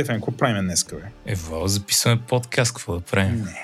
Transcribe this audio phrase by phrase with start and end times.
[0.00, 1.32] Стефан, какво правим днес, бе?
[1.32, 3.44] Ево, записваме подкаст, какво да правим?
[3.44, 3.60] Не.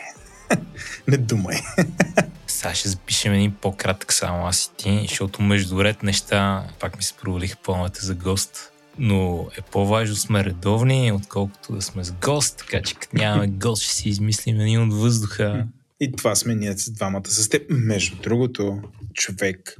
[1.09, 1.57] Не думай.
[2.47, 7.03] Сега ще запишем един по-кратък само аз и ти, защото между ред неща пак ми
[7.03, 8.73] се провалиха плановете за гост.
[8.99, 13.83] Но е по-важно сме редовни, отколкото да сме с гост, така че като нямаме гост,
[13.83, 15.67] ще си измислим един от въздуха.
[16.01, 17.63] И това сме ние с двамата с теб.
[17.71, 18.83] Между другото,
[19.15, 19.77] човек,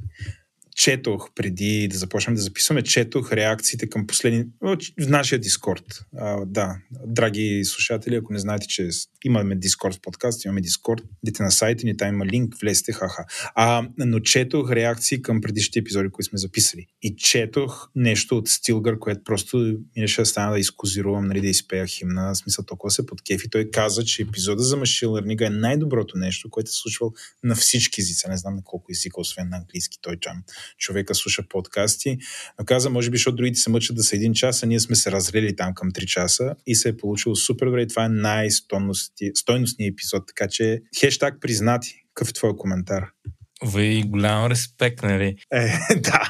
[0.77, 4.45] четох преди да започнем да записваме, четох реакциите към последни...
[4.61, 5.83] в нашия Дискорд.
[6.17, 8.89] А, да, драги слушатели, ако не знаете, че
[9.25, 13.25] имаме Дискорд подкаст, имаме Дискорд, идете на сайта ни, там има линк, влезте, хаха.
[13.55, 16.85] А, но четох реакции към предишните епизоди, които сме записали.
[17.01, 21.87] И четох нещо от Стилгър, което просто минеше да стана да изкозирувам, нали, да изпея
[21.87, 23.49] химна, в смисъл толкова се подкефи.
[23.49, 27.13] Той каза, че епизода за Machine Learning е най-доброто нещо, което се случвал
[27.43, 28.29] на всички езици.
[28.29, 30.43] Не знам на колко езика, освен на английски, той там
[30.77, 32.17] човека слуша подкасти.
[32.59, 34.95] Но каза, може би, защото другите се мъчат да са един час, а ние сме
[34.95, 37.81] се разрели там към 3 часа и се е получило супер добре.
[37.81, 40.23] И това е най-стойностният епизод.
[40.27, 41.95] Така че, хештаг признати.
[42.13, 43.07] Какъв е твой коментар?
[43.73, 45.35] Ви голям респект, нали?
[45.53, 46.21] Е, да.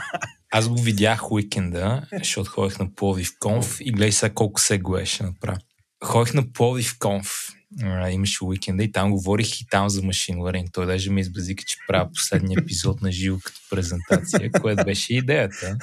[0.52, 5.06] Аз го видях уикенда, защото ходих на Пловдив Конф и гледай сега колко се го
[5.06, 5.58] ще направя.
[6.04, 7.50] Ходих на Пловдив Конф
[7.84, 10.74] а, имаше уикенда и там говорих и там за машин learning.
[10.74, 15.78] Той даже ми избазика, че правя последния епизод на живо като презентация, което беше идеята.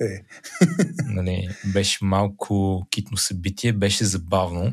[0.00, 0.22] Е.
[1.04, 4.72] Нали, беше малко китно събитие, беше забавно.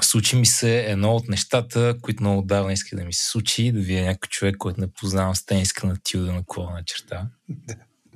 [0.00, 3.80] Случи ми се едно от нещата, които много давно иска да ми се случи, да
[3.80, 7.28] вие някой човек, който не познавам с тениска на тилда на колана черта.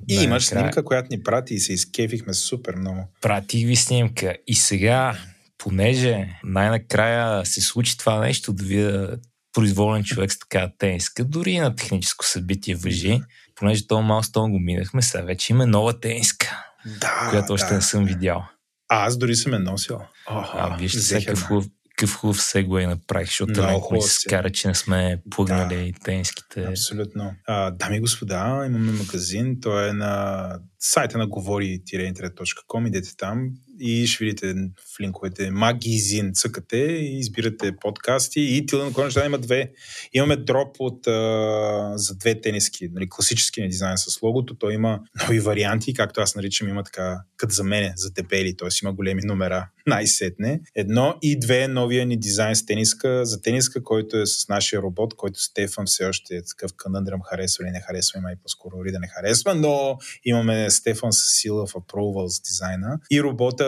[0.07, 0.61] И да, имаш края...
[0.61, 3.07] снимка, която ни прати и се изкефихме супер много.
[3.21, 4.35] Пратих ви снимка.
[4.47, 5.17] И сега
[5.57, 9.17] понеже най-накрая се случи това нещо, да видя
[9.53, 13.21] произволен човек с така тениска, дори на техническо събитие въжи,
[13.55, 16.65] понеже това малко го минахме, сега вече има нова тениска,
[16.99, 17.75] да, която още да.
[17.75, 18.45] не съм видял.
[18.89, 19.99] А, аз дори съм е носил.
[20.29, 24.51] О, а, вижте сега какъв хубав, какъв хубав сегуей направих, защото много ми се скара,
[24.51, 26.63] че не сме плъгнали да, тенските.
[26.63, 27.35] Абсолютно.
[27.47, 29.57] А, дами и господа, имаме магазин.
[29.61, 32.87] Той е на сайта на говори-интернет.com.
[32.87, 34.53] Идете там и ще видите
[34.95, 39.71] в линковете магазин, цъкате и избирате подкасти и Тилда на има две.
[40.13, 44.55] Имаме дроп от, а, за две тениски, нали, класически дизайн с логото.
[44.55, 48.67] Той има нови варианти, както аз наричам, има така, като за мене, за дебели, т.е.
[48.83, 50.59] има големи номера, най-сетне.
[50.75, 55.13] Едно и две новия ни дизайн с тениска, за тениска, който е с нашия робот,
[55.13, 58.99] който Стефан все още е такъв канъндрам харесва или не харесва, има и по-скоро да
[58.99, 63.66] не харесва, но имаме Стефан с сила в approval с дизайна и робота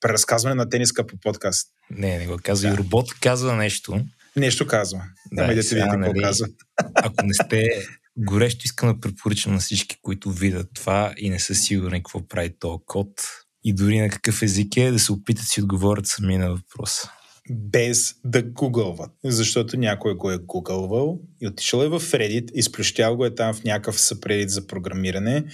[0.00, 1.68] преразказване на тениска по подкаст.
[1.90, 2.68] Не, не го казва.
[2.68, 2.74] Да.
[2.74, 4.00] И робот казва нещо.
[4.36, 5.02] Нещо казва.
[5.32, 6.46] Да, Ама идете ви какво нали, казва.
[6.94, 7.68] Ако не сте
[8.18, 12.58] горещо, искам да препоръчам на всички, които видят това и не са сигурни какво прави
[12.58, 13.08] този код
[13.64, 17.12] и дори на какъв език е, да се опитат си отговорят сами на въпроса
[17.50, 19.10] без да гугълват.
[19.24, 23.64] Защото някой го е гугълвал и отишъл е в Reddit, изплющял го е там в
[23.64, 25.44] някакъв съпредит за програмиране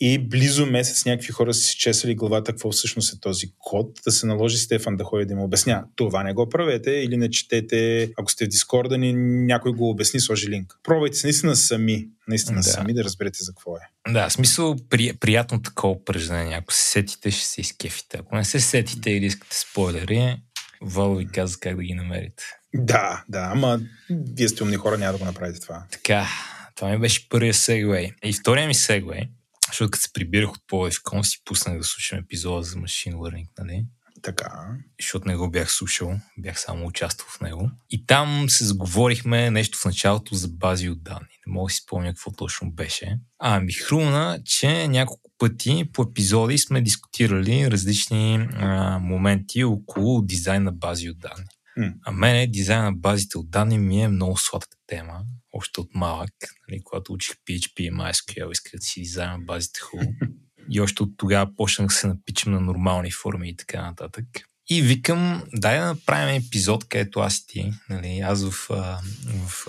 [0.00, 4.10] и близо месец някакви хора са си чесали главата какво всъщност е този код, да
[4.12, 5.84] се наложи Стефан да ходи да му обясня.
[5.96, 9.12] Това не го правете или не четете, ако сте в Дискорда ни,
[9.46, 10.74] някой го обясни, сложи линк.
[10.82, 12.62] Пробвайте се наистина сами, наистина да.
[12.62, 14.12] сами да разберете за какво е.
[14.12, 16.56] Да, смисъл при, приятно такова упражнение.
[16.56, 18.16] Ако се сетите, ще се изкефите.
[18.20, 20.36] Ако не се сетите или искате спойлери,
[20.86, 22.44] Вало ви каза как да ги намерите.
[22.74, 23.80] Да, да, ама
[24.10, 25.84] вие сте умни хора, няма да го направите това.
[25.90, 26.26] Така,
[26.74, 28.10] това ми беше първия сегвей.
[28.24, 29.22] И втория ми сегвей,
[29.66, 33.48] защото като се прибирах от Пловдив Кон, си пуснах да слушам епизода за Machine Learning,
[33.58, 33.86] нали?
[34.24, 34.76] Така.
[35.00, 37.70] Защото не го бях слушал, бях само участвал в него.
[37.90, 41.38] И там се заговорихме нещо в началото за бази от данни.
[41.46, 43.18] Не мога да си спомня какво точно беше.
[43.38, 50.62] А, ми хрумна, че няколко пъти по епизоди сме дискутирали различни а, моменти около дизайн
[50.62, 51.46] на бази от данни.
[51.78, 51.94] Mm.
[52.04, 55.20] А мене дизайн на базите от данни ми е много сладка тема,
[55.52, 56.32] още от малък,
[56.68, 60.10] нали, когато учих PHP и MySQL, исках да си дизайна базите хубаво.
[60.70, 64.24] И още от тогава почнах да се напичам на нормални форми и така нататък.
[64.70, 69.68] И викам, дай да направим епизод, където аз ти, нали, аз в, в, в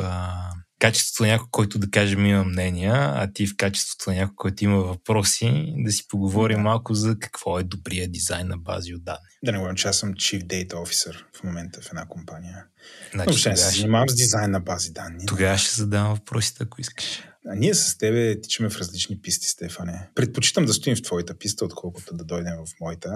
[0.85, 4.63] качеството на някой, който да кажем има мнения, а ти в качеството на някой, който
[4.63, 6.63] има въпроси, да си поговорим да.
[6.63, 9.19] малко за какво е добрия дизайн на бази от данни.
[9.43, 12.65] Да не говорим, че аз съм Chief Data Officer в момента в една компания.
[13.13, 15.25] Значи, Но ще се занимавам с дизайн на бази данни.
[15.25, 17.23] Тогава ще задавам въпросите, ако искаш.
[17.47, 20.09] А ние с тебе тичаме в различни писти, Стефане.
[20.15, 23.13] Предпочитам да стоим в твоята писта, отколкото да дойдем в моята.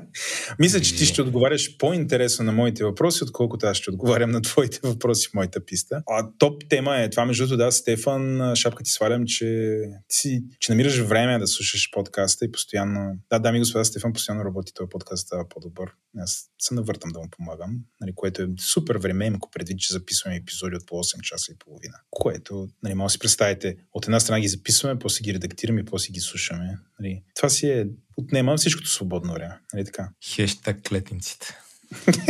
[0.58, 4.80] Мисля, че ти ще отговаряш по-интересно на моите въпроси, отколкото аз ще отговарям на твоите
[4.82, 6.02] въпроси в моята писта.
[6.06, 10.98] А топ тема е това, между да, Стефан, шапка ти свалям, че, ти, че намираш
[10.98, 13.18] време да слушаш подкаста и постоянно...
[13.30, 15.90] Да, дами и господа, Стефан постоянно работи този подкаст, става по-добър.
[16.18, 20.36] Аз се навъртам да му помагам, нали, което е супер време, ако предвид, че записваме
[20.36, 21.94] епизоди от по 8 часа и половина.
[22.10, 26.12] Което, нали, може да си представите, от една страна ги записваме, после ги редактираме, после
[26.12, 26.78] ги слушаме.
[27.00, 27.22] Нали.
[27.36, 29.58] Това си е отнема всичкото свободно време.
[29.74, 30.10] Нали така?
[30.24, 31.58] Хештаг клетниците.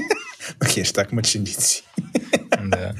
[0.72, 1.84] Хештаг мъченици.
[2.64, 2.92] да.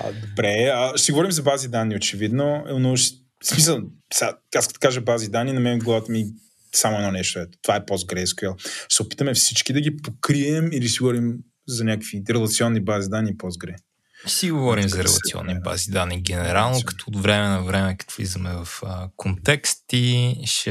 [0.00, 3.80] А, добре, а, ще говорим за бази данни, очевидно, но ще, смисъл,
[4.14, 6.26] сега, аз като кажа бази данни, на мен главата ми
[6.74, 7.38] само едно нещо.
[7.38, 7.58] Ето.
[7.62, 8.60] Това е PostgreSQL.
[8.60, 11.38] Ще се опитаме всички да ги покрием или си говорим
[11.68, 13.74] за някакви релационни бази данни Postgre.
[14.20, 18.50] Ще си говорим за релационни бази данни генерално, като от време на време, като влизаме
[18.50, 20.70] в а, контекст и ще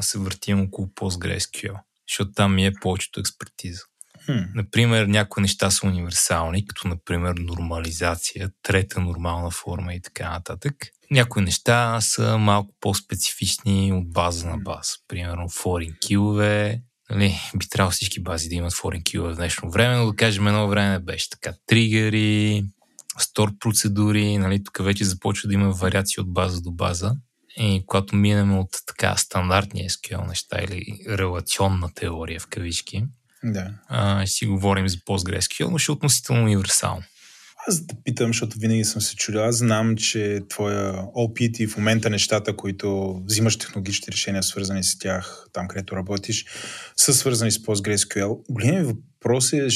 [0.00, 1.74] се въртим около PostgreSQL,
[2.08, 3.82] защото там ми е повечето експертиза.
[4.54, 10.74] Например, някои неща са универсални, като например нормализация, трета нормална форма и така нататък.
[11.10, 14.92] Някои неща са малко по-специфични от база на база.
[15.08, 19.96] Примерно foreign килове, нали, би трябвало всички бази да имат foreign килове в днешно време,
[19.96, 21.52] но да кажем едно време беше така.
[21.66, 22.64] Тригъри,
[23.18, 27.16] стор процедури, нали, тук вече започва да има вариации от база до база.
[27.56, 33.04] И когато минем от така стандартния SQL неща или релационна теория в кавички,
[33.44, 33.70] да.
[33.88, 37.02] а, си говорим за PostgreSQL, но ще е относително универсално.
[37.68, 39.44] Аз да питам, защото винаги съм се чудил.
[39.44, 44.98] Аз знам, че твоя опит и в момента нещата, които взимаш технологичните решения, свързани с
[44.98, 46.46] тях, там където работиш,
[46.96, 48.40] са свързани с PostgreSQL.
[48.50, 49.68] Големият въпрос е,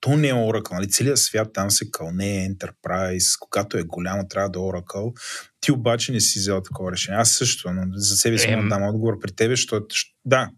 [0.00, 0.72] то не е Oracle.
[0.72, 0.88] Нали?
[0.88, 5.20] Целият свят там се кълне, Enterprise, когато е голямо, трябва да е Oracle.
[5.60, 7.20] Ти обаче не си взел такова решение.
[7.20, 9.86] Аз също, но за себе си е, дам отговор при тебе, защото
[10.24, 10.50] да,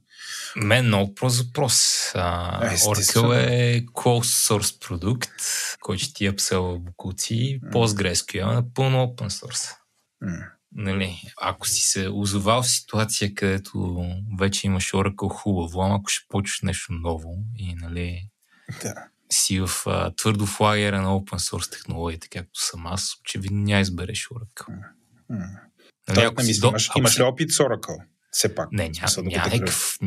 [0.57, 2.11] мен много прост въпрос.
[2.15, 5.31] А, Oracle е closed source продукт,
[5.81, 7.61] който ще ти псел букуци.
[7.65, 7.73] Mm.
[7.73, 9.77] PostgreSQL е напълно open source.
[10.25, 10.51] Mm.
[10.73, 14.05] Нали, ако си се озовал в ситуация, където
[14.39, 18.29] вече имаш Oracle хубаво, ама ако ще почваш нещо ново и нали,
[18.83, 18.95] да.
[19.31, 24.29] си в а, твърдо флагера на open source технологиите, както съм аз, очевидно няма избереш
[24.29, 24.75] Oracle.
[25.31, 25.61] Mm.
[26.09, 28.05] Нали, ако си, имаш, имаш ли опит с Oracle?
[28.31, 28.69] Все пак.
[28.73, 29.99] Не, няма, няма, никакъв,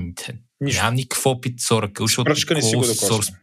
[0.61, 3.33] няма никакъв опит с Oracle, защото Пръчка не си го source,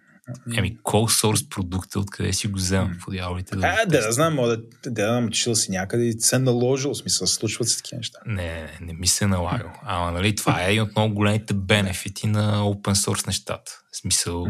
[0.56, 3.56] Еми, call source продукта, откъде си го вземам по дяволите?
[3.56, 6.96] Да, а, да, да знам, да, да, да, отишъл си някъде и се наложил, в
[6.96, 8.18] смисъл, случват се такива неща.
[8.26, 9.72] Не, не, не ми се е налагал.
[9.82, 13.72] Ама, нали, това е един от много големите бенефити на open source нещата.
[13.92, 14.46] В смисъл,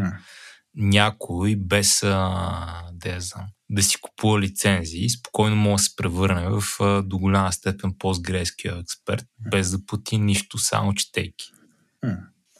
[0.75, 6.63] някой без, а, да, знам, да си купува лицензии, спокойно може да се превърне в
[7.03, 11.45] до голяма степен PostgreSQL експерт, без да плати нищо, само четейки.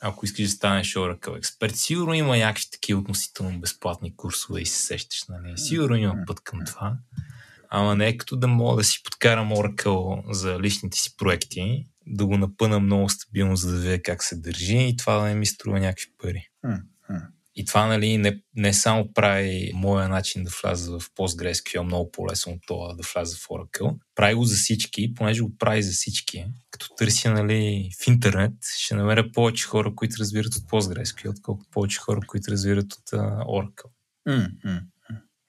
[0.02, 4.86] Ако искаш да станеш Oracle експерт, сигурно има някакви такива относително безплатни курсове и се
[4.86, 5.58] сещаш, нали?
[5.58, 6.98] Сигурно има път към това.
[7.70, 12.26] Ама не е като да мога да си подкарам Oracle за личните си проекти, да
[12.26, 15.46] го напъна много стабилно, за да видя как се държи и това да не ми
[15.46, 16.48] струва някакви пари.
[17.60, 22.54] И това нали, не, не само прави моя начин да вляза в PostgreSQL много по-лесно
[22.54, 23.98] от това да вляза в Oracle.
[24.16, 26.46] Прави го за всички, понеже го прави за всички.
[26.72, 32.00] Като търся нали, в интернет, ще намеря повече хора, които разбират от PostgreSQL, отколкото повече
[32.00, 33.90] хора, които разбират от uh, Oracle.
[34.28, 34.82] Mm-hmm.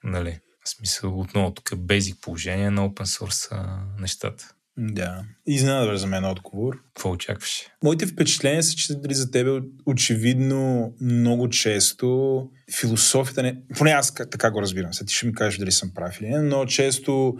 [0.03, 0.39] Нали?
[0.65, 3.57] В смисъл, отново тук е бейзик положение на open source
[3.99, 4.53] нещата.
[4.77, 5.23] Да.
[5.47, 6.77] Изненадваш за мен отговор.
[6.87, 7.67] Какво очакваш?
[7.83, 12.49] Моите впечатления са, че дали за тебе очевидно много често
[12.79, 13.61] философията не...
[13.77, 14.93] Поне аз така го разбирам.
[14.93, 17.33] Сега ти ще ми кажеш дали съм прав или не, но често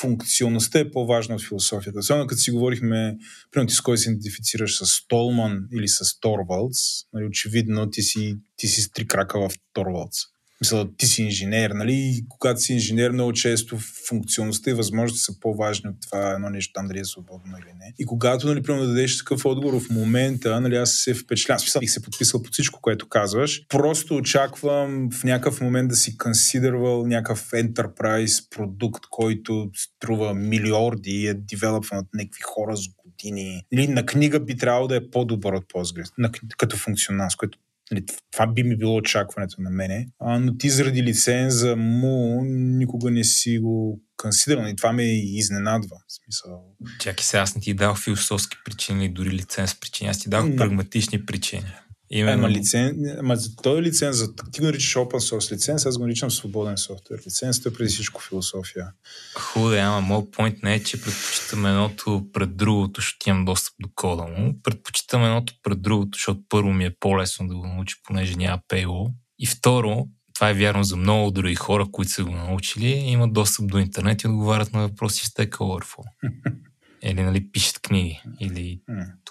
[0.00, 1.98] функционалността е по-важна от философията.
[1.98, 3.16] Особено като си говорихме,
[3.50, 6.78] примерно ти с кой се идентифицираш с Толман или с Торвалдс,
[7.12, 10.18] нали, очевидно ти си, ти си с три крака в Торвалдс.
[10.60, 11.92] Мисля, ти си инженер, нали?
[11.92, 16.72] И когато си инженер, много често функционалността и възможности са по-важни от това едно нещо
[16.72, 17.94] там дали е свободно или не.
[17.98, 21.60] И когато, нали, примерно, да дадеш такъв отговор в момента, нали, аз се впечатлявам.
[21.60, 23.66] Смисъл, бих се подписал под всичко, което казваш.
[23.68, 31.26] Просто очаквам в някакъв момент да си консидервал някакъв enterprise продукт, който струва милиорди и
[31.26, 33.62] е девелопван от някакви хора с години.
[33.72, 37.58] Или на книга би трябвало да е по-добър от Postgres, на, като функционалност, което
[37.90, 40.06] Нали, това би ми било очакването на мене.
[40.18, 45.96] А, но ти заради лиценза му никога не си го консидерал и това ме изненадва.
[46.08, 46.62] В смисъл...
[47.00, 50.10] Чакай се, аз не ти дал философски причини дори лиценз причини.
[50.10, 50.56] Аз ти дал да.
[50.56, 51.72] прагматични причини.
[52.10, 52.46] Именно...
[52.46, 53.16] Ама, лицен...
[53.18, 57.18] Ама за този лиценз, ти го наричаш open source лиценз, аз го наричам свободен софтуер.
[57.26, 58.92] Лиценз е преди всичко философия.
[59.34, 63.88] Хубаво, ама моят point не е, че предпочитам едното пред другото, защото имам достъп до
[63.94, 64.62] кода му.
[64.62, 69.12] Предпочитам едното пред другото, защото първо ми е по-лесно да го науча, понеже няма paywall.
[69.38, 73.66] И второ, това е вярно за много други хора, които са го научили, имат достъп
[73.66, 76.04] до интернет и отговарят на въпроси в Stack Overflow.
[77.02, 78.80] или нали, пишат книги, или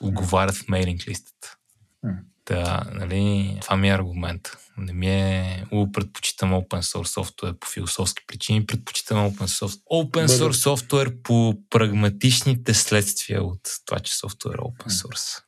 [0.01, 1.55] отговарят в мейлинг листата.
[2.49, 4.49] Да, нали, това ми е аргумент.
[4.77, 5.65] Не ми е...
[5.71, 9.81] У, предпочитам open source софтуер по философски причини, предпочитам open source.
[9.91, 15.43] Open source софтуер по прагматичните следствия от това, че софтуер е open source.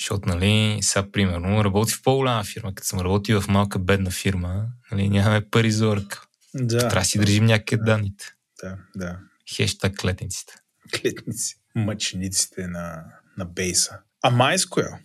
[0.00, 2.74] Защото, нали, сега, примерно, работи в по-голяма фирма.
[2.74, 6.26] Като съм работил в малка бедна фирма, нали, нямаме пари за орък.
[6.54, 6.78] Да.
[6.78, 7.76] Трябва да си държим да.
[7.76, 8.34] данните.
[8.62, 9.18] Да, да.
[9.54, 10.54] Хештаг клетниците.
[11.00, 11.56] Клетници.
[11.74, 13.04] Мъчениците на,
[13.38, 13.98] на бейса.
[14.22, 14.98] А MySQL,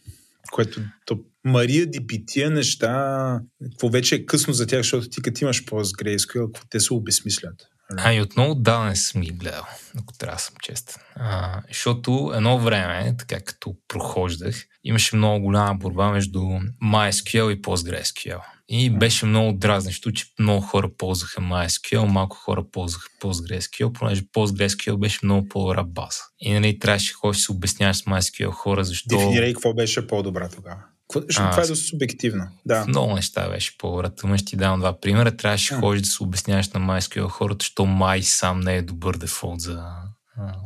[0.52, 3.40] което то, Мария Ди тия неща,
[3.72, 7.71] какво вече е късно за тях, защото ти като имаш PostgreSQL, какво те се обесмислят.
[7.98, 9.66] А и отново да, не съм ги гледал,
[10.00, 11.02] ако трябва да съм честен.
[11.16, 16.40] А, защото едно време, така като прохождах, имаше много голяма борба между
[16.84, 18.40] MySQL и PostgreSQL.
[18.70, 24.98] И беше много дразнещо, че много хора ползваха MySQL, малко хора ползваха PostgreSQL, понеже PostgreSQL
[24.98, 26.22] беше много по-добра база.
[26.40, 29.18] И нали трябваше да се обясняваш с MySQL хора, защо...
[29.18, 30.84] Дефинирай какво беше по-добра тогава.
[31.16, 32.48] Защото това е доста субективно.
[32.66, 32.86] Да.
[32.88, 33.78] Много неща беше.
[34.18, 35.38] Тъмън ще ти давам два примера.
[35.38, 39.18] Трябваше да ходиш да се обясняваш на MySQL хората, що май сам не е добър
[39.18, 39.86] дефолт за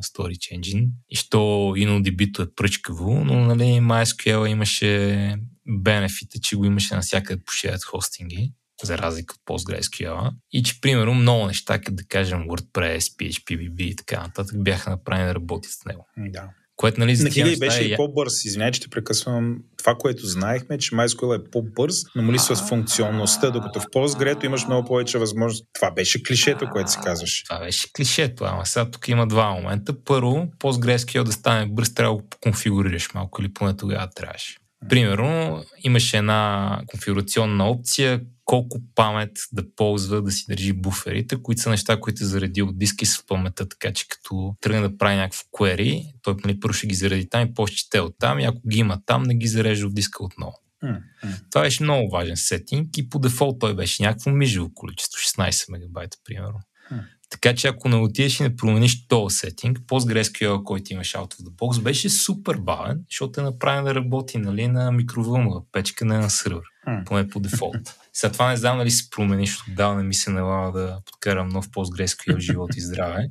[0.04, 0.88] Storage Engine.
[1.10, 1.38] И що
[1.78, 5.36] InnoDB-то е пръчкаво, но нали, MySQL имаше
[5.68, 10.32] бенефита, че го имаше навсякъде по shared хостинги за разлика от PostgreSQL.
[10.52, 15.28] И че, примерно, много неща, като да кажем WordPress, PHPBB и така нататък, бяха направени
[15.28, 16.08] да работят с него.
[16.18, 16.50] Да.
[16.76, 17.86] Което, нали, за и беше е...
[17.86, 18.46] и по-бърз.
[18.46, 19.58] Извинявай, че те прекъсвам.
[19.78, 24.66] Това, което знаехме, че MySQL е по-бърз, но моли с функционалността, докато в Postgre имаш
[24.66, 25.66] много повече възможност.
[25.74, 27.44] Това беше клишето, което си казваш.
[27.44, 30.04] Това беше клишето, ама сега тук има два момента.
[30.06, 34.56] Първо, PostgreSQL да стане бърз, трябва да го конфигурираш малко или поне тогава трябваше.
[34.90, 41.70] Примерно, имаше една конфигурационна опция, колко памет да ползва да си държи буферите, които са
[41.70, 45.44] неща, които е зареди от диски с паметта, така че като тръгне да прави някакво
[45.44, 48.62] query, той нали, първо ще ги зареди там и после чете от там и ако
[48.68, 50.60] ги има там, не ги зарежда от диска отново.
[50.84, 51.52] Mm-hmm.
[51.52, 56.18] Това беше много важен сетинг и по дефолт той беше някакво мижево количество, 16 мегабайта
[56.26, 56.60] примерно.
[56.92, 57.04] Mm.
[57.30, 61.42] Така че ако не отидеш и не промениш този сетинг, PostgreSQL, който имаш out of
[61.42, 66.18] the box, беше супер бавен, защото е направен да работи нали, на микровълнова печка, не
[66.18, 67.06] на сървър, mm.
[67.06, 67.96] поне по дефолт.
[68.18, 71.70] Сега това не знам дали се промени, защото отдавна ми се налага да подкарам нов
[71.70, 73.28] PostgreSQL живот и здраве.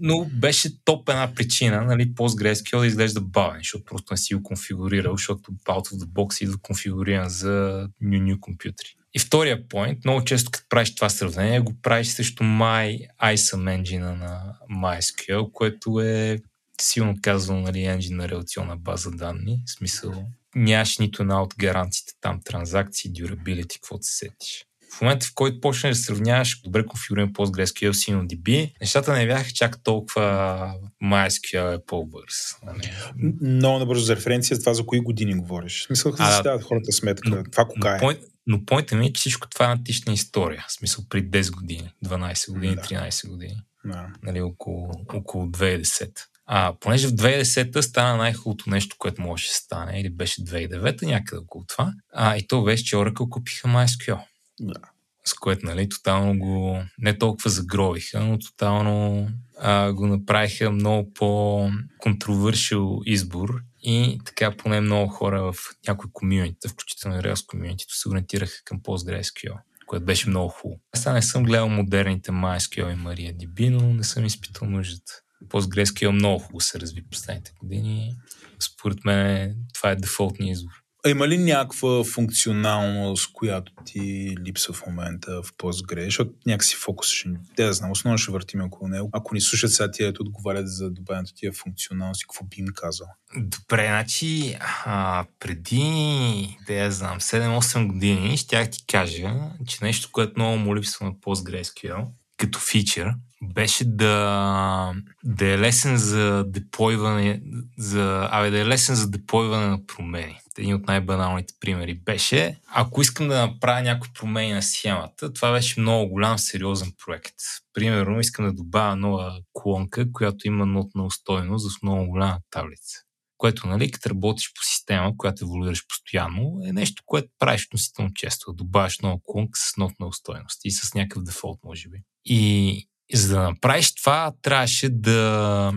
[0.00, 4.42] Но беше топ една причина, нали, PostgreSQL да изглежда бавен, защото просто не си го
[4.42, 8.96] конфигурирал, защото out of the box идва конфигуриран за new, new компютри.
[9.14, 14.16] И втория поинт, много често като правиш това сравнение, го правиш срещу My ISAM engine
[14.16, 16.38] на MySQL, което е
[16.80, 20.26] силно казано нали, engine на реалационна база данни, в смисъл
[20.58, 24.64] нямаш нито една от гаранциите там, транзакции, durability, каквото се сетиш.
[24.92, 29.50] В момента, в който почнеш да сравняваш добре конфигуриран PostgreSQL с InnoDB, нещата не бяха
[29.50, 30.74] чак толкова
[31.04, 32.34] MySQL е по-бърз.
[32.66, 32.92] Нали?
[33.40, 35.84] Много набързо за референция това за кои години говориш.
[35.86, 37.28] Смисъл да си дават хората сметка.
[37.30, 38.18] Но, това кога е?
[38.46, 40.64] Но поинта ми е, че всичко това е антична история.
[40.68, 42.82] В смисъл при 10 години, 12 години, да.
[42.82, 43.56] 13 години.
[43.84, 44.06] Да.
[44.22, 46.10] Нали, около, около 2010.
[46.50, 51.40] А, понеже в 2010-та стана най-хубавото нещо, което може да стане, или беше 2009-та, някъде
[51.40, 54.20] около това, а, и то беше, че Oracle купиха MySQL.
[54.60, 54.80] Да.
[55.24, 59.28] С което, нали, тотално го, не толкова загробиха, но тотално
[59.58, 65.56] а, го направиха много по-контровършил избор и така поне много хора в
[65.88, 70.80] някои комьюнита, включително и Rails комьюнитито, се ориентираха към PostgreSQL което беше много хубаво.
[70.92, 75.22] Аз не съм гледал модерните MySQL и MariaDB, но не съм изпитал нуждата.
[75.44, 78.14] PostgreSQL много хубаво се разви последните години.
[78.60, 80.72] Според мен това е дефолтният избор.
[81.06, 86.04] А има ли някаква функционалност, която ти липсва в момента в Postgre?
[86.04, 87.28] Защото някакси фокус ще...
[87.56, 89.10] Те да знам, основно ще въртим около него.
[89.12, 93.06] Ако ни слушат сега тия, отговарят за добавянето тия функционалности, какво би им казал?
[93.36, 99.34] Добре, значи а, преди, да я знам, 7-8 години щях ти кажа,
[99.66, 104.92] че нещо, което много му липсва на PostgreSQL, като фичър, беше да,
[105.24, 107.42] да е лесен за деплойване,
[107.78, 110.40] за, абе, да е лесен за деплойване на промени.
[110.58, 115.80] Един от най-баналните примери беше, ако искам да направя някои промени на схемата, това беше
[115.80, 117.34] много голям, сериозен проект.
[117.74, 122.98] Примерно, искам да добавя нова колонка, която има нотна устойност за много голяма таблица.
[123.38, 128.52] което, нали, като работиш по система, която еволюираш постоянно, е нещо, което правиш относително често.
[128.52, 131.98] Добавяш нова клонка с нов на устойност и с някакъв дефолт, може би.
[132.24, 135.72] И за да направиш това, трябваше да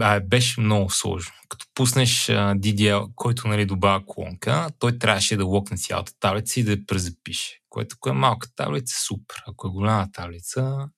[0.00, 1.32] а, беше много сложно.
[1.48, 6.70] Като пуснеш DDL, който нали, добавя колонка, той трябваше да локне цялата таблица и да
[6.70, 7.58] я презапише.
[7.68, 9.42] Което ако е малка таблица, супер.
[9.46, 10.88] Ако е голяма таблица,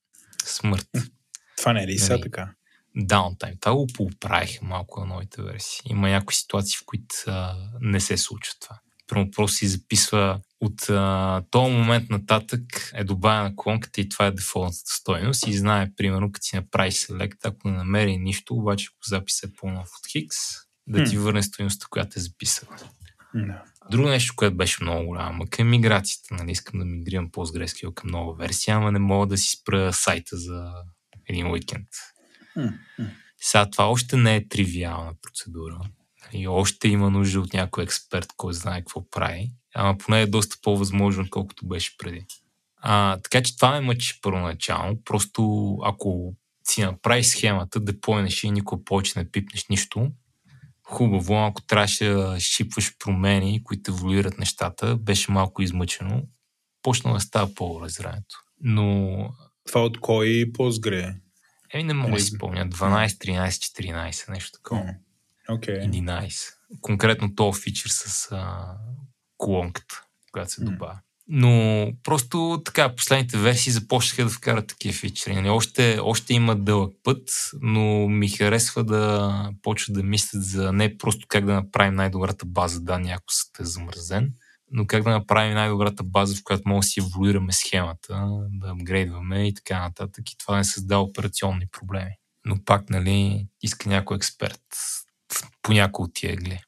[0.45, 0.89] смърт.
[1.57, 2.51] Това не е ли сега нали, така?
[2.97, 3.55] Даунтайм.
[3.61, 5.83] Това го поправиха малко на новите версии.
[5.91, 8.79] Има някои ситуации, в които а, не се случва това.
[9.07, 14.31] Прямо просто си записва от а, този момент нататък е добавена колонката и това е
[14.31, 19.09] дефолтната стойност и знае, примерно, като си направи селект, ако не намери нищо, обаче ако
[19.09, 20.37] записа е по-нов от Хикс,
[20.87, 22.77] да ти върне стойността, която е записала.
[23.35, 23.63] Да.
[23.91, 26.35] Друго нещо, което беше много голямо, мъка е миграцията.
[26.35, 26.51] Нали?
[26.51, 30.73] Искам да мигрирам PostgreSQL към нова версия, ама не мога да си спра сайта за
[31.29, 31.89] един уикенд.
[33.41, 35.81] Сега това още не е тривиална процедура.
[36.35, 39.51] И още има нужда от някой експерт, който знае какво прави.
[39.75, 42.27] Ама поне е доста по-възможно, колкото беше преди.
[42.77, 45.03] А, така че това ме мъчи първоначално.
[45.05, 46.35] Просто ако
[46.69, 50.11] си направиш схемата, да поенеш и никога повече не пипнеш нищо,
[50.85, 56.23] хубаво, ако трябваше да шипваш промени, които еволюират нещата, беше малко измъчено.
[56.83, 58.37] Почна да става по-разрането.
[58.61, 59.29] Но...
[59.67, 61.15] Това от кой Postgre?
[61.73, 62.69] Еми не мога да си спомня.
[62.69, 64.95] 12, 13, 14, нещо такова.
[65.49, 65.91] Okay.
[65.91, 66.55] 11.
[66.81, 68.77] Конкретно този фичър с а,
[69.37, 70.99] колонката, която се добавя.
[71.29, 75.35] Но просто така, последните версии започнаха да вкарат такива фичери.
[75.35, 79.31] Нали, още, още има дълъг път, но ми харесва да
[79.63, 83.65] почва да мислят за не просто как да направим най-добрата база данни, ако са е
[83.65, 84.33] замразен,
[84.71, 89.49] но как да направим най-добрата база, в която може да си еволюираме схемата, да апгрейдваме
[89.49, 90.31] и така нататък.
[90.33, 92.13] И това не създава операционни проблеми.
[92.45, 94.61] Но пак, нали, иска някой експерт
[95.63, 96.61] по някои от тия гли.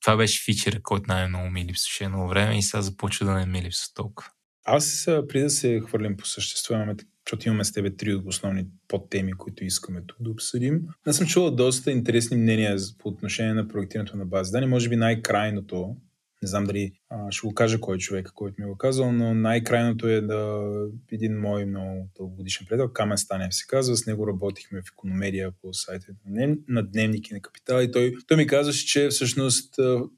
[0.00, 3.62] Това беше фичера, който най-много ми липсваше едно време и сега започва да не ми
[3.62, 4.30] липсва толкова.
[4.64, 6.94] Аз преди да се хвърлим по същество, имаме,
[7.26, 10.80] защото имаме с тебе три основни подтеми, които искаме тук да обсъдим.
[11.06, 14.66] Аз съм чувал доста интересни мнения по отношение на проектирането на бази данни.
[14.66, 15.96] Може би най-крайното,
[16.46, 19.34] не знам дали а, ще го кажа кой е човек, който ми го казал, но
[19.34, 20.70] най-крайното е да
[21.12, 25.74] един мой много дългогодишен приятел, Камен Станев се казва, с него работихме в економедия по
[25.74, 26.06] сайта
[26.68, 29.74] на Дневник и на Капитал и той, той ми казваше, че всъщност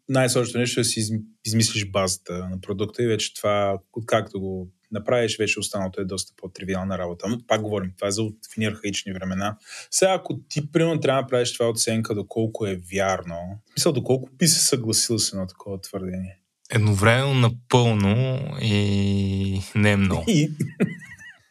[0.09, 5.39] най-сложното нещо е да си измислиш базата на продукта и вече това, както го направиш,
[5.39, 7.29] вече останалото е доста по-тривиална работа.
[7.29, 8.23] Но пак говорим, това е за
[8.55, 9.57] фини архаични времена.
[9.91, 13.37] Сега, ако ти, примерно, трябва да правиш това оценка доколко е вярно,
[13.77, 16.39] мисля, доколко би се съгласил с едно такова твърдение?
[16.71, 20.25] Едновременно напълно и не е много.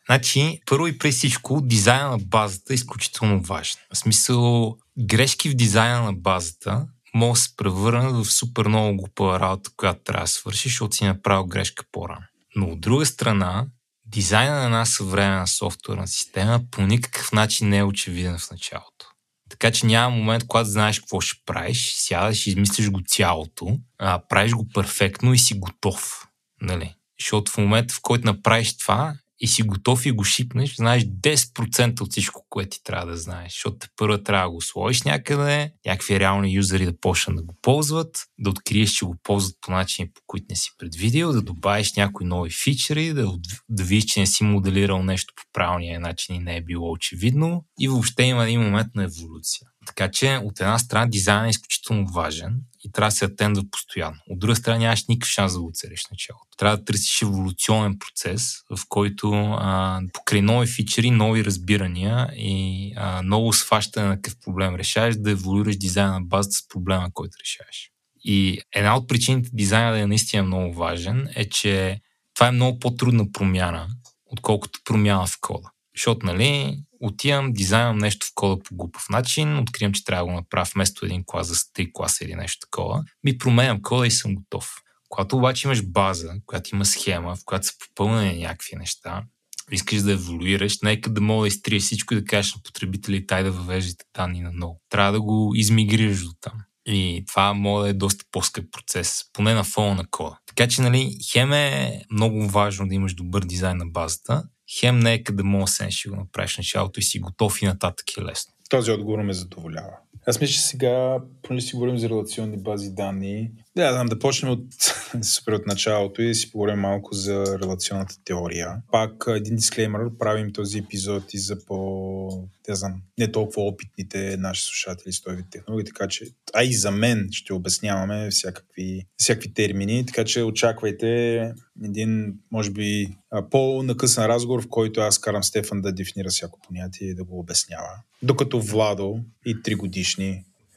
[0.06, 3.82] Значи, първо и преди всичко, дизайна на базата е изключително важен.
[3.94, 9.40] В смисъл, грешки в дизайна на базата могат да се превърнат в супер много глупа
[9.40, 12.26] работа, която трябва да свършиш, защото си направил грешка по-рано.
[12.58, 13.66] Но от друга страна,
[14.06, 19.06] дизайна на една съвременна софтуерна система по никакъв начин не е очевиден в началото.
[19.50, 24.54] Така че няма момент, когато знаеш какво ще правиш, сядаш, измислиш го цялото, а, правиш
[24.54, 26.28] го перфектно и си готов.
[26.62, 26.96] Нали?
[27.20, 32.02] Защото в момента, в който направиш това, и си готов и го шипнеш, знаеш 10%
[32.02, 33.52] от всичко, което ти трябва да знаеш.
[33.52, 37.56] Защото те първо трябва да го сложиш някъде, някакви реални юзери да почнат да го
[37.62, 41.94] ползват, да откриеш, че го ползват по начини, по които не си предвидил, да добавиш
[41.94, 43.34] някои нови фичери, да,
[43.70, 47.66] да видиш, че не си моделирал нещо по правилния начин и не е било очевидно.
[47.80, 49.68] И въобще има един момент на еволюция.
[49.88, 54.18] Така че от една страна дизайнът е изключително важен и трябва да се атендва постоянно.
[54.30, 56.58] От друга страна нямаш никакъв шанс да го оцелиш началото.
[56.58, 63.22] Трябва да търсиш еволюционен процес, в който а, покрай нови фичери, нови разбирания и а,
[63.22, 67.90] ново схващане на какъв проблем решаваш, да еволюираш дизайна на базата с проблема, който решаваш.
[68.24, 72.02] И една от причините дизайна да е наистина много важен е, че
[72.36, 73.88] това е много по-трудна промяна,
[74.26, 75.70] отколкото промяна в кода.
[75.98, 80.36] Защото, нали, отивам, дизайнам нещо в кода по глупав начин, откривам, че трябва да го
[80.36, 84.36] направя вместо един клас за три класа или нещо такова, ми променям кода и съм
[84.36, 84.76] готов.
[85.10, 89.24] Когато обаче имаш база, която има схема, в която са попълнени някакви неща,
[89.72, 93.44] искаш да еволюираш, нека да мога да изтриеш всичко и да кажеш на потребители тай
[93.44, 94.82] да въвеждате данни на ново.
[94.90, 96.54] Трябва да го измигрираш до там.
[96.88, 100.38] И това може да е доста по-скъп процес, поне на фона на кода.
[100.46, 104.44] Така че, нали, хем е много важно да имаш добър дизайн на базата,
[104.80, 108.18] хем не е къде мога да ще го направиш началото и си готов и нататък
[108.18, 108.54] е лесно.
[108.70, 109.98] Този отговор ме задоволява.
[110.26, 114.52] Аз мисля, че сега, понеже си говорим за релационни бази данни, Да, знам да почнем
[114.52, 114.64] от,
[115.22, 118.70] супер от началото и да си поговорим малко за релационната теория.
[118.92, 124.66] Пак един дисклеймер, правим този епизод и за по, не знам, не толкова опитните наши
[124.66, 130.06] слушатели с този технологии, така че, а и за мен ще обясняваме всякакви, всякакви термини,
[130.06, 131.42] така че очаквайте
[131.84, 133.18] един, може би,
[133.52, 137.90] по-накъсан разговор, в който аз карам Стефан да дефинира всяко понятие и да го обяснява.
[138.22, 140.07] Докато Владо и три годишни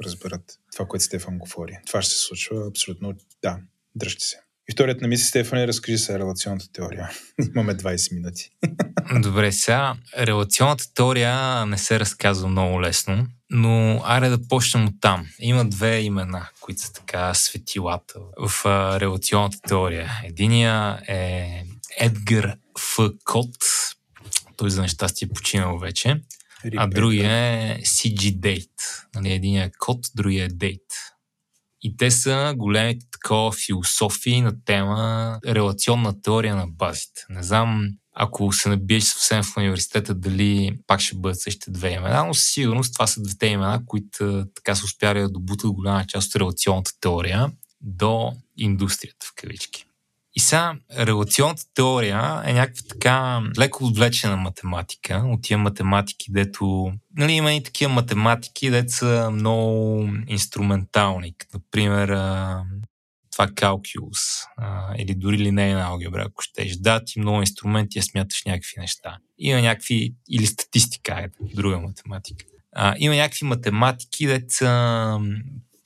[0.04, 1.78] разберат това, което Стефан говори.
[1.86, 3.58] Това ще се случва абсолютно, да,
[3.96, 4.40] дръжте се.
[4.68, 7.10] И вторият на мисли, Стефан, е разкажи се релационната теория.
[7.54, 8.50] Имаме 20 минути.
[9.22, 15.26] Добре, сега релационната теория не се разказва много лесно, но аре да почнем от там.
[15.38, 18.66] Има две имена, които са така светилата в
[19.00, 20.10] релационната теория.
[20.24, 21.64] Единия е
[21.98, 22.96] Едгар Ф.
[23.24, 23.56] Кот,
[24.56, 26.20] той за нещастие е починал вече.
[26.76, 29.04] А другия е CG Date.
[29.14, 30.94] Нали, един е код, другия е Date.
[31.82, 37.24] И те са големите такова философии на тема релационна теория на базите.
[37.30, 42.24] Не знам, ако се набиеш съвсем в университета, дали пак ще бъдат същите две имена,
[42.26, 46.28] но със сигурност това са двете имена, които така са успяли да добутат голяма част
[46.28, 49.86] от релационната теория до индустрията в кавички.
[50.34, 56.92] И сега, релационната теория е някаква така леко отвлечена математика, от тия математики, дето...
[57.16, 62.08] Нали, има и такива математики, дето са много инструментални, като, например,
[63.32, 64.18] това калкулус,
[64.98, 66.76] или дори линейна алгебра, ако щеш.
[66.76, 69.18] Да, ти много инструменти я смяташ някакви неща.
[69.38, 72.44] Има някакви, или статистика, е друга математика.
[72.72, 75.20] А, има някакви математики, дето са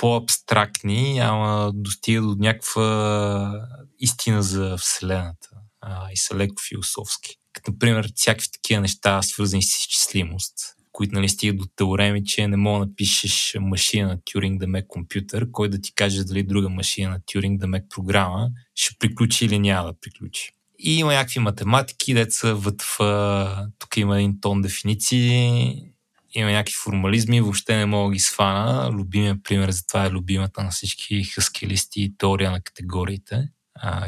[0.04, 3.68] по-абстрактни, ама достига до някаква
[4.00, 5.48] истина за Вселената
[5.80, 7.36] а, и са леко философски.
[7.52, 10.54] Като, например, всякакви такива неща, свързани с изчислимост,
[10.92, 14.86] които нали, стигат до теореми, че не мога да напишеш машина на Тюринг да мек
[14.88, 19.44] компютър, кой да ти каже дали друга машина на Тюринг да мек програма ще приключи
[19.44, 20.50] или няма да приключи.
[20.78, 22.98] И има някакви математики, деца ВТФ,
[23.78, 25.74] тук има един тон дефиниции,
[26.34, 28.90] има някакви формализми, въобще не мога да ги свана.
[28.92, 33.48] Любимия пример за това е любимата на всички хаскелисти теория на категориите,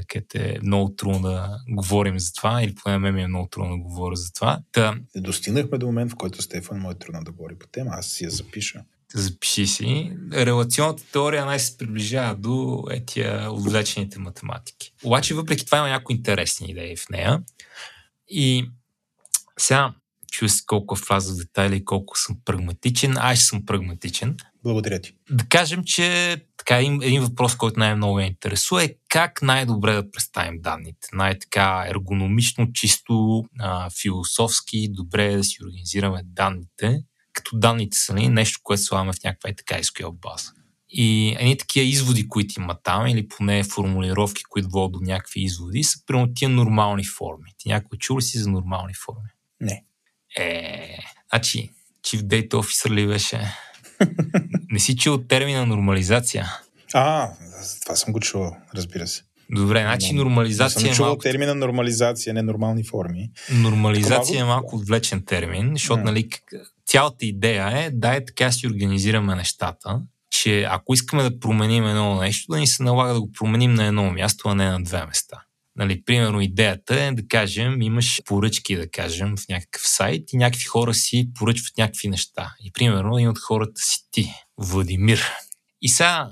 [0.08, 3.76] където е много трудно да говорим за това, или поне мен ми е много трудно
[3.76, 4.60] да говоря за това.
[4.72, 4.94] Та...
[5.16, 8.24] Достигнахме до момент, в който Стефан му е трудно да говори по тема, аз си
[8.24, 8.84] я запиша.
[9.14, 10.12] Запиши си.
[10.32, 14.92] Релационната теория най се приближава до етия отвлечените математики.
[15.04, 17.42] Обаче, въпреки това има някои интересни идеи в нея.
[18.28, 18.70] И
[19.58, 19.94] сега
[20.30, 23.14] чуя си колко е фаза в детайли и колко съм прагматичен.
[23.16, 24.36] Аз съм прагматичен.
[24.62, 25.12] Благодаря ти.
[25.30, 30.60] Да кажем, че така, един въпрос, който най-много ме интересува е как най-добре да представим
[30.60, 31.08] данните.
[31.12, 38.60] Най-така ергономично, чисто а, философски, добре да си организираме данните, като данните са нали, нещо,
[38.62, 40.52] което слагаме в някаква и така SQL база.
[40.88, 45.82] И едни такива изводи, които има там, или поне формулировки, които водят до някакви изводи,
[45.82, 47.50] са примерно тия нормални форми.
[47.58, 49.28] Ти някой чул си за нормални форми?
[49.60, 49.84] Не.
[50.36, 50.98] Е,
[51.32, 51.70] значи,
[52.02, 53.40] Chief Data Officer ли беше?
[54.70, 56.46] Не си чул термина нормализация?
[56.94, 57.30] А,
[57.82, 59.22] това съм го чувал, разбира се.
[59.50, 61.22] Добре, значи нормализация съм е чувал малко...
[61.22, 63.30] термина нормализация, не нормални форми.
[63.52, 66.28] Нормализация е малко отвлечен термин, защото, нали,
[66.86, 72.20] цялата идея е да е така си организираме нещата, че ако искаме да променим едно
[72.20, 75.06] нещо, да ни се налага да го променим на едно място, а не на две
[75.06, 75.42] места.
[75.76, 80.64] Нали, примерно идеята е да кажем, имаш поръчки, да кажем, в някакъв сайт и някакви
[80.64, 82.54] хора си поръчват някакви неща.
[82.60, 85.22] И примерно един от хората си ти, Владимир.
[85.82, 86.28] И сега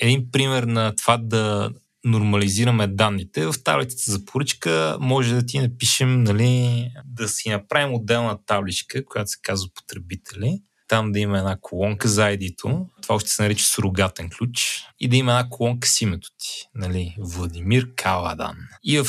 [0.00, 1.70] един пример на това да
[2.04, 3.46] нормализираме данните.
[3.46, 9.30] В таблицата за поръчка може да ти напишем, нали, да си направим отделна табличка, която
[9.30, 14.30] се казва потребители там да има една колонка за ID-то, това още се нарича сурогатен
[14.38, 18.56] ключ, и да има една колонка с името ти, нали, Владимир Каладан.
[18.84, 19.04] И в,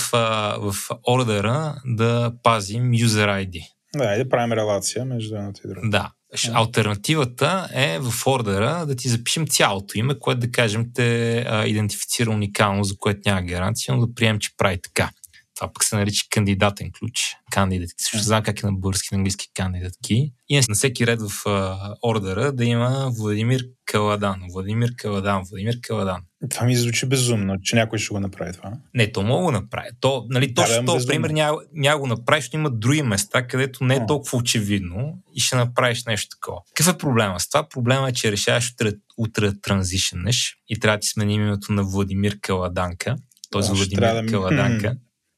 [0.59, 0.75] в
[1.09, 3.61] ордера да пазим user ID.
[3.95, 5.89] Да, и да правим релация между едното и другото.
[5.89, 6.11] Да.
[6.53, 12.31] Альтернативата е в ордера да ти запишем цялото име, което да кажем те а, идентифицира
[12.31, 15.09] уникално, за което няма гаранция, но да приемем, че прави така.
[15.55, 17.35] Това пък се нарича кандидатен ключ.
[17.51, 17.89] Кандидат.
[17.97, 20.33] Също знам как е на български на английски кандидатки.
[20.49, 24.41] И на всеки ред в а, ордера да има Владимир Каладан.
[24.51, 25.43] Владимир Каладан.
[25.49, 26.21] Владимир Каладан.
[26.49, 28.73] Това ми звучи безумно, че някой ще го направи това.
[28.93, 29.87] Не, то мога го направи.
[29.99, 33.83] То, нали, точно да, този пример няма, няма го направиш, защото има други места, където
[33.83, 36.61] не е толкова очевидно и ще направиш нещо такова.
[36.75, 37.69] Какъв е проблема с това?
[37.69, 42.39] Проблема е, че решаваш утре, утре транзишнеш и трябва да ти сменим името на Владимир
[42.41, 43.15] Каладанка.
[43.51, 44.95] Този да, Владимир да Каладанка.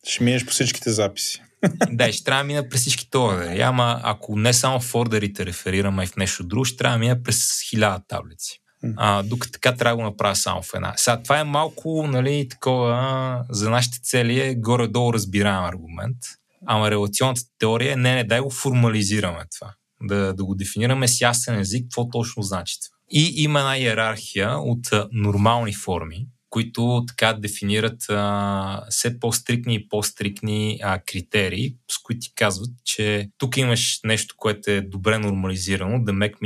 [0.08, 1.42] Ще минеш по всичките записи.
[1.92, 3.62] да, ще трябва да мина през всичките ордери.
[3.62, 7.24] Ама ако не само в ордерите реферираме и в нещо друго, ще трябва да мина
[7.24, 8.60] през хиляда таблици.
[8.98, 10.94] А, докато така трябва да го направя само в една.
[10.98, 16.18] Сега, това е малко, нали, такова, за нашите цели е горе-долу разбираем аргумент.
[16.66, 19.74] Ама релационната теория е, не, не, дай го формализираме това.
[20.02, 22.98] Да, да го дефинираме с ясен език, какво точно значи това.
[23.12, 30.80] И има една иерархия от нормални форми, които така дефинират а, все по-стрикни и по-стрикни
[30.84, 36.14] а, критерии, с които ти казват, че тук имаш нещо, което е добре нормализирано, да
[36.14, 36.38] мек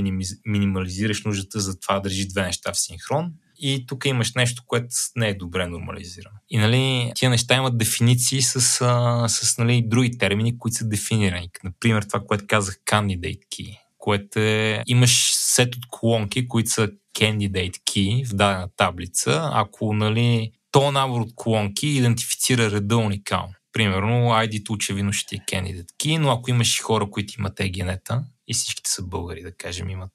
[0.45, 3.31] минимализираш нуждата за това да държиш две неща в синхрон.
[3.63, 6.35] И тук имаш нещо, което не е добре нормализирано.
[6.49, 11.49] И нали, тия неща имат дефиниции с, а, с нали, други термини, които са дефинирани.
[11.63, 17.78] Например, това, което казах candidate key, което е, имаш сет от колонки, които са candidate
[17.78, 23.54] key в дадена таблица, ако нали, то набор от колонки идентифицира реда уникално.
[23.74, 28.54] Примерно, ID-то очевидно ще е candidate key, но ако имаш хора, които имат егенета и
[28.54, 30.12] всичките са българи, да кажем, имат...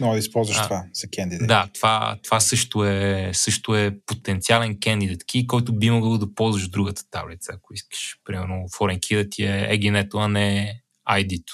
[0.00, 1.46] Много да използваш а, това за candidate.
[1.46, 6.68] Да, това, това също, е, също е потенциален candidate key, който би могъл да ползваш
[6.68, 8.16] другата таблица, ако искаш.
[8.24, 11.52] Примерно, foreign key да ти е егенето, а не ID-то.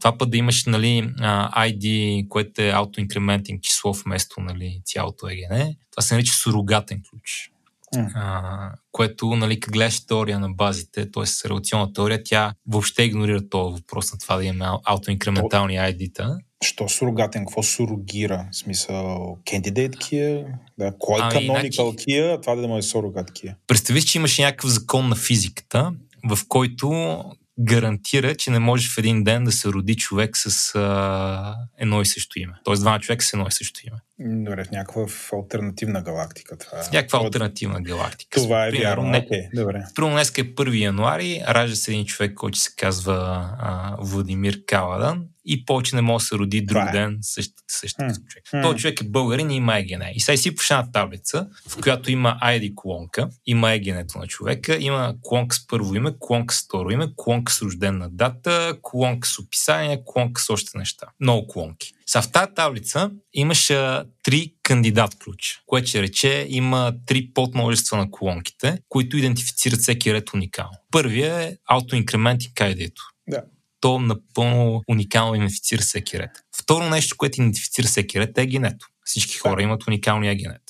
[0.00, 1.12] Това път да имаш нали,
[1.56, 7.50] ID, което е аутоинкрементен число вместо нали, цялото EGN, това се нарича сурогатен ключ.
[7.94, 8.10] Mm.
[8.14, 11.48] А, което, нали, като гледаш теория на базите, т.е.
[11.48, 16.38] релационна теория, тя въобще игнорира този въпрос на това да имаме аутоинкрементални ID-та.
[16.64, 17.44] Що сурогатен?
[17.44, 18.48] Какво сурогира?
[18.52, 20.46] В смисъл, candidate key?
[20.78, 22.42] Да, кой ами, canonical значи, key?
[22.42, 23.54] Това да е сурогат key?
[23.66, 25.92] Представи, че имаш някакъв закон на физиката,
[26.28, 27.18] в който
[27.60, 32.06] гарантира, че не може в един ден да се роди човек с а, едно и
[32.06, 32.54] също име.
[32.64, 33.98] Тоест двама човека с едно и също име.
[34.18, 36.58] Добре, в някаква алтернативна галактика.
[36.58, 36.82] Това.
[36.82, 37.26] В някаква това...
[37.26, 38.40] алтернативна галактика.
[38.40, 39.10] Това е Примерно, вярно.
[39.10, 39.84] Не, okay, добре.
[39.94, 45.24] Примерно днес е 1 януари, ражда се един човек, който се казва а, Владимир Каладан
[45.44, 46.92] и повече не може да се роди друг е.
[46.92, 48.26] ден същия същ, mm.
[48.28, 48.64] човек.
[48.64, 50.12] Той човек е българин и има егене.
[50.14, 55.14] И сега изсипваш една таблица, в която има ID колонка, има егенето на човека, има
[55.22, 60.04] колонка с първо име, колонка с второ име, колонка с рождена дата, колонка с описание,
[60.04, 61.06] колонка с още неща.
[61.20, 61.93] Много колонки.
[62.06, 67.96] Сега в тази таблица имаш а, три кандидат ключа, което ще рече има три подмножества
[67.96, 70.78] на колонките, които идентифицират всеки ред уникално.
[70.90, 73.02] Първият е аутоинкремент и кайдето.
[73.28, 73.42] Да
[73.84, 76.30] то напълно уникално идентифицира всеки ред.
[76.56, 78.86] Второ нещо, което идентифицира всеки ред е генето.
[79.04, 80.62] Всички хора имат уникалния егенет.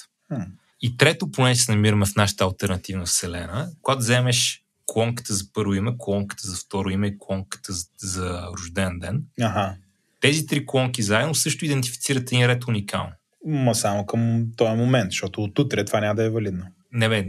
[0.80, 5.98] И трето, поне се намираме в нашата альтернативна вселена, когато вземеш колонката за първо име,
[5.98, 9.76] колонката за второ име и колонката за, за рожден ден, ага.
[10.24, 13.12] Тези три колонки заедно също идентифицират един ред уникално.
[13.46, 16.64] Ма само към този момент, защото от утре това няма да е валидно.
[16.92, 17.24] Не бе,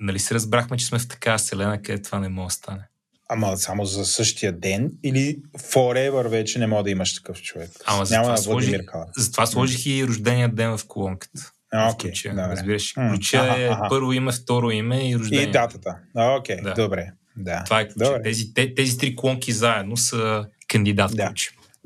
[0.00, 2.82] нали се разбрахме, че сме в такава вселена, където това не може да стане.
[3.28, 7.70] Ама само за същия ден или forever вече не може да имаш такъв човек?
[7.84, 8.80] Ама за Няма това, сложих,
[9.16, 11.50] затова сложих и рождения ден в колонката.
[11.72, 12.42] А, okay, добре.
[12.42, 15.48] Разбираш, ключа ага, е първо име, второ име и рождение.
[15.48, 15.96] И датата.
[16.16, 16.74] А, окей, да.
[16.74, 17.12] добре.
[17.36, 17.64] Да.
[17.64, 18.20] Това е ключа.
[18.22, 21.32] Тези, те, тези три колонки заедно са кандидат да.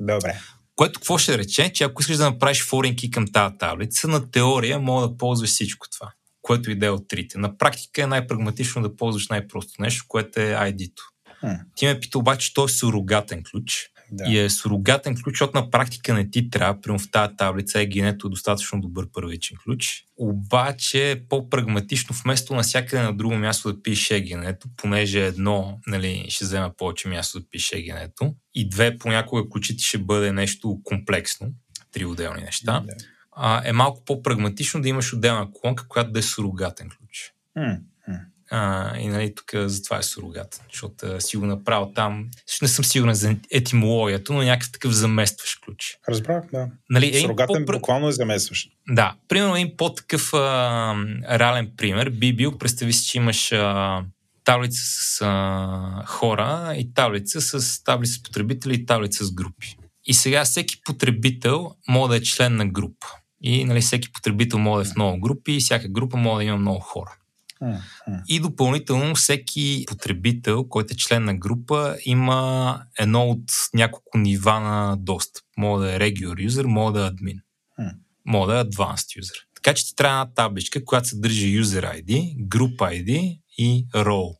[0.01, 0.39] Добре.
[0.75, 4.79] Което какво ще рече, че ако искаш да направиш форинки към тази таблица, на теория
[4.79, 6.11] мога да ползваш всичко това,
[6.41, 7.37] което и да е от трите.
[7.37, 11.03] На практика е най-прагматично да ползваш най-просто нещо, което е ID-то.
[11.75, 13.87] Ти ме пита обаче, той е сурогатен ключ.
[14.11, 14.23] Да.
[14.27, 16.81] И е сурогатен ключ, защото на практика не ти трябва.
[16.81, 20.03] Прямо в тази таблица е генето достатъчно добър първичен ключ.
[20.17, 26.45] Обаче по-прагматично, вместо на всякъде на друго място да пише генето, понеже едно нали, ще
[26.45, 31.47] взема повече място да пише генето, и две понякога ключите ще бъде нещо комплексно,
[31.91, 32.93] три отделни неща, да.
[33.31, 37.33] а, е малко по-прагматично да имаш отделна колонка, която да е сурогатен ключ.
[37.55, 37.77] М-
[38.51, 42.29] а, и нали, тук затова е сурогат, защото а, си го направил там.
[42.61, 45.97] Не съм сигурен за етимологията, но някакъв такъв заместващ ключ.
[46.09, 46.67] Разбрах, да.
[46.89, 47.71] Нали, Сурогатен по...
[47.71, 48.71] буквално е заместващ.
[48.89, 49.15] Да.
[49.27, 50.95] Примерно един по-такъв а,
[51.29, 54.01] реален пример би бил, представи си, че имаш а,
[54.43, 59.75] таблица с а, хора и таблица с таблица с потребители и таблица с групи.
[60.05, 63.07] И сега всеки потребител може да е член на група.
[63.41, 66.49] И нали, всеки потребител може да е в много групи и всяка група може да
[66.49, 67.15] има много хора.
[68.27, 73.43] И допълнително всеки потребител, който е член на група, има едно от
[73.73, 75.43] няколко нива на достъп.
[75.57, 77.37] Мога да е regular user, мога да е admin.
[78.25, 79.45] Мога да е advanced user.
[79.55, 84.35] Така че ти трябва една табличка, която съдържа user ID, group ID и role.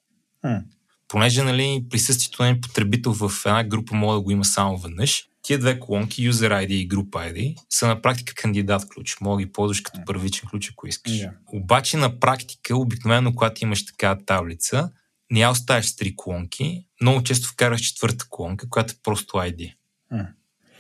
[1.12, 5.60] Понеже нали, присъствието на потребител в една група може да го има само веднъж, Тия
[5.60, 9.18] две колонки, User ID и Group ID, са на практика кандидат ключ.
[9.22, 11.14] Мога да ги ползваш като първичен ключ, ако искаш.
[11.14, 11.32] Yeah.
[11.54, 14.92] Обаче на практика, обикновено, когато имаш такава таблица,
[15.32, 19.74] не я оставяш с три колонки, много често вкарваш четвърта колонка, която е просто ID.
[20.14, 20.28] Mm.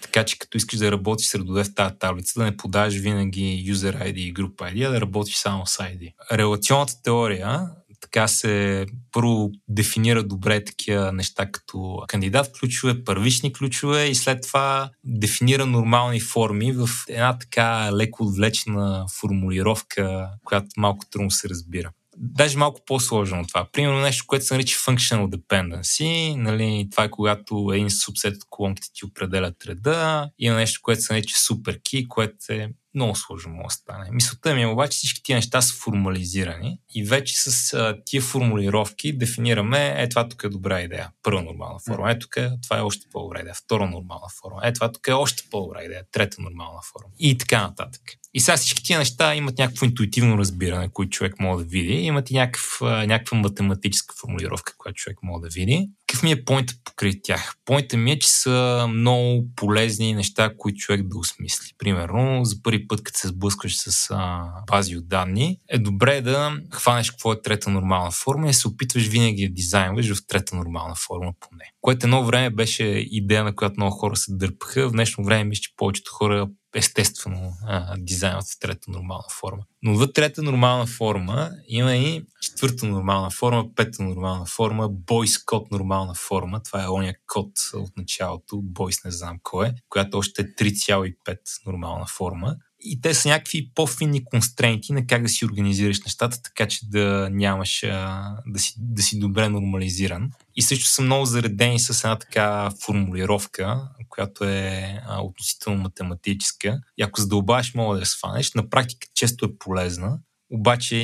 [0.01, 3.73] Така че като искаш да работиш с редове в тази таблица, да не подаваш винаги
[3.73, 6.13] user ID и group ID, а да работиш само с ID.
[6.31, 7.69] Релационната теория
[8.01, 14.89] така се първо дефинира добре такива неща като кандидат ключове, първични ключове и след това
[15.03, 22.57] дефинира нормални форми в една така леко отвлечена формулировка, която малко трудно се разбира даже
[22.57, 23.67] малко по-сложно от това.
[23.71, 26.35] Примерно нещо, което се нарича functional dependency.
[26.35, 30.29] Нали, това е когато един субсет от колонките ти определят реда.
[30.39, 34.09] Има нещо, което се нарича super key, което е много сложно може да стане.
[34.11, 39.17] Мисълта ми е обаче всички тия неща са формализирани и вече с а, тия формулировки
[39.17, 41.09] дефинираме е това тук е добра идея.
[41.23, 42.11] Първа нормална форма.
[42.11, 43.55] Е тук е, това е още по-добра идея.
[43.55, 44.61] Втора нормална форма.
[44.63, 46.03] Е това тук е още по-добра идея.
[46.11, 47.13] Трета нормална форма.
[47.19, 48.01] И така нататък.
[48.33, 51.93] И сега всички тия неща имат някакво интуитивно разбиране, което човек може да види.
[51.93, 55.89] Имат и някакъв, някаква математическа формулировка, която човек може да види.
[56.11, 57.55] Какъв ми е поинтът покрай тях?
[57.65, 61.71] Поинтът ми е, че са много полезни неща, които човек да осмисли.
[61.77, 66.57] Примерно, за първи път, като се сблъскваш с а, бази от данни, е добре да
[66.71, 70.95] хванеш какво е трета нормална форма и се опитваш винаги да дизайнваш в трета нормална
[70.95, 71.63] форма поне.
[71.81, 74.89] Което едно време беше идея, на която много хора се дърпаха.
[74.89, 79.63] В днешно време мисля, че повечето хора естествено а, дизайнът в трета нормална форма.
[79.83, 85.71] Но в трета нормална форма има и четвърта нормална форма, пета нормална форма, бойс код
[85.71, 86.63] нормална форма.
[86.63, 91.37] Това е ония код от началото, бойс не знам кой е, която още е 3,5
[91.65, 96.67] нормална форма и те са някакви по-финни констрейнти на как да си организираш нещата, така
[96.67, 100.31] че да нямаш, а, да, си, да си добре нормализиран.
[100.55, 106.81] И също са много заредени с една така формулировка, която е а, относително математическа.
[106.97, 108.53] И ако задълбаваш, мога да я сванеш.
[108.53, 110.97] На практика често е полезна, обаче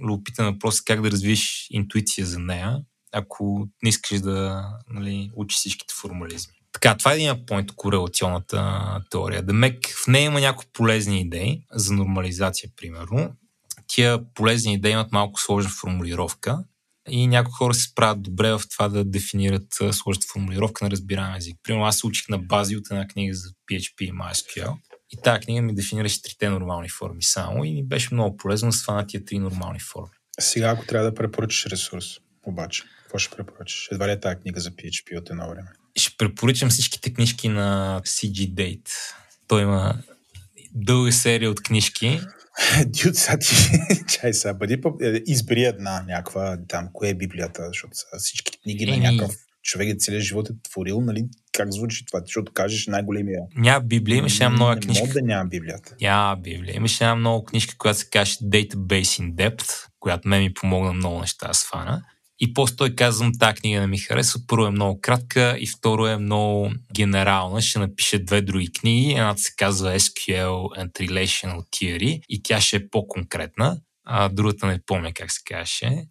[0.00, 2.78] любопитен въпрос е как да развиеш интуиция за нея,
[3.12, 6.54] ако не искаш да нали, учиш всичките формализми.
[6.80, 9.42] Така, това е един поинт корелационната теория.
[9.42, 13.32] Демек в нея има някои полезни идеи за нормализация, примерно.
[13.86, 16.58] Тия полезни идеи имат малко сложна формулировка
[17.08, 21.56] и някои хора се справят добре в това да дефинират сложната формулировка на разбираем език.
[21.62, 24.74] Примерно аз се учих на бази от една книга за PHP и MySQL
[25.10, 28.76] и тази книга ми дефинираше трите нормални форми само и ми беше много полезно да
[28.76, 30.16] свана тия три нормални форми.
[30.40, 32.06] Сега, ако трябва да препоръчаш ресурс,
[32.42, 33.88] обаче, какво ще препоръчаш?
[33.92, 35.68] Едва ли е тази книга за PHP от едно време?
[35.96, 38.90] Ще препоръчам всичките книжки на CG Date.
[39.48, 39.94] Той има
[40.74, 42.20] дълга серия от книжки.
[42.86, 43.54] Дюд, сега ти,
[44.08, 48.96] чай сега, бъди, е, избери една някаква, там, кое е Библията, защото всички книги на
[48.96, 51.24] някакъв човек е целият живот е творил, нали?
[51.52, 52.20] Как звучи това?
[52.20, 53.40] Защото кажеш най-големия.
[53.56, 55.06] Няма Библия, имаше една много книжка.
[55.06, 55.94] Не да няма Библията.
[56.00, 56.76] Няма Библия.
[56.76, 61.20] Имаше една много книжка, която се каже Database in Depth, която ме ми помогна много
[61.20, 62.02] неща да свана.
[62.40, 64.40] И после той казвам, тази книга не ми харесва.
[64.46, 67.62] Първо е много кратка и второ е много генерална.
[67.62, 69.10] Ще напише две други книги.
[69.10, 73.80] Едната се казва SQL and Relational Theory и тя ще е по-конкретна.
[74.04, 76.06] А другата не помня как се казваше.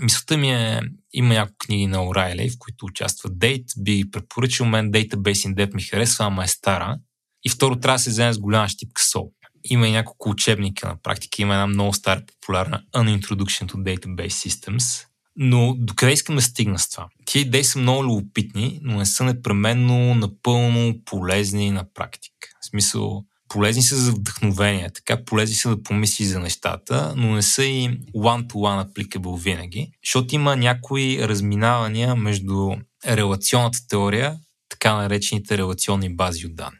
[0.00, 0.80] Мисълта ми е,
[1.12, 3.64] има няколко книги на Орайли, в които участва Дейт.
[3.78, 4.66] Би препоръчал.
[4.66, 6.98] Мен Database in Depth ми харесва, ама е стара.
[7.44, 9.32] И второ, трябва да се вземе с голяма щипка сол.
[9.64, 11.42] Има и няколко учебника на практика.
[11.42, 16.78] Има една много стара популярна An Introduction to Database Systems, но докъде искам да стигна
[16.78, 17.08] с това?
[17.24, 22.48] Тия идеи са много любопитни, но не са непременно напълно полезни на практика.
[22.60, 27.42] В смисъл, полезни са за вдъхновение, така полезни са да помислиш за нещата, но не
[27.42, 32.70] са и one-to-one applicable винаги, защото има някои разминавания между
[33.06, 34.36] релационната теория,
[34.68, 36.78] така наречените релационни бази от данни.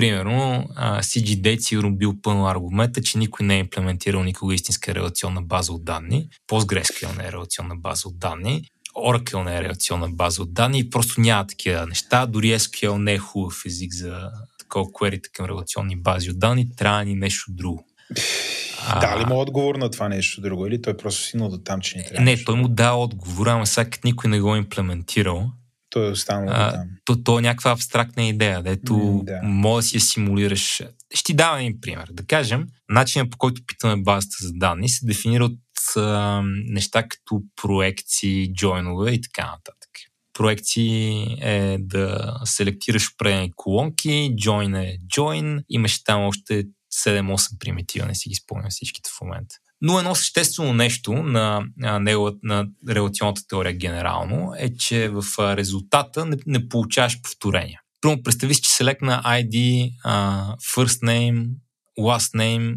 [0.00, 5.42] Примерно, CG Date сигурно бил пълно аргумента, че никой не е имплементирал никога истинска релационна
[5.42, 6.28] база от данни.
[6.50, 8.64] PostgreSQL не е релационна база от данни.
[8.96, 12.26] Oracle не е релационна база от данни и просто няма такива неща.
[12.26, 16.76] Дори SQL не е хубав език за такова query към релационни бази от данни.
[16.76, 17.86] Трябва ни нещо друго.
[19.00, 20.66] Да ли му отговор на това нещо друго?
[20.66, 22.24] Или той просто синал до там, че не трябва?
[22.24, 25.50] Не, той му дава отговор, ама сега като никой не го е имплементирал,
[25.90, 26.88] той е останал а, там.
[27.04, 29.40] То, то е някаква абстрактна идея, дето mm, да.
[29.42, 30.82] може да си я симулираш.
[31.14, 32.08] Ще ти дам един пример.
[32.12, 35.58] Да кажем, начинът по който питаме базата за данни се дефинира от
[35.96, 39.90] а, неща като проекции, джойнове и така нататък.
[40.32, 46.64] Проекции е да селектираш определени колонки, join е join, имаш там още
[47.06, 49.56] 7-8 примитива, не си ги спомням всичките в момента.
[49.82, 55.24] Но едно съществено нещо на, на, на релационната теория генерално е, че в
[55.56, 57.80] резултата не, не получаваш повторения.
[58.00, 61.48] Първо представи си, че се лекна ID, uh, first name,
[61.98, 62.76] last name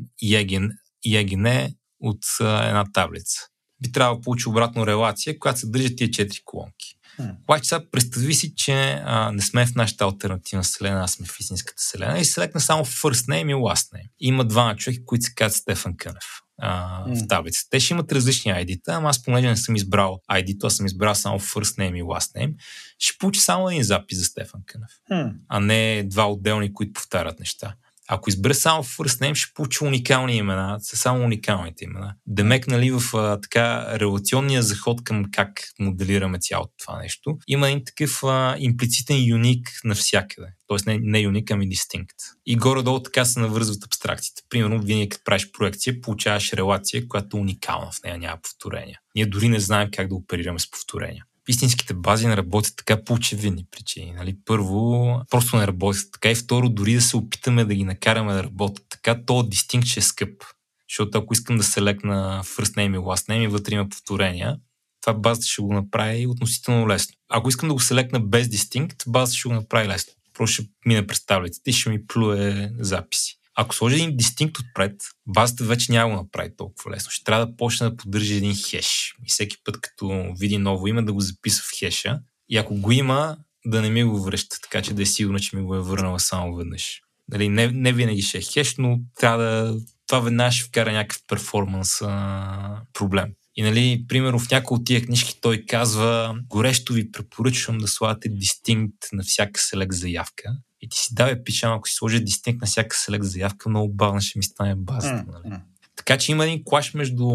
[1.04, 3.40] и егене от uh, една таблица.
[3.82, 6.96] Би трябвало да получи обратно релация, която съдържа тия четири колонки.
[7.44, 11.40] Обаче сега представи си, че а, не сме в нашата альтернативна вселена, а сме в
[11.40, 14.10] истинската вселена и селекна само first name и last name.
[14.20, 17.26] Има двама човека, които се казват Стефан Кънев а, mm.
[17.26, 17.70] в таблицата.
[17.70, 21.16] Те ще имат различни ID-та, ама аз понеже не съм избрал ID-то, аз съм избрал
[21.16, 22.54] само first name и last name,
[23.00, 25.34] ще получи само един запис за Стефан Кънев, mm.
[25.48, 27.76] а не два отделни, които повтарят неща.
[28.10, 32.16] Ако избере само first name, ще получи уникални имена, са само уникалните имена.
[32.28, 35.50] Демек, нали, в а, така релационния заход към как
[35.80, 40.48] моделираме цялото това нещо, има един такъв а, имплицитен юник навсякъде.
[40.68, 42.16] Тоест не, не юник, ами дистинкт.
[42.46, 44.42] И горе-долу така се навързват абстракциите.
[44.50, 49.00] Примерно, винаги като правиш проекция, получаваш релация, която е уникална в нея, няма повторения.
[49.16, 53.14] Ние дори не знаем как да оперираме с повторения истинските бази не работят така по
[53.14, 54.12] очевидни причини.
[54.12, 54.38] Нали?
[54.46, 58.44] Първо, просто не работят така и второ, дори да се опитаме да ги накараме да
[58.44, 60.44] работят така, то дистинкт ще е скъп.
[60.90, 64.58] Защото ако искам да се лекна first name и last name и вътре има повторения,
[65.02, 67.16] това базата ще го направи относително лесно.
[67.30, 70.14] Ако искам да го селекна без дистинкт, базата ще го направи лесно.
[70.34, 71.26] Просто ще мине през
[71.66, 73.40] и ще ми плюе записи.
[73.56, 74.96] Ако сложи един дистинкт отпред,
[75.28, 77.12] базата вече няма го направи толкова лесно.
[77.12, 79.16] Ще трябва да почне да поддържа един хеш.
[79.26, 82.20] И всеки път, като види ново име, да го записва в хеша.
[82.50, 85.56] И ако го има, да не ми го връща, така че да е сигурно, че
[85.56, 87.02] ми го е върнала само веднъж.
[87.28, 89.80] Дали, не, не винаги ще е хеш, но трябва да...
[90.08, 93.34] Това веднага ще вкара някакъв перформанс а, проблем.
[93.56, 98.30] И нали, примерно в някои от тия книжки той казва, горещо ви препоръчвам да слагате
[98.30, 100.50] дистинкт на всяка селек заявка.
[100.84, 104.22] И ти си давай пиша, ако си сложи дистинкт на всяка селек заявка, много бавно
[104.22, 105.26] ще ми стане базата.
[105.28, 105.62] Mm, нали?
[105.96, 107.28] Така че има един клаш между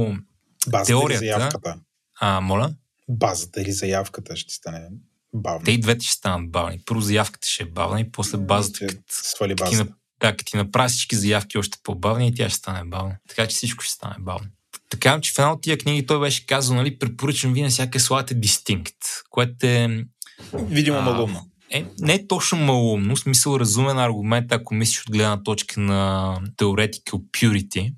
[0.69, 1.25] базата теорията...
[1.25, 1.79] Или заявката?
[2.21, 2.75] А, моля?
[3.09, 4.89] Базата или заявката ще стане
[5.35, 5.65] бавна.
[5.65, 6.83] Те и двете ще станат бавни.
[6.87, 8.87] Първо заявката ще е бавна и после базата.
[8.87, 9.87] Като, свали базата.
[9.87, 13.17] Ти, да, като ти направи всички заявки още по-бавни и тя ще стане бавна.
[13.29, 14.49] Така че всичко ще стане бавно.
[14.91, 18.01] Така че в една от тия книги той беше казал, нали, препоръчвам ви на всяка
[18.01, 18.97] слагате дистинкт,
[19.31, 20.05] което е...
[20.53, 21.47] Видимо малумно.
[21.71, 26.35] Е, не е точно малумно, в смисъл разумен аргумент, ако мислиш от гледна точка на
[26.57, 27.95] theoretical purity.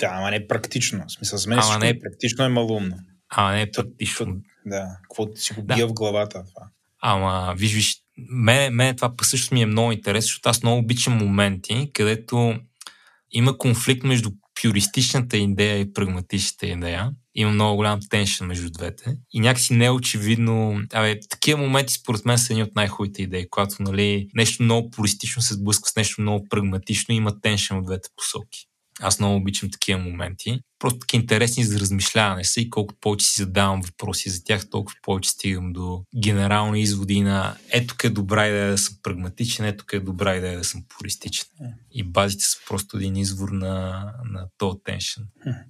[0.00, 1.04] Да, ама не е практично.
[1.08, 2.96] В смисъл, за мен ама не е практично е малумно.
[3.28, 4.36] Ама не е практично.
[4.66, 5.88] Да, какво си го бия да.
[5.88, 6.66] в главата това.
[7.02, 7.96] Ама, виж, виж,
[8.30, 12.54] мен, мен това също ми е много интересно, защото аз много обичам моменти, където
[13.30, 14.30] има конфликт между
[14.62, 17.10] пюристичната идея и прагматичната идея.
[17.38, 19.16] Има много голям теншън между двете.
[19.32, 20.82] И някакси не е очевидно.
[20.92, 25.42] Абе, такива моменти според мен са едни от най-хубавите идеи, когато нали, нещо много пуристично
[25.42, 28.66] се сблъсква с нещо много прагматично и има теншън от двете посоки.
[29.00, 30.60] Аз много обичам такива моменти.
[30.78, 34.98] Просто таки интересни за размишляване са и колкото повече си задавам въпроси за тях, толкова
[35.02, 40.00] повече стигам до генерални изводи на ето е добра идея да съм прагматичен, ето е
[40.00, 41.46] добра идея да съм пуристичен.
[41.92, 45.24] И базите са просто един извор на, на този теншън.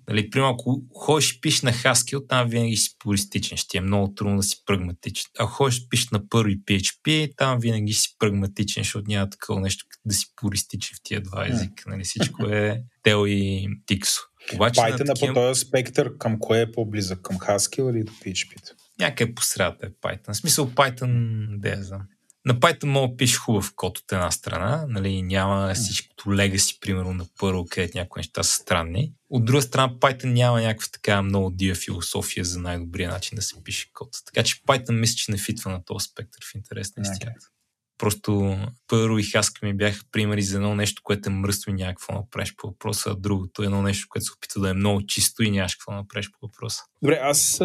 [0.08, 4.14] Нали, примерно, ако ходиш и пишеш на Haskell, там винаги си пуристичен, ще е много
[4.14, 5.30] трудно да си прагматичен.
[5.38, 9.84] Ако ходиш и пишеш на първи PHP, там винаги си прагматичен, защото няма такова нещо
[10.06, 11.90] да си пуристичен в тия два езика.
[11.90, 14.20] Нали, всичко е тел и тиксо.
[14.54, 15.34] Обаче Python на такива...
[15.34, 17.22] по този спектър към кое е по-близък?
[17.22, 18.72] Към Haskell или до PHP?
[18.98, 20.32] Някъде по средата е Python.
[20.32, 22.02] В смисъл Python, да я знам.
[22.44, 27.12] На Python мога да пишеш хубав код от една страна, нали, няма всичкото legacy, примерно
[27.12, 29.12] на първо, където някои неща са странни.
[29.30, 33.64] От друга страна, Python няма някаква така много дия философия за най-добрия начин да се
[33.64, 34.08] пише код.
[34.26, 37.40] Така че Python мисля, че не фитва на този спектър в интерес на истината.
[37.40, 37.55] Okay.
[37.98, 42.12] Просто първо и Хаска ми бяха примери за едно нещо, което е мръсно и някакво
[42.12, 45.42] направиш по въпроса, а другото е едно нещо, което се опита да е много чисто
[45.42, 46.82] и нямаш какво направиш по въпроса.
[47.02, 47.60] Добре, аз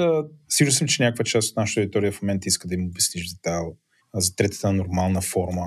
[0.50, 3.76] сигурен съм, че някаква част от нашата аудитория в момента иска да им обясниш детайл
[4.16, 5.66] за третата нормална форма.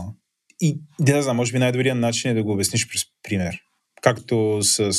[0.60, 3.58] И да, знам, може би най-добрият начин е да го обясниш през пример.
[4.02, 4.92] Както с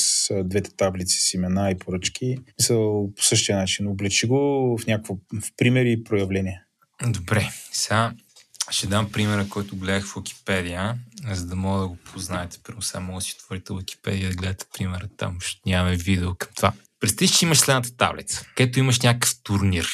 [0.43, 3.87] двете таблици с имена и поръчки, мисъл по същия начин.
[3.87, 6.61] Облечи го в някакво в примери и проявление.
[7.07, 8.13] Добре, сега
[8.71, 10.95] ще дам примера, който гледах в Википедия,
[11.31, 12.59] за да мога да го познаете.
[12.63, 16.73] Първо само да си отворите Википедия да гледате примера там, защото нямаме видео към това.
[16.99, 19.87] Представи, че имаш следната таблица, където имаш някакъв турнир,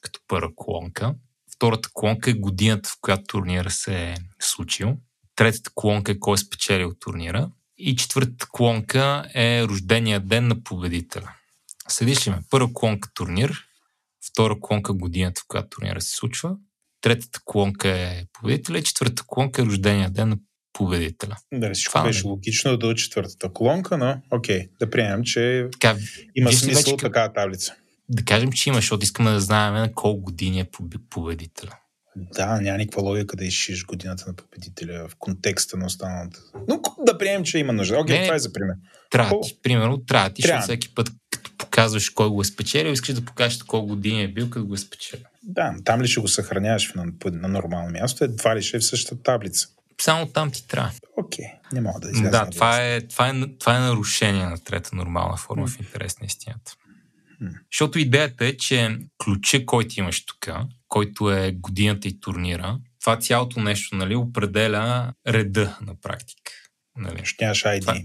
[0.00, 1.14] като първа колонка.
[1.54, 4.96] Втората колонка е годината, в която турнира се е случил.
[5.36, 7.50] Третата колонка е кой е спечелил турнира.
[7.78, 11.32] И четвъртата колонка е рождения ден на победителя.
[11.88, 12.42] Следиш ли ме?
[12.50, 13.64] Първа колонка турнир,
[14.26, 16.56] втора колонка годината, в която турнира се случва,
[17.00, 20.36] третата колонка е победителя и четвъртата колонка е рождения ден на
[20.72, 21.36] победителя.
[21.52, 22.30] Да, всичко Това беше не...
[22.30, 25.96] логично до четвъртата колонка, но окей, да приемем, че така,
[26.34, 27.74] има смисъл вече, такава таблица.
[28.08, 30.70] Да кажем, че има, защото искаме да знаем на колко години е
[31.10, 31.78] победителя.
[32.16, 36.40] Да, няма никаква логика да изшиш годината на победителя в контекста на останалата.
[36.68, 37.98] Но да приемем, че има нужда.
[37.98, 38.74] Окей, okay, това е за пример.
[39.10, 41.10] Трябва ти, примерно, трябва ти, защото всеки път,
[41.78, 44.74] като показваш кой го е спечелил, искаш да покажеш колко години е бил, като го
[44.74, 45.24] е спечелил.
[45.42, 48.84] Да, там ли ще го съхраняваш на, на нормално място, едва ли ще е в
[48.84, 49.68] същата таблица.
[50.00, 50.92] Само там ти трябва.
[51.16, 52.30] Окей, не мога да изляза.
[52.30, 55.70] Да, това е, това, е, това е нарушение на трета нормална форма mm.
[55.70, 56.72] в интерес на истината.
[57.42, 57.52] Mm.
[57.72, 60.48] Защото идеята е, че ключа, който имаш тук,
[60.88, 66.52] който е годината и турнира, това цялото нещо нали, определя реда на практика.
[66.96, 67.20] Нали.
[67.24, 67.80] Ще нямаш ID.
[67.80, 67.96] Това,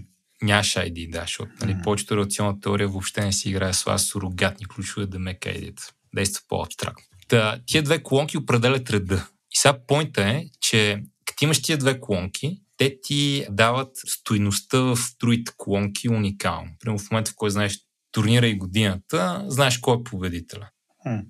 [0.44, 1.84] нямаш ID, да, защото нали, mm.
[1.84, 5.92] повечето реакционна теория въобще не си играе с вас сурогатни ключове да ме ID.
[6.14, 7.04] Действа по-абстрактно.
[7.28, 9.26] Та, тия две колонки определят реда.
[9.52, 14.98] И сега поинта е, че като имаш тия две колонки, те ти дават стойността в
[15.20, 16.70] другите колонки уникално.
[16.80, 17.78] Примерно в момента, в който знаеш
[18.12, 20.68] турнира и годината, знаеш кой е победителя.
[21.06, 21.24] Mm.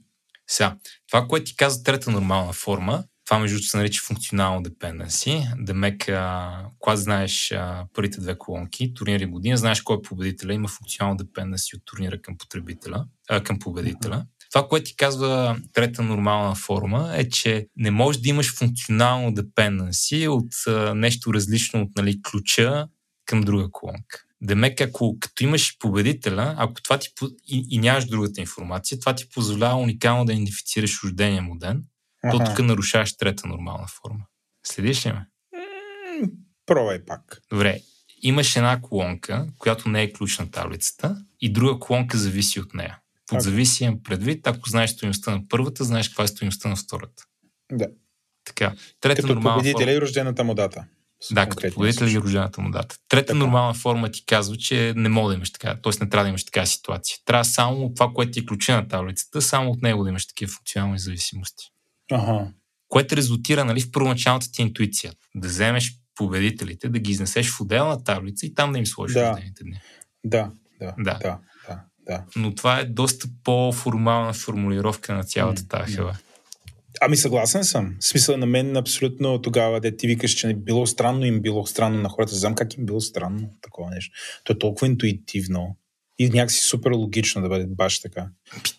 [0.47, 0.77] Сега,
[1.11, 5.65] това, което ти казва трета нормална форма, това между се нарича функционално dependency.
[5.65, 6.05] Демек,
[6.79, 11.19] когато знаеш а, първите две колонки, турнир и година, знаеш кой е победителя, има функционално
[11.19, 14.27] dependency от турнира към потребителя, а, към победителя.
[14.53, 20.29] Това, което ти казва трета нормална форма, е, че не можеш да имаш функционално dependency
[20.29, 22.89] от а, нещо различно от нали, ключа
[23.27, 24.25] към друга колонка.
[24.43, 27.09] Демек, ако като имаш победителя, ако това ти
[27.49, 31.85] и, и нямаш другата информация, това ти позволява уникално да идентифицираш рождения му ден,
[32.31, 34.25] то тук нарушаваш трета нормална форма.
[34.67, 35.27] Следиш ли ме?
[36.67, 37.43] Пробвай пак.
[37.51, 37.81] Добре.
[38.23, 42.99] Имаш една колонка, която не е ключ на таблицата и друга колонка зависи от нея.
[43.27, 47.25] Под зависи имам предвид, ако знаеш стоимостта на първата, знаеш каква е стоимостта на втората.
[47.73, 47.87] Да.
[48.45, 48.75] Така.
[49.01, 49.93] Трета като нормална победителя форма...
[49.93, 50.85] и рождената му дата.
[51.33, 52.97] Да, като победителя и рождената му дата.
[53.09, 53.39] Трета така.
[53.39, 56.05] нормална форма ти казва, че не мога да имаш така, т.е.
[56.05, 57.19] не трябва да имаш такава ситуация.
[57.25, 60.53] Трябва само това, което ти е ключа на таблицата, само от него да имаш такива
[60.53, 61.74] функционални зависимости.
[62.13, 62.53] Ага.
[62.89, 65.13] Което резултира нали, в първоначалната ти интуиция.
[65.35, 69.37] Да вземеш победителите, да ги изнесеш в отделна таблица и там да им сложиш да.
[69.63, 69.81] дни.
[70.25, 70.51] Да,
[70.81, 71.39] да, да, да,
[71.69, 72.25] да, да.
[72.37, 76.17] Но това е доста по-формална формулировка на цялата mm, тази хела.
[77.01, 77.97] Ами съгласен съм.
[78.01, 81.67] В смисъл на мен абсолютно тогава, де ти викаш, че не било странно, им било
[81.67, 82.35] странно на хората.
[82.35, 84.17] Знам как им било странно такова нещо.
[84.45, 85.77] То е толкова интуитивно
[86.19, 88.29] и някакси супер логично да бъде баш така.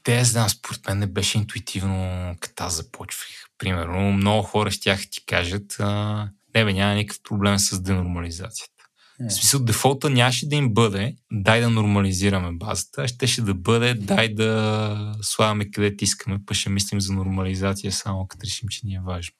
[0.03, 3.27] Те, знам, според мен не беше интуитивно, като аз започвах.
[3.57, 8.71] Примерно, много хора ще тях ти кажат, а, не бе, няма никакъв проблем с денормализацията.
[9.19, 13.93] В смисъл, дефолта нямаше да им бъде дай да нормализираме базата, ще ще да бъде
[13.93, 18.95] дай да слагаме където искаме, па ще мислим за нормализация само като решим, че ни
[18.95, 19.33] е важно.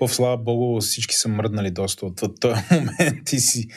[0.00, 3.68] О, слава богу, всички са мръднали доста от този момент и си.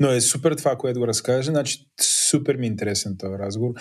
[0.00, 1.50] Но е супер това, което го разкаже.
[1.50, 3.74] Значи, супер ми е интересен този разговор.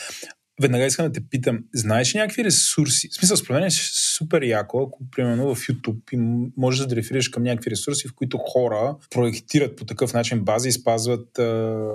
[0.61, 3.09] Веднага искам да те питам, знаеш ли някакви ресурси?
[3.11, 3.71] В смисъл, според мен е
[4.17, 8.95] супер яко, ако примерно в YouTube можеш да реферираш към някакви ресурси, в които хора
[9.09, 11.87] проектират по такъв начин бази и спазват а,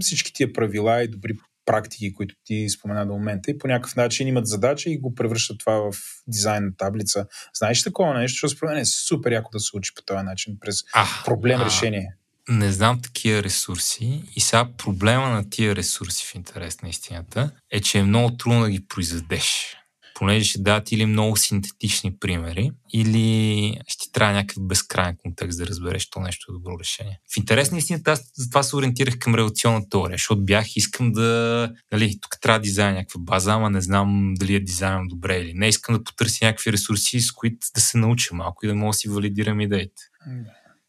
[0.00, 1.34] всички тия правила и добри
[1.66, 5.58] практики, които ти спомена до момента и по някакъв начин имат задача и го превръщат
[5.58, 5.96] това в
[6.28, 7.26] дизайн таблица.
[7.54, 10.56] Знаеш такова нещо, защото според мен е супер яко да се учи по този начин,
[10.60, 12.16] през а, проблем решение.
[12.48, 17.80] Не знам такива ресурси и сега проблема на тия ресурси в интерес на истината е,
[17.80, 19.76] че е много трудно да ги произведеш
[20.18, 26.10] понеже ще дадат или много синтетични примери, или ще трябва някакъв безкрайен контекст да разбереш,
[26.10, 27.20] то нещо е добро решение.
[27.34, 31.72] В интерес на истината, аз затова се ориентирах към релационна теория, защото бях, искам да,
[31.92, 35.54] нали, тук трябва да дизайна някаква база, ама не знам дали я дизайнам добре или
[35.54, 35.68] не.
[35.68, 38.94] Искам да потърся някакви ресурси, с които да се науча малко и да мога да
[38.94, 40.02] си валидирам идеите.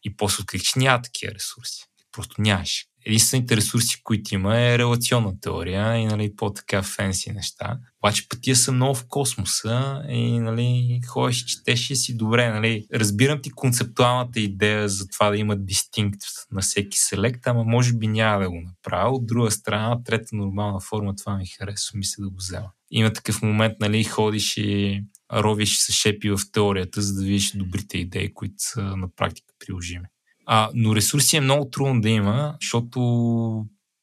[0.04, 1.84] И после открих, че няма такива ресурси.
[2.12, 7.78] Просто нямаше единствените ресурси, които има е релационна теория и нали, по-така фенси неща.
[8.02, 12.52] Обаче пътия са много в космоса и нали, ходиш, четеш и си добре.
[12.52, 12.86] Нали.
[12.94, 18.06] Разбирам ти концептуалната идея за това да има дистинкт на всеки селект, ама може би
[18.06, 19.10] няма да го направя.
[19.10, 22.70] От друга страна, трета нормална форма, това ми харесва, мисля да го взема.
[22.90, 25.02] Има такъв момент, нали, ходиш и
[25.32, 30.06] ровиш се шепи в теорията, за да видиш добрите идеи, които са на практика приложими.
[30.50, 33.00] А, но ресурси е много трудно да има, защото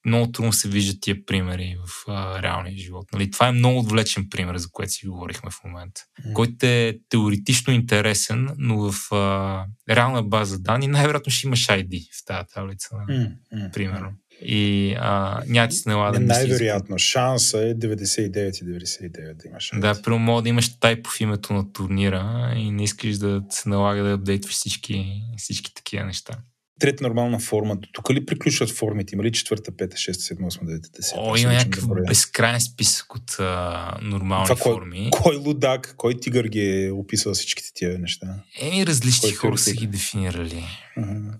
[0.05, 3.05] много трудно се виждат тия примери в а, реалния живот.
[3.13, 3.31] Нали?
[3.31, 6.33] Това е много отвлечен пример, за който си говорихме в момента, mm.
[6.33, 12.25] който е теоретично интересен, но в а, реална база данни най-вероятно ще имаш ID в
[12.25, 12.89] тази таблица.
[12.97, 13.29] Нали?
[13.53, 13.73] Mm.
[13.73, 14.11] Примерно.
[14.41, 15.43] И а,
[15.85, 16.99] налага да Най-вероятно.
[16.99, 19.71] Шанса е 99,99 да имаш.
[19.77, 23.69] Да, прямо мога да имаш тайп в името на турнира и не искаш да се
[23.69, 26.33] налага да апдейтваш всички, всички такива неща.
[26.79, 27.77] Трета нормална форма.
[27.93, 29.15] Тук ли приключват формите?
[29.15, 31.21] Има ли четвърта, пета, шеста, седма, осма, девета, десета?
[31.21, 35.09] О, има някакъв да безкрайен списък от а, нормални Това, форми.
[35.11, 38.27] Кой, кой лудак, кой тигър ги е описал всичките тия неща?
[38.61, 40.65] Еми, различни кой хора са ги дефинирали.
[40.97, 41.39] Ага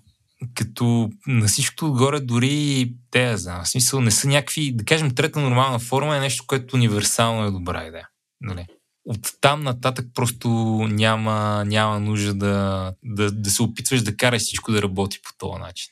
[0.54, 5.16] като на всичкото отгоре дори те, я знам, в смисъл не са някакви, да кажем,
[5.16, 8.08] трета нормална форма е нещо, което универсално е добра идея.
[8.42, 8.66] Нали?
[9.06, 10.48] От там нататък просто
[10.92, 15.60] няма, няма нужда да, да, да се опитваш да караш всичко да работи по този
[15.60, 15.92] начин.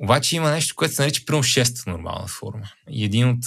[0.00, 2.66] Обаче има нещо, което се нарича примерно шеста нормална форма.
[2.90, 3.44] И един от,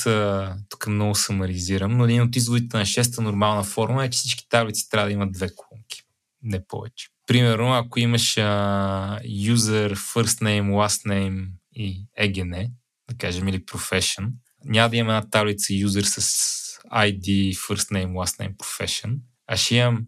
[0.70, 4.90] тук много самаризирам, но един от изводите на шеста нормална форма е, че всички таблици
[4.90, 6.02] трябва да имат две колонки.
[6.44, 7.08] Не повече.
[7.28, 12.72] Примерно, ако имаш а, user, first name, last name и EGN,
[13.10, 14.30] да кажем, или profession,
[14.66, 16.22] няма да имам една таблица user с
[16.94, 19.18] ID, first name, last name, profession,
[19.48, 20.06] а ще имам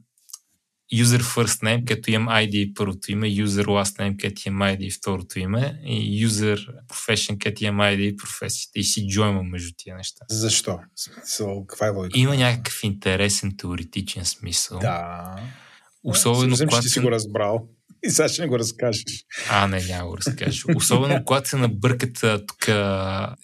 [0.93, 5.39] user first name, като имам ID първото име, user last name, като имам ID второто
[5.39, 6.57] име и user
[6.88, 8.80] profession, като имам ID професията.
[8.80, 10.26] И си джоймам между тия неща.
[10.30, 10.80] Защо?
[10.95, 12.20] Смисъл, каква е логика?
[12.20, 14.80] Има някакъв интересен теоретичен смисъл.
[14.80, 15.36] Да.
[16.04, 17.68] Особено Съвсем, когато че си го разбрал.
[18.04, 19.04] И сега ще не го разкажеш.
[19.50, 20.66] А, не, няма го разкажеш.
[20.76, 22.68] Особено когато се набъркат тук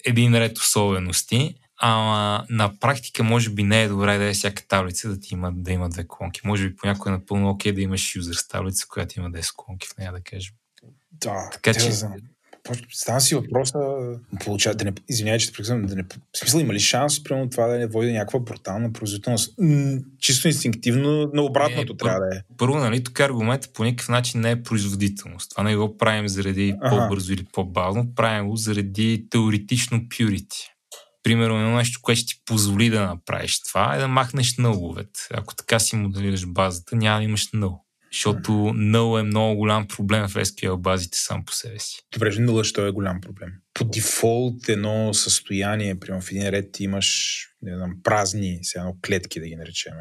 [0.05, 5.09] един ред особености, Ама на практика може би не е добре да е всяка таблица
[5.09, 6.41] да ти има, да има две колонки.
[6.43, 9.97] Може би понякога е напълно окей да имаш юзер таблица, която има 10 колонки в
[9.97, 10.53] нея, да кажем.
[11.11, 12.15] Да, Така че- да
[12.91, 13.79] Стана си въпроса,
[14.43, 17.49] получава, да не, извинявай, че те прекъсвам, да не, в смисъл има ли шанс, примерно
[17.49, 19.53] това да не води някаква брутална производителност?
[19.59, 22.39] М, чисто инстинктивно, на обратното Е, трябва да е.
[22.57, 25.49] Първо, нали, тук аргументът по никакъв начин не е производителност.
[25.49, 26.89] Това не го правим заради Аха.
[26.89, 30.55] по-бързо или по-бавно, правим го заради теоретично purity.
[31.23, 35.19] Примерно, едно нещо, което ще ти позволи да направиш това, е да махнеш нъловете.
[35.31, 37.83] Ако така си моделираш базата, няма да имаш нъл.
[38.13, 41.99] Защото null е много голям проблем в SQL базите сам по себе си.
[42.13, 43.49] Добре, че нула, що е голям проблем.
[43.73, 48.95] По дефолт едно състояние, примерно в един ред ти имаш не знам, празни, сега едно
[49.05, 49.93] клетки да ги наречем.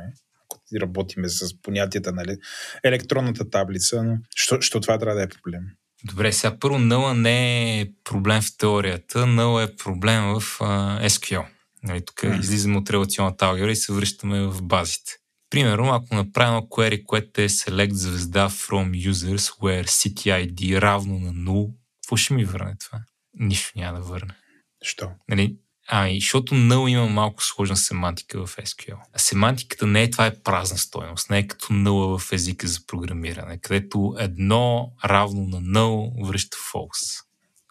[0.45, 2.39] Ако ти работиме с понятията на еле-
[2.85, 5.63] електронната таблица, но що, що това трябва да е проблем?
[6.05, 11.47] Добре, сега първо null не е проблем в теорията, null е проблем в а, SQL.
[11.83, 15.13] Нали, тук излизаме от релационната алгебра и се връщаме в базите.
[15.53, 21.71] Примерно, ако направим query, което е select звезда from users where CTID равно на 0,
[22.03, 22.99] какво ще ми върне това?
[23.35, 24.35] Нищо няма да върне.
[24.83, 25.11] Що?
[25.29, 25.57] Нали?
[25.89, 28.97] Ами, защото null има малко сложна семантика в SQL.
[29.13, 32.87] А семантиката не е това е празна стойност, не е като null в езика за
[32.87, 37.25] програмиране, където едно равно на null връща false.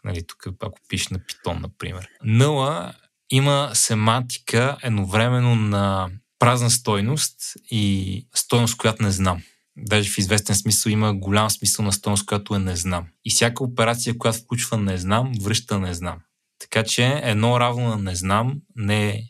[0.03, 2.07] Нали, тук ако пишеш на Python, например.
[2.25, 2.93] Null
[3.29, 6.09] има семантика едновременно на
[6.41, 7.35] празна стойност
[7.71, 9.41] и стойност, която не знам.
[9.77, 13.07] Даже в известен смисъл има голям смисъл на стойност, която е не знам.
[13.25, 16.17] И всяка операция, която включва не знам, връща не знам.
[16.59, 19.21] Така че едно равно на не знам не е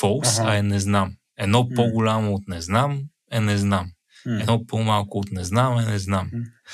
[0.00, 0.50] false, Аха.
[0.50, 1.12] а е не знам.
[1.38, 1.68] Едно М.
[1.76, 3.00] по-голямо от не знам
[3.32, 3.90] е не знам.
[4.26, 4.40] М.
[4.40, 6.30] Едно по-малко от не знам е не знам.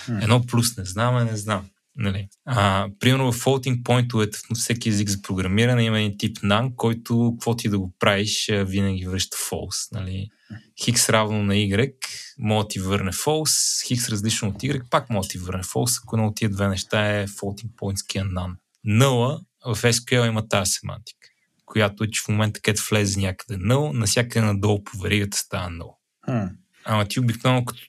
[0.09, 0.18] М.
[0.22, 1.66] Едно плюс не знам е не знам.
[1.97, 2.28] Нали?
[2.44, 7.34] А, примерно в floating point в всеки език за програмиране има един тип none, който
[7.36, 9.92] какво ти да го правиш винаги връща false.
[9.92, 10.28] Нали?
[10.84, 11.92] Хикс равно на y,
[12.38, 16.01] може да ти върне false, хикс различно от y, пак може да ти върне false,
[16.05, 18.55] ако едно от тия две неща е floating point none.
[18.86, 21.28] Null в SQL има тази семантика,
[21.64, 25.94] която е, че в момента където влезе някъде null, насякъде надолу по веригата става null.
[26.84, 27.80] Ама ти обикновено като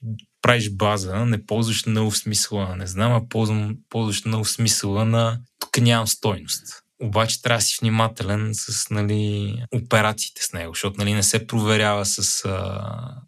[0.48, 5.80] правиш база, не ползваш в смисъла не знам, а ползвам, ползваш в смисъла на тук
[5.80, 6.82] нямам стойност.
[7.02, 12.06] Обаче трябва да си внимателен с нали, операциите с него, защото нали, не се проверява
[12.06, 12.84] с а,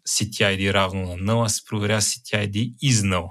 [0.09, 3.29] CTID равно на null, а се проверява с CTID из null,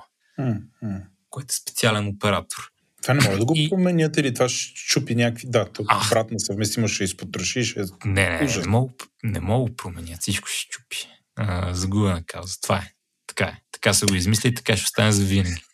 [1.30, 2.70] който е специален оператор.
[3.02, 5.46] Това не може да го И- променят или това ще чупи някакви...
[5.50, 6.06] Да, то А.
[6.06, 7.64] обратна съвместимост ще изпотроши.
[7.64, 7.84] Ще...
[8.04, 8.64] Не, не, Ужас.
[8.64, 10.96] не мога, не мога да променя, всичко ще чупи.
[11.36, 12.60] А, загубена кауза.
[12.62, 12.92] Това е.
[13.36, 13.60] Така е.
[13.72, 15.62] Така са го измисли и така ще остане за винаги.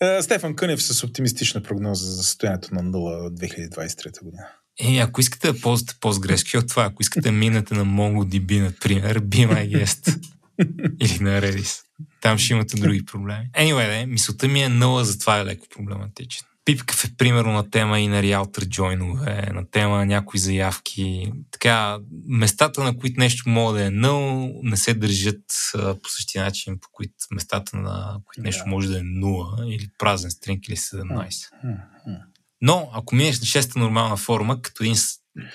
[0.00, 4.46] Е, Стефан Кънев с оптимистична прогноза за състоянието на нула от 2023 година.
[4.80, 9.84] Е, ако искате да ползвате PostgreSQL, това, ако искате минете на MongoDB, например, be my
[9.84, 10.18] guest.
[11.00, 11.82] Или на Redis.
[12.20, 13.50] Там ще имате други проблеми.
[13.58, 16.46] Anyway, де, мисълта ми е нула, затова е леко проблематичен.
[16.68, 21.32] Пипкав е примерно на тема и на Realtor join на тема на някои заявки.
[21.50, 25.42] Така, местата, на които нещо може да е нъл, не се държат
[25.74, 28.70] а, по същия начин, по които местата, на които нещо Да.
[28.70, 31.48] може да е 0 или празен стринг или 17.
[31.64, 31.70] М,
[32.06, 32.18] м.
[32.60, 34.96] Но, ако минеш на шеста нормална форма, като един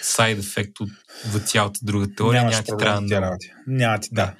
[0.01, 0.89] сайд ефект от
[1.45, 3.51] цялата друга теория, няма ти трябва работи.
[3.67, 4.33] Няма ти, да.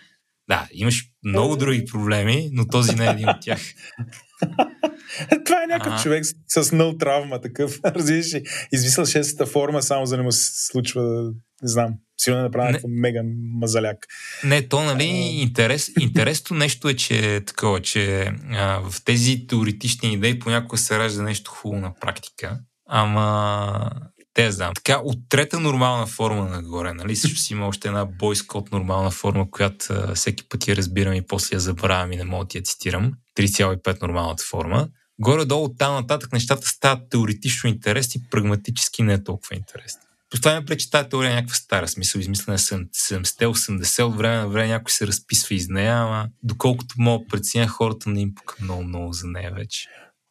[0.47, 3.59] Да, имаш много други проблеми, но този не е един от тях.
[5.45, 7.79] Това е някакъв човек с, с нъл травма, такъв.
[7.85, 8.43] Разбираш ли?
[8.71, 11.93] Измислял шестата форма, само за да не му се случва, не знам.
[12.17, 13.21] Сигурно е направил някакъв мега
[13.59, 14.07] мазаляк.
[14.43, 20.13] Не, то, нали, интерес, интересното нещо е, че е такова, че а, в тези теоретични
[20.13, 22.59] идеи понякога се ражда нещо хубаво на практика.
[22.89, 23.89] Ама
[24.33, 24.73] те знам.
[24.73, 27.15] Така, от трета нормална форма нагоре, нали?
[27.15, 31.27] Също си има още една бойскот нормална форма, която а, всеки път я разбирам и
[31.27, 33.13] после я забравям и не мога да я цитирам.
[33.37, 34.87] 3,5 нормалната форма.
[35.19, 40.01] Горе-долу там нататък нещата стават теоретично интересни, прагматически не е толкова интересни.
[40.29, 44.67] Поставяме пред, че тази теория е някаква стара смисъл, измислена 70-80, от време на време
[44.67, 49.27] някой се разписва из нея, ама доколкото мога преценя, хората не им пука много-много за
[49.27, 49.87] нея вече.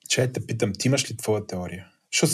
[0.08, 1.91] Чай те питам, ти имаш ли твоя теория?
[2.12, 2.32] Защото,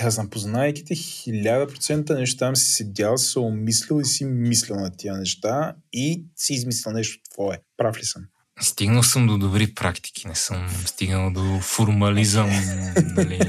[0.00, 4.24] аз знам, познавайки те, хиляда процента неща там си седял, си се умислил и си
[4.24, 7.58] мислил на тия неща и си измислил нещо твое.
[7.76, 8.22] Прав ли съм?
[8.60, 12.50] Стигнал съм до добри практики, не съм стигнал до формализъм,
[13.16, 13.40] нали,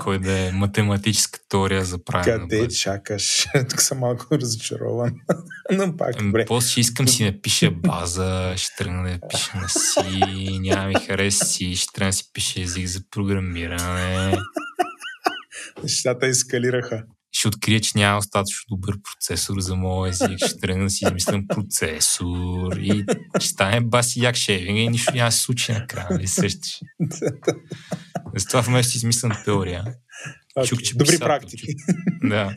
[0.00, 2.48] кой да е математическа теория за правене.
[2.48, 3.46] Къде чакаш?
[3.70, 5.12] Тук съм малко разочарован.
[5.72, 6.44] Но пак, ами, добре.
[6.44, 11.44] После искам си напиша база, ще тръгна да я пиша на си, няма ми хареса
[11.44, 14.38] си, ще трябва да си пише език за програмиране.
[15.82, 20.90] Нещата ескалираха ще открия, че няма достатъчно добър процесор за моя език, ще тръгна да
[20.90, 23.04] си измислям процесор и
[23.38, 26.80] ще стане баси як шейвинг и нищо няма да се случи накрая, нали сещаш?
[28.36, 29.84] Затова вместо си измислям теория.
[30.56, 30.68] Okay.
[30.68, 31.66] Чук, че Добри писател, практики.
[32.22, 32.54] Да.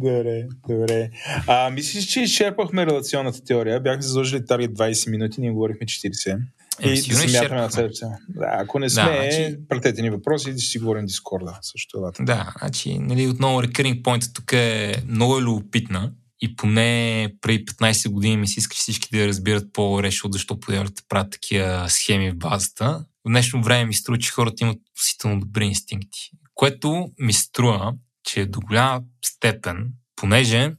[0.00, 1.10] Добре, добре.
[1.46, 3.80] А, мислиш, че изчерпахме релационната теория?
[3.80, 6.38] Бяхме заложили таргет 20 минути, ние говорихме 40.
[6.80, 8.06] Е, и да се мятаме на седмица.
[8.28, 9.56] Да, ако не сме, да, значи...
[9.68, 11.58] пратете ни въпроси и да си говорим Дискорда.
[11.62, 17.28] Също е Да, значи, нали, отново Recurring Point тук е много е любопитна и поне
[17.40, 21.32] преди 15 години ми се иска всички да я разбират по-добре, защо подяват да правят
[21.32, 23.04] такива схеми в базата.
[23.24, 27.94] В днешно време ми струва, че хората имат относително добри инстинкти, което ми струва,
[28.24, 30.74] че до голяма степен, понеже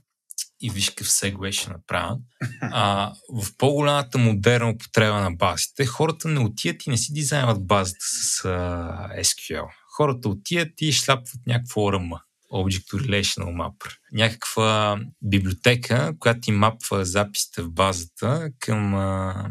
[0.63, 2.17] и виж какъв сегвей ще направя.
[2.61, 8.05] А, в по-голямата модерна употреба на базите, хората не отият и не си дизайнват базата
[8.05, 8.49] с а,
[9.19, 9.65] SQL.
[9.97, 12.19] Хората отият и шляпват някакво ORM.
[12.53, 13.97] Object Relational Mapper.
[14.11, 19.49] Някаква библиотека, която ти мапва записите в базата към а,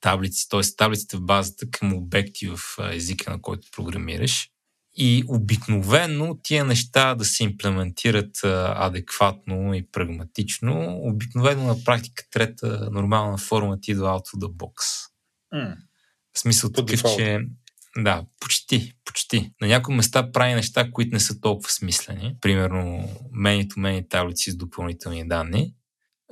[0.00, 0.60] таблици, т.е.
[0.76, 2.58] таблиците в базата към обекти в
[2.92, 4.51] езика, на който програмираш.
[4.94, 8.40] И обикновено тия неща да се имплементират
[8.76, 15.08] адекватно и прагматично, обикновено на практика трета нормална форма ти идва out of the box.
[15.54, 15.76] Mm.
[16.32, 17.38] В смисъл По такъв, че...
[17.98, 19.52] Да, почти, почти.
[19.60, 22.36] На някои места прави неща, които не са толкова смислени.
[22.40, 25.74] Примерно, to many таблици с допълнителни данни.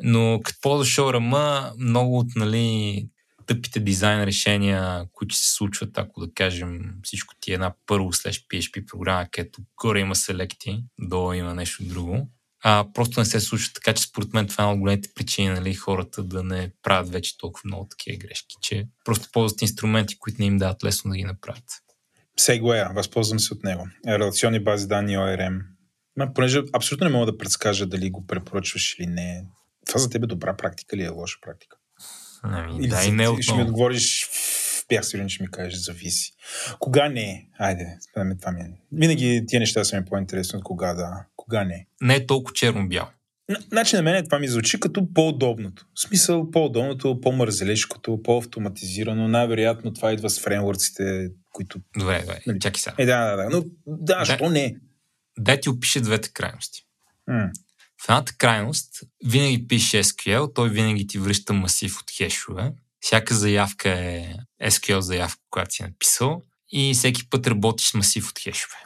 [0.03, 3.09] Но като ползваш ORM, много от нали,
[3.55, 8.34] тъпите дизайн решения, които се случват, ако да кажем всичко ти е една първо след
[8.34, 12.30] PHP програма, където горе има селекти, долу има нещо друго.
[12.62, 15.48] А, просто не се случва така, че според мен това е една от големите причини
[15.48, 20.36] нали, хората да не правят вече толкова много такива грешки, че просто ползват инструменти, които
[20.40, 21.64] не им дават лесно да ги направят.
[22.40, 23.88] Segway, възползвам се от него.
[24.07, 25.61] Релационни бази данни ORM.
[26.16, 29.44] Ма, понеже абсолютно не мога да предскажа дали го препоръчваш или не.
[29.86, 31.76] Това за теб е добра практика или е лоша практика?
[32.43, 34.28] Ами, да, и не Ще ми отговориш,
[34.88, 36.32] бях сигурен, че ми кажеш, зависи.
[36.78, 37.49] Кога не?
[37.59, 38.61] Айде, спомням това ми.
[38.61, 38.70] Е.
[38.93, 41.24] Винаги тия неща са ми по-интересни от кога да.
[41.36, 41.86] Кога не?
[42.01, 43.09] Не е толкова черно-бял.
[43.68, 45.86] Значи на мен това ми звучи като по-удобното.
[45.95, 49.28] В смисъл по-удобното, по-мързелешкото, по-автоматизирано.
[49.28, 51.80] Най-вероятно това идва с фреймворците, които...
[51.99, 52.41] Добре, добре.
[52.47, 52.61] Нали?
[52.61, 52.95] Чакай сега.
[52.99, 53.49] Е, да, да, да.
[53.51, 54.76] Но да, да що не?
[55.38, 56.82] Дай ти опише двете крайности.
[57.28, 57.51] М.
[58.01, 62.72] В едната крайност винаги пише SQL, той винаги ти връща масив от хешове.
[63.01, 66.42] Всяка заявка е SQL заявка, която си е написал
[66.72, 68.76] и всеки път работиш с масив от хешове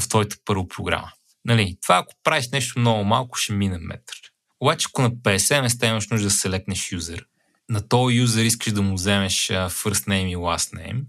[0.00, 1.12] в твоята първа програма.
[1.44, 4.16] Нали, това ако правиш нещо много малко, ще мине метър.
[4.60, 7.26] Обаче ако на 50 места имаш нужда да селекнеш юзер,
[7.68, 11.02] на този юзер искаш да му вземеш first name и last name,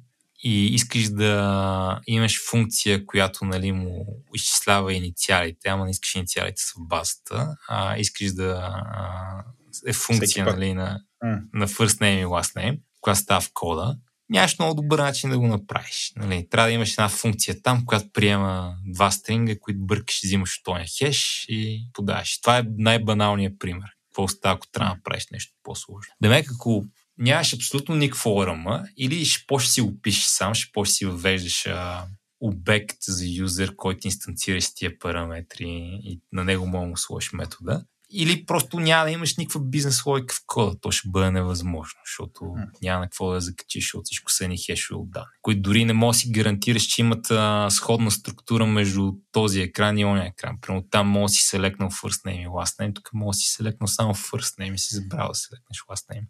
[0.43, 6.73] и искаш да имаш функция, която нали, му изчислява инициалите, ама не искаш инициалите са
[6.77, 9.43] в базата, а искаш да а,
[9.87, 11.41] е функция нали, на, mm.
[11.53, 13.97] на first name и last name, която става в кода,
[14.31, 16.13] нямаш много добър начин да го направиш.
[16.15, 16.47] Нали?
[16.49, 20.83] Трябва да имаш една функция там, която приема два стринга, които бъркаш, взимаш от този
[20.97, 22.41] хеш и подаваш.
[22.41, 23.89] Това е най-баналният пример.
[24.09, 26.13] Какво става, ако трябва да направиш нещо по-сложно?
[26.21, 26.85] Демек, ако
[27.17, 31.67] нямаш абсолютно никакво ORM или ще по си го пишеш сам, ще по си въвеждаш
[31.67, 32.05] а,
[32.41, 37.83] обект за юзер, който инстанцира с тия параметри и на него мога му сложиш метода.
[38.13, 40.79] или просто няма да имаш никаква бизнес логика в кода.
[40.81, 42.67] То ще бъде невъзможно, защото mm.
[42.81, 45.93] няма на какво да закачиш, защото всичко са ни хешове от данни, които дори не
[45.93, 50.57] можеш да си гарантираш, че имат а, сходна структура между този екран и ония екран.
[50.61, 53.49] Примерно там може да си селекнал first name и last name, тук може да си
[53.49, 56.25] селекнал само first name и си забрал да селекнеш last name.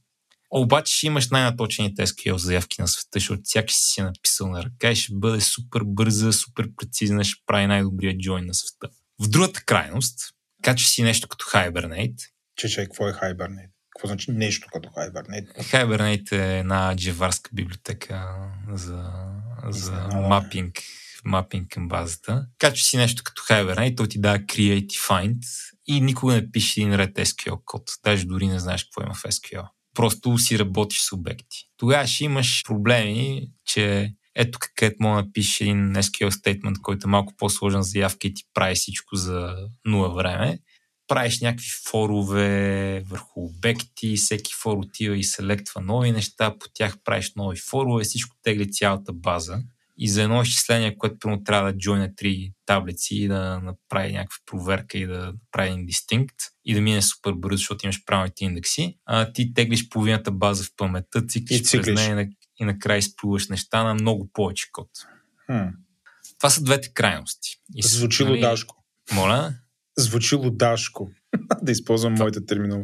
[0.52, 4.64] Обаче ще имаш най-наточените SQL заявки на света, защото всяка си си е написал на
[4.64, 8.88] ръка и ще бъде супер бърза, супер прецизна, ще прави най-добрия джойн на света.
[9.24, 10.20] В другата крайност,
[10.64, 12.18] качва си нещо като Hibernate.
[12.56, 13.70] Че, че, какво е Hibernate?
[13.96, 15.58] Какво значи нещо като Hibernate?
[15.58, 18.28] Hibernate е една джеварска библиотека
[18.74, 19.10] за,
[19.70, 20.80] за мапинг,
[21.26, 22.46] мапинг към базата.
[22.58, 25.38] Качва си нещо като Hibernate, то ти дава create и find
[25.88, 27.92] и никога не пише един ред SQL код.
[28.04, 29.68] Даже дори не знаеш какво има в SQL.
[30.02, 31.58] Просто си работиш с обекти.
[31.78, 37.12] Тогава ще имаш проблеми, че ето където мога да напишеш един SQL statement, който е
[37.12, 40.60] малко по-сложен заявка и ти прави всичко за нула време.
[41.08, 47.32] Правиш някакви форове върху обекти, всеки фор отива и селектва нови неща, по тях правиш
[47.36, 49.64] нови форове, всичко тегли цялата база.
[50.04, 54.38] И за едно изчисление, което прямо трябва да джойне три таблици и да направи някаква
[54.46, 56.36] проверка и да прави един дистинкт
[56.66, 60.68] и да мине супер бързо, защото имаш правилните индекси, а ти теглиш половината база в
[60.78, 62.30] паметта, циклиш, през нея
[62.60, 64.90] и накрая изплуваш неща на много повече код.
[65.46, 65.68] Хм.
[66.40, 67.58] Това са двете крайности.
[67.76, 68.36] И Звучи нали...
[68.36, 68.76] лудашко.
[69.12, 69.54] Моля?
[69.98, 71.12] Звучи лудашко.
[71.62, 72.24] да използвам това...
[72.24, 72.84] моята терминал.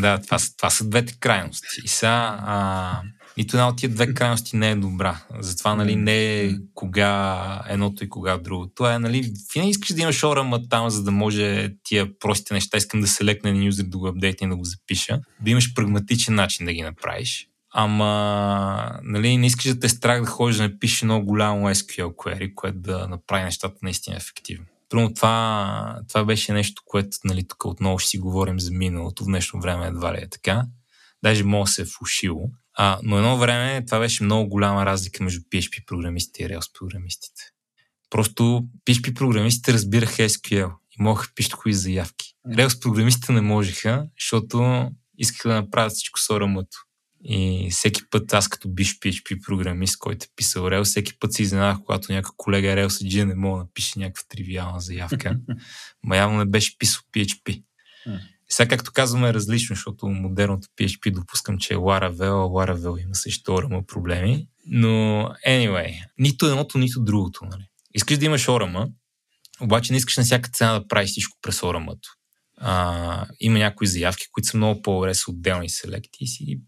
[0.00, 1.80] Да, това, това са двете крайности.
[1.84, 3.00] И сега а,
[3.36, 5.20] нито една от тия две крайности не е добра.
[5.40, 8.86] Затова нали, не е кога едното и кога другото.
[8.86, 13.00] Е, нали, винаги искаш да имаш орама там, за да може тия простите неща, искам
[13.00, 16.34] да се лекне един юзер да го апдейте и да го запиша, да имаш прагматичен
[16.34, 17.48] начин да ги направиш.
[17.78, 22.54] Ама, нали, не искаш да те страх да ходиш да напишеш много голямо SQL query,
[22.54, 24.66] което да направи нещата наистина ефективно.
[24.88, 29.26] Трудно това, това беше нещо, което нали, тук отново ще си говорим за миналото, в
[29.26, 30.64] днешно време едва ли е така.
[31.22, 32.50] Даже може да се е фушило.
[32.78, 37.42] А, но едно време това беше много голяма разлика между PHP програмистите и Rails програмистите.
[38.10, 42.34] Просто PHP програмистите разбираха SQL и могаха кои заявки.
[42.48, 46.78] Rails програмистите не можеха, защото искаха да направят всичко с ORM-то.
[47.28, 51.42] И всеки път аз като биш PHP програмист, който е писал Rails, всеки път се
[51.42, 55.38] изненадах, когато някакъв колега Rails G не мога да напише някаква тривиална заявка.
[56.02, 57.62] Ма явно не беше писал PHP.
[58.48, 63.14] Сега, както казваме, е различно, защото модерното PHP допускам, че е Laravel, а Laravel има
[63.14, 64.48] също ORM проблеми.
[64.66, 64.88] Но,
[65.48, 67.44] anyway, нито едното, нито другото.
[67.44, 67.64] Нали.
[67.94, 68.92] Искаш да имаш ORM,
[69.60, 71.96] обаче не искаш на всяка цена да правиш всичко през orm
[73.40, 76.60] има някои заявки, които са много по-добре с отделни селекти и си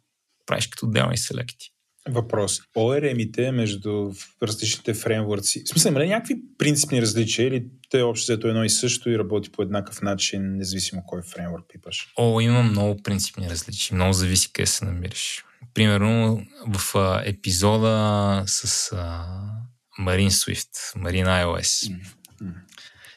[0.49, 1.72] правиш като отделни селекти.
[2.09, 2.61] Въпрос.
[2.76, 8.49] ORM-ите между различните фреймворци, в смисъл, има ли някакви принципни различия или те общо взето
[8.49, 12.12] едно и също и работи по еднакъв начин, независимо кой фреймворк пипаш?
[12.16, 13.94] О, има много принципни различия.
[13.94, 15.44] Много зависи къде се намираш.
[15.74, 19.26] Примерно в а, епизода с а,
[20.01, 21.62] Marine Swift, Marine iOS.
[21.62, 22.53] Mm-hmm.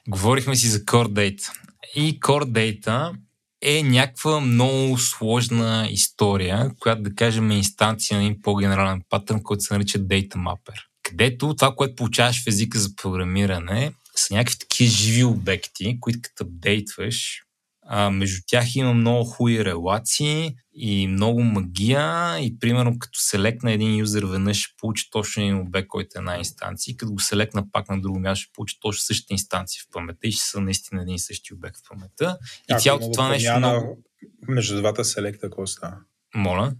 [0.08, 1.52] Говорихме си за Core Data.
[1.96, 3.14] И Core Data
[3.62, 9.64] е някаква много сложна история, която да кажем е инстанция на един по-генерален патърн, който
[9.64, 10.76] се нарича Data Mapper.
[11.04, 16.44] Където това, което получаваш в езика за програмиране, са някакви такива живи обекти, които като
[16.44, 17.42] апдейтваш,
[17.88, 23.96] а, между тях има много хубави релации и много магия и примерно като селекна един
[23.96, 27.72] юзер веднъж ще получи точно един обект, който е една инстанция и като го селекна
[27.72, 31.02] пак на друго място ще получи точно същата инстанция в паметта и ще са наистина
[31.02, 32.38] един и същи обект в паметта.
[32.70, 34.04] И цялото това нещо много...
[34.48, 35.98] Между двата селекта какво става?
[36.36, 36.74] Моля?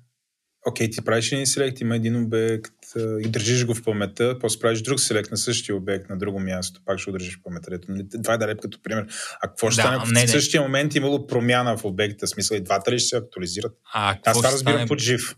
[0.66, 4.60] Окей, okay, ти правиш един селект, има един обект и държиш го в паметта, после
[4.60, 7.80] правиш друг селект на същия обект на друго място, пак ще го държиш в паметта.
[7.90, 9.08] Нали, това е да като пример.
[9.42, 12.64] А какво ще да, стане, не, в същия момент имало промяна в обекта, смисъл и
[12.64, 13.72] двата ли ще се актуализират?
[13.94, 14.88] А, Аз това разбирам стане...
[14.88, 15.36] под жив.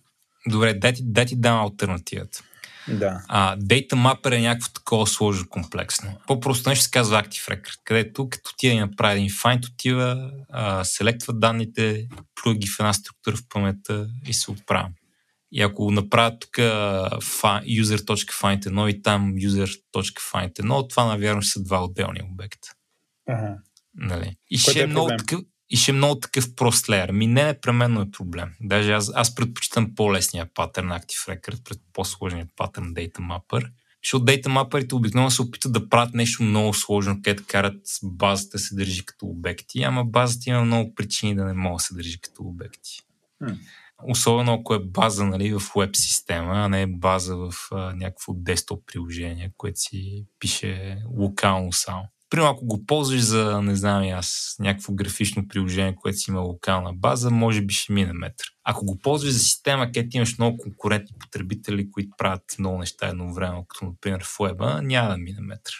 [0.47, 2.43] Добре, дай ти, дай ти дам альтернативата.
[2.87, 3.21] Да.
[3.27, 6.17] А, Data Mapper е някакво такова сложно комплексно.
[6.27, 10.83] По-просто нещо се казва Active Record, където като ти и направи един find, отива, а,
[10.83, 14.89] селектва данните, плюга ги в една структура в паметта и се отправя.
[15.55, 22.73] И ако направя тук user.find1 и там user.find1, това навярно ще са два отделни обекта.
[23.29, 23.57] Ага.
[23.95, 24.35] Нали?
[24.49, 27.11] И, ще е, е много такъв, и ще е много такъв прост леер.
[27.11, 28.49] Ми не непременно е проблем.
[28.61, 33.69] Даже аз, аз предпочитам по-лесния патърн Active Record пред по-сложния патърн Data Mapper.
[34.03, 38.75] Защото Data Mapper обикновено се опитат да правят нещо много сложно, където карат базата се
[38.75, 42.43] държи като обекти, ама базата има много причини да не мога да се държи като
[42.43, 42.99] обекти.
[43.41, 43.57] Hmm.
[44.07, 48.33] Особено ако е база нали, в веб система, а не е база в а, някакво
[48.33, 52.03] десктоп приложение, което си пише локално само.
[52.29, 56.93] Примерно, ако го ползваш за, не знам аз, някакво графично приложение, което си има локална
[56.93, 58.47] база, може би ще мине метър.
[58.63, 63.65] Ако го ползваш за система, където имаш много конкурентни потребители, които правят много неща едновременно,
[63.67, 65.73] като например в Web, няма да мине метър.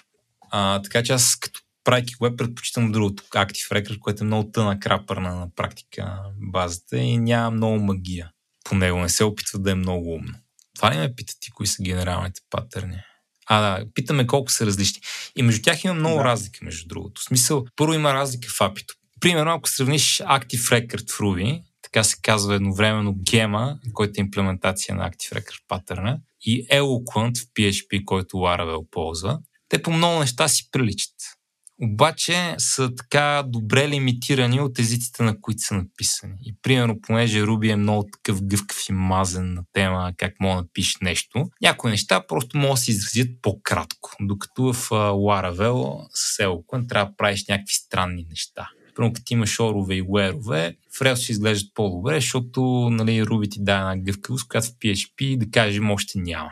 [0.51, 4.79] А, така че аз като правейки веб, предпочитам другото, Active Record, което е много тъна
[4.79, 6.19] крапърна на практика
[6.51, 8.31] базата и няма много магия
[8.63, 8.99] по него.
[8.99, 10.33] Не се опитва да е много умно.
[10.75, 12.97] Това ли ме питате, кои са генералните патърни?
[13.45, 15.01] А, да, питаме колко са различни.
[15.35, 16.23] И между тях има много да.
[16.23, 17.21] разлики, между другото.
[17.21, 18.93] В смисъл, първо има разлика в апито.
[19.19, 24.95] Примерно, ако сравниш Active Record в Ruby, така се казва едновременно гема, който е имплементация
[24.95, 30.47] на Active Record патърна, и Eloquent в PHP, който Laravel ползва, те по много неща
[30.47, 31.13] си приличат
[31.81, 36.33] обаче са така добре лимитирани от езиците, на които са написани.
[36.45, 40.61] И примерно, понеже Руби е много такъв гъвкав и мазен на тема как мога да
[40.61, 46.89] напишеш нещо, някои неща просто могат да се изразят по-кратко, докато в Laravel с Eloquent
[46.89, 48.69] трябва да правиш някакви странни неща.
[48.95, 52.61] Примерно, като имаш орове и уерове, в Rails ще изглеждат по-добре, защото
[52.91, 56.51] нали, Ruby ти дава една гъвкавост, която в PHP, да кажем, още няма.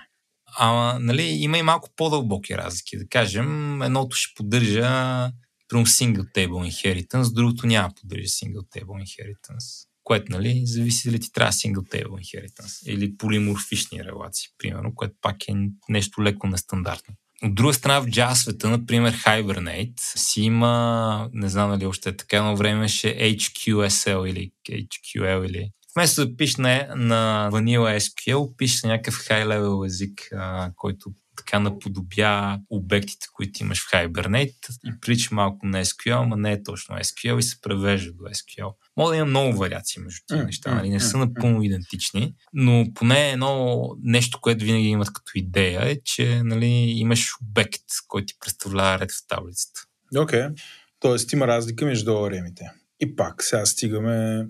[0.57, 2.97] Ама, нали, има и малко по-дълбоки разлики.
[2.97, 5.31] Да кажем, едното ще поддържа
[5.71, 9.87] примерно single table inheritance, другото няма поддържа single table inheritance.
[10.03, 15.47] Което, нали, зависи дали ти трябва single table inheritance или полиморфични релации, примерно, което пак
[15.47, 15.53] е
[15.89, 17.13] нещо леко нестандартно.
[17.43, 22.17] От друга страна, в Java света, например, Hibernate си има, не знам дали още е
[22.17, 28.55] така, но време ще HQSL или HQL или Вместо да пишеш на, на Vanilla SQL,
[28.57, 34.53] пишеш на някакъв high-level език, а, който така наподобя обектите, които имаш в Hibernate
[34.85, 38.73] и прилича малко на SQL, но не е точно SQL и се превежда до SQL.
[38.97, 40.89] Мога да има много вариации между тези неща, нали?
[40.89, 46.43] не са напълно идентични, но поне едно нещо, което винаги имат като идея е, че
[46.43, 49.81] нали, имаш обект, който ти представлява ред в таблицата.
[50.17, 50.61] Окей, okay.
[50.99, 52.71] тоест има разлика между ремите.
[52.99, 54.45] И пак, сега стигаме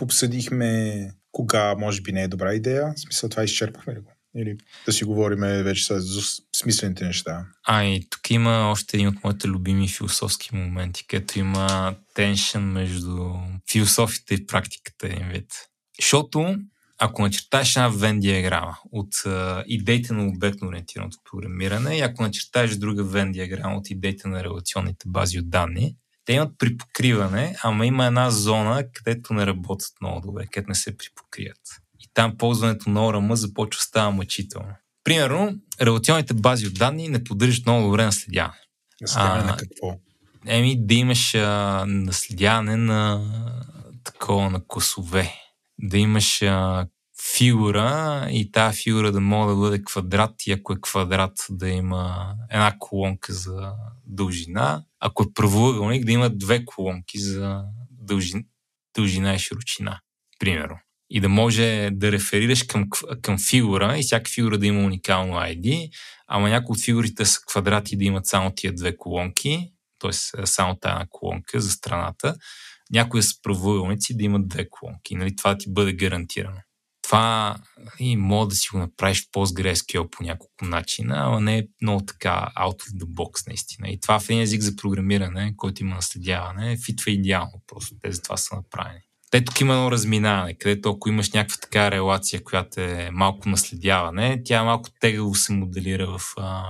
[0.00, 2.92] обсъдихме кога може би не е добра идея.
[2.96, 4.10] В смисъл това изчерпахме ли го?
[4.36, 6.22] Или да си говорим вече за
[6.56, 7.46] смислените неща.
[7.66, 13.28] А, и тук има още един от моите любими философски моменти, където има теншън между
[13.72, 15.52] философията и практиката един вид.
[16.00, 16.56] Защото
[16.98, 22.76] ако начертаеш една вен диаграма от uh, идеите на обектно ориентираното програмиране и ако начертаеш
[22.76, 28.06] друга вен диаграма от идеите на релационните бази от данни, те имат припокриване, ама има
[28.06, 31.60] една зона, където не работят много добре, където не се припокрият.
[32.00, 34.74] И там ползването на ORM започва става мъчително.
[35.04, 38.60] Примерно, релационните бази от данни не поддържат много добре наследяване.
[39.00, 39.98] Наследяване на какво?
[40.46, 43.24] Еми, да имаш а, наследяване на
[44.04, 45.34] такова на косове.
[45.78, 46.86] Да имаш а,
[47.32, 52.34] фигура и тази фигура да може да бъде квадрат и ако е квадрат да има
[52.50, 53.72] една колонка за
[54.06, 58.42] дължина, ако е правоъгълник да има две колонки за дължина,
[58.96, 60.00] дължина и широчина,
[60.38, 60.78] примерно.
[61.10, 62.88] И да може да реферираш към,
[63.22, 65.90] към фигура и всяка фигура да има уникално ID,
[66.26, 70.12] ама някои от фигурите са квадрати да имат само тия две колонки, т.е.
[70.46, 72.36] само тази колонка за страната,
[72.90, 75.14] някои са правоъгълници да имат две колонки.
[75.14, 75.36] Нали?
[75.36, 76.60] Това ти бъде гарантирано
[77.04, 77.56] това
[77.98, 82.04] и мога да си го направиш в PostgreSQL по няколко начина, ама не е много
[82.06, 83.88] така out of the box наистина.
[83.88, 87.62] И това в един език за програмиране, който има наследяване, фитва идеално.
[87.66, 89.00] Просто те за това са направени.
[89.30, 94.42] Те тук има едно разминаване, където ако имаш някаква така релация, която е малко наследяване,
[94.44, 96.64] тя малко тегаво се моделира в а,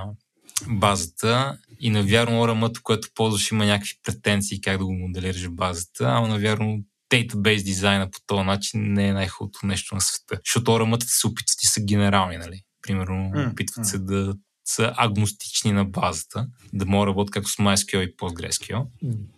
[0.69, 6.05] базата и навярно ORM, което ползваш, има някакви претенции как да го моделираш в базата,
[6.05, 6.83] ама навярно
[7.15, 10.41] дейтабейс дизайна по този начин не е най-хубавото нещо на света.
[10.47, 12.61] Защото орамътата се опитват и са генерални, нали?
[12.83, 14.35] Примерно, опитват се да
[14.67, 18.87] са агностични на базата, да могат да работят както с MySQL и PostgreSQL.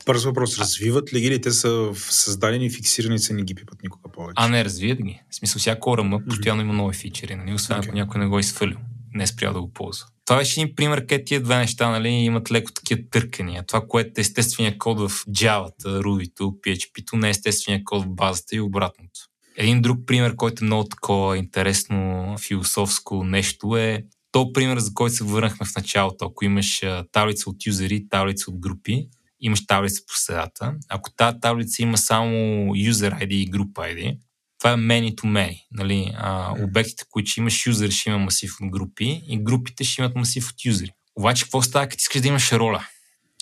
[0.06, 0.58] Бърз въпрос.
[0.58, 4.34] Развиват ли ги или те са създадени фиксирани, са не ги пипат никога повече?
[4.36, 5.20] А, не, развият ги.
[5.30, 7.54] В смисъл, всяко орама постоянно има нови фичери, нали?
[7.54, 7.86] освен okay.
[7.86, 8.78] ако някой не го е изфалил.
[9.16, 10.06] Не е спрял да го ползва.
[10.26, 13.66] Това беше един пример, където тия две неща нали, имат леко такива търкания.
[13.66, 18.56] Това, което е естествения код в Java, Ruby, PHP, не е естествения код в базата
[18.56, 19.20] и обратното.
[19.56, 25.14] Един друг пример, който е много такова интересно философско нещо е то пример, за който
[25.14, 26.24] се върнахме в началото.
[26.24, 29.08] Ако имаш таблица от юзери, таблица от групи,
[29.40, 30.74] имаш таблица по средата.
[30.88, 32.28] Ако тази таблица има само
[32.74, 34.18] user ID и group ID,
[34.59, 35.62] това е many to many.
[35.72, 36.12] Нали?
[36.16, 40.16] А, обектите, които ще имаш юзери, ще има масив от групи и групите ще имат
[40.16, 40.92] масив от юзери.
[41.16, 42.86] Обаче, какво става, като искаш да имаш роля,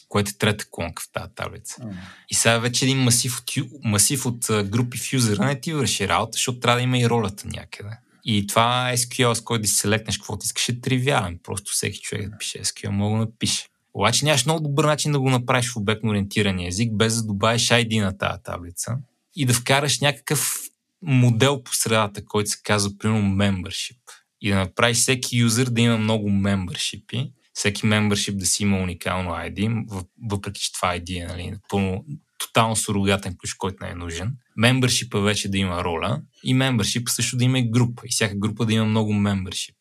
[0.09, 1.83] което е трета колонка в тази таблица?
[1.83, 1.95] Mm.
[2.31, 3.53] И сега вече един масив от,
[3.85, 7.49] масив от групи в юзера не ти върши работа, защото трябва да има и ролята
[7.49, 7.91] някъде.
[8.25, 11.39] И това SQL, с който да си селекнеш каквото искаш, е тривиален.
[11.43, 13.67] Просто всеки човек да пише SQL, мога да напише.
[13.95, 17.69] Обаче нямаш много добър начин да го направиш в обектно ориентирания език, без да добавиш
[17.69, 18.97] ID на тази таблица
[19.37, 20.61] и да вкараш някакъв
[21.07, 23.99] модел по средата, който се казва, примерно, membership.
[24.41, 29.31] И да направиш всеки юзер да има много membership всеки membership да си има уникално
[29.31, 29.85] ID,
[30.31, 32.05] въпреки че това ID е нали, напълно
[32.39, 34.37] тотално сурогатен ключ, който не е нужен.
[34.59, 38.73] Membership вече да има роля и membership също да има група и всяка група да
[38.73, 39.75] има много membership.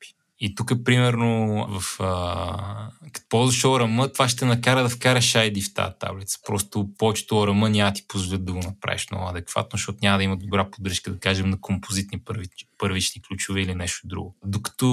[0.46, 5.74] И тук, примерно, в, а, като ползваш ORM, това ще накара да вкараш ID в
[5.74, 6.40] тази таблица.
[6.46, 10.38] Просто повечето ORM няма ти позволят да го направиш много адекватно, защото няма да има
[10.38, 12.46] добра поддръжка, да кажем, на композитни първи,
[12.78, 14.36] първични ключове или нещо друго.
[14.46, 14.88] Докато,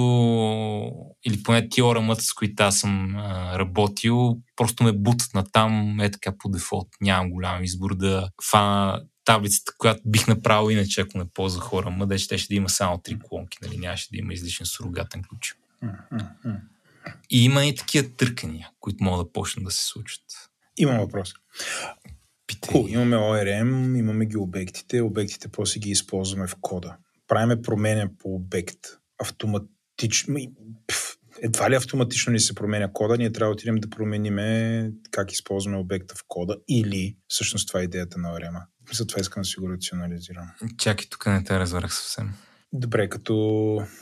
[1.25, 5.99] или поне ти ORM, с които аз съм а, работил, просто ме бутат на там,
[5.99, 6.87] е така по дефолт.
[7.01, 12.07] Нямам голям избор да фана таблицата, която бих направил иначе, ако не ползва хора, ма
[12.07, 13.77] да ще, ще да има само три колонки, нали?
[13.77, 15.55] нямаше да има излишен сурогатен ключ.
[17.29, 20.23] И има и такива търкания, които могат да почнат да се случат.
[20.77, 21.33] Имам въпрос.
[22.71, 26.97] Ху, имаме ORM, имаме ги обектите, обектите после ги използваме в кода.
[27.27, 28.79] Правиме променя по обект.
[29.21, 30.35] Автоматично,
[31.41, 35.77] едва ли автоматично ни се променя кода, ние трябва да отидем да промениме как използваме
[35.77, 38.61] обекта в кода или всъщност това е идеята на ORM.
[38.93, 40.51] За това искам да си го рационализирам.
[40.77, 42.33] Чакай, тук не те разбрах съвсем.
[42.73, 43.33] Добре, като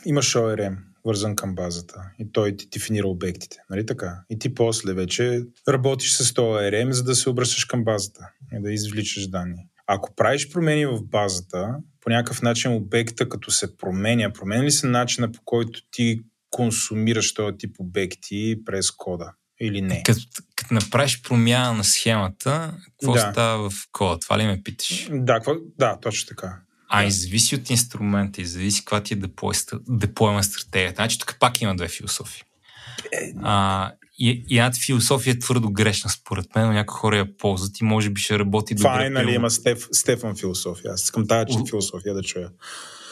[0.04, 4.20] имаш ORM, вързан към базата и той ти дефинира обектите, нали така?
[4.30, 8.62] И ти после вече работиш с този ORM, за да се обръщаш към базата и
[8.62, 9.66] да извличаш данни.
[9.86, 14.86] Ако правиш промени в базата, по някакъв начин обекта, като се променя, променя ли се
[14.86, 16.20] начина по който ти
[16.50, 19.32] консумираш този тип обекти през кода?
[19.60, 20.02] Или не.
[20.02, 20.20] Като,
[20.56, 23.30] като направиш промяна на схемата, какво да.
[23.32, 24.18] става в кода?
[24.18, 25.08] Това ли ме питаш?
[25.10, 26.56] Да, какво, да точно така.
[26.88, 27.08] А, да.
[27.08, 29.20] и зависи от инструмента, и зависи каква ти е
[29.88, 30.96] деплойма стратегията.
[30.96, 32.42] Значи тук пак има две философии.
[33.12, 37.36] Е, а, и, и една философия е твърдо грешна, според мен, но някои хора я
[37.36, 38.82] ползват и може би ще работи добре.
[38.82, 40.92] Това е, нали, има Стеф, Стефан философия.
[40.92, 42.50] Аз искам тази философия да чуя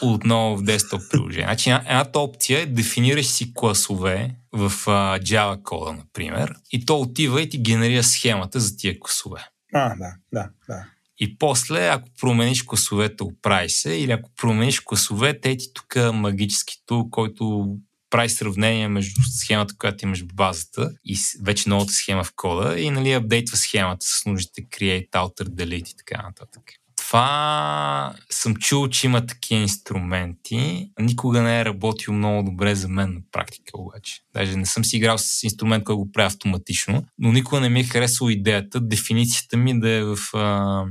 [0.01, 1.47] отново в десктоп приложение.
[1.47, 7.41] Значи, едната опция е дефинираш си класове в uh, Java кода, например, и то отива
[7.41, 9.47] и ти генерира схемата за тия класове.
[9.73, 10.85] А, да, да, да.
[11.19, 17.09] И после, ако промениш класовете, оправи се, или ако промениш класовете, ети тук магически тул,
[17.09, 17.75] който
[18.09, 22.89] прави сравнение между схемата, която имаш в базата и вече новата схема в кода и
[22.89, 26.63] нали, апдейтва схемата с нуждите create, alter, delete и така нататък
[27.09, 30.91] това съм чул, че има такива инструменти.
[30.99, 34.21] Никога не е работил много добре за мен на практика обаче.
[34.33, 37.79] Даже не съм си играл с инструмент, който го правя автоматично, но никога не ми
[37.79, 40.83] е харесала идеята, дефиницията ми да е в а,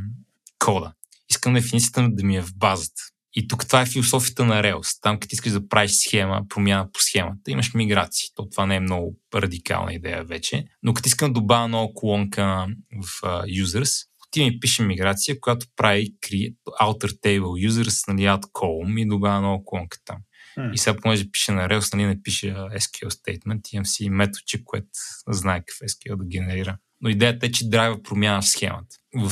[0.59, 0.93] кода.
[1.31, 3.03] Искам дефиницията да ми е в базата.
[3.35, 4.99] И тук това е философията на Rails.
[5.03, 8.29] Там, като искаш да правиш схема, промяна по схемата, имаш миграции.
[8.35, 10.65] То това не е много радикална идея вече.
[10.83, 12.67] Но като искам да добавя нова колонка
[13.03, 18.43] в uh, users, ти ми пише миграция, която прави create, alter table users, нали, add
[18.43, 20.17] column и добавя нова колонка там.
[20.59, 20.73] Hmm.
[20.73, 24.89] И сега, понеже пише на Rails, нали, не пише SQL statement, имам си методче, което
[25.29, 26.79] знае какъв SQL да генерира.
[27.01, 28.97] Но идеята е, че драйва промяна в схемата.
[29.15, 29.31] В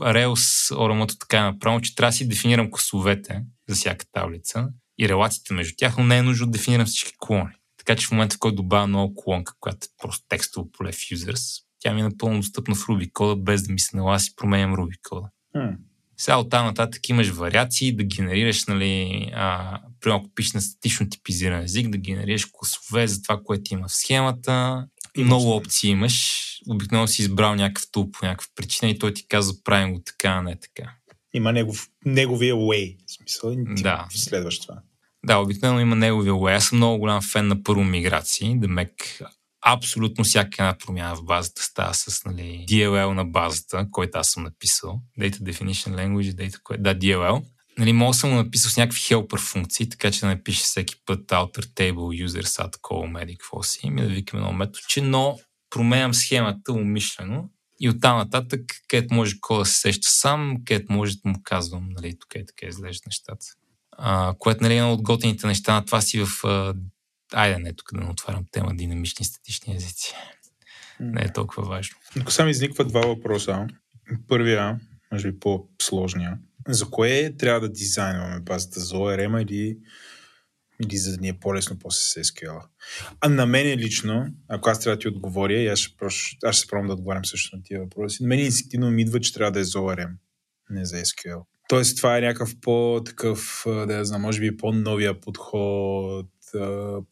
[0.00, 4.68] Rails орамото така е направено, че трябва да си дефинирам класовете за всяка таблица
[4.98, 7.54] и релациите между тях, но не е нужно да дефинирам всички колони.
[7.78, 10.96] Така че в момента, в който добавя нова колонка, която е просто текстово поле в
[10.96, 14.36] users, тя ми е напълно достъпна в Ruby кода, без да ми се налага си
[14.36, 15.28] променям Ruby кода.
[15.56, 15.76] Hmm.
[16.16, 21.10] Сега от там нататък имаш вариации да генерираш, нали, а, примерно ако пишеш на статично
[21.10, 24.86] типизиран език, да генерираш класове за това, което има в схемата.
[25.16, 26.46] И много опции имаш.
[26.68, 30.28] Обикновено си избрал някакъв тул по някаква причина и той ти казва правим го така,
[30.28, 30.90] а не така.
[31.34, 32.96] Има негов, неговия way.
[33.06, 34.06] В смисъл, ти да.
[34.10, 34.82] следваш това.
[35.26, 36.56] Да, обикновено има неговия way.
[36.56, 38.92] Аз съм много голям фен на първо миграции, да мек
[39.66, 44.42] абсолютно всяка една промяна в базата става с нали, DLL на базата, който аз съм
[44.42, 45.00] написал.
[45.18, 47.44] Data Definition Language, Data, да, DLL.
[47.78, 51.28] Нали, мога съм го написал с някакви helper функции, така че да напише всеки път
[51.28, 55.38] alter table users add call medic какво си и да викаме едно методче, но
[55.70, 57.50] променям схемата умишлено
[57.80, 61.88] и оттам нататък, където може кода да се сеща сам, където може да му казвам,
[61.90, 63.46] нали, тук е така изглеждат нещата.
[63.98, 66.44] А, което нали, е едно от готените неща на това си в
[67.32, 70.14] Айде, не тук да не отварям тема динамични статични езици.
[71.00, 71.96] Не е толкова важно.
[72.14, 73.66] Тук само изникват два въпроса.
[74.28, 74.80] Първия,
[75.12, 76.38] може би по-сложния.
[76.68, 78.80] За кое трябва да дизайнваме базата?
[78.80, 79.78] За ORM или,
[80.84, 82.62] или за да ни е по-лесно после с SQL?
[83.20, 86.36] А на мен лично, ако аз трябва да ти отговоря, и аз ще, прош...
[86.44, 89.20] аз ще се пробвам да отговарям също на тия въпроси, на мен инстинктивно ми идва,
[89.20, 90.10] че трябва да е за ORM,
[90.70, 91.42] не за SQL.
[91.68, 96.26] Тоест, това е някакъв по-такъв, да я знам, може би по-новия подход,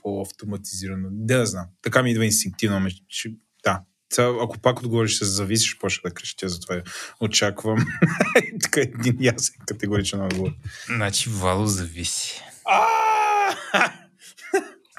[0.02, 1.08] по-автоматизирано.
[1.12, 1.66] Не да знам.
[1.82, 2.88] Така ми идва инстинктивно.
[3.08, 3.34] Че,
[3.64, 3.82] да,
[4.12, 6.82] Сега, ако пак отговориш, се зависиш, почва да крещя, затова
[7.20, 7.86] очаквам.
[8.62, 10.50] така един ясен категоричен отговор.
[10.86, 12.42] Значи, Вало зависи.
[12.64, 12.86] А!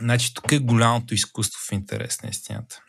[0.01, 2.81] Значи, тук е голямото изкуство в интерес на истината.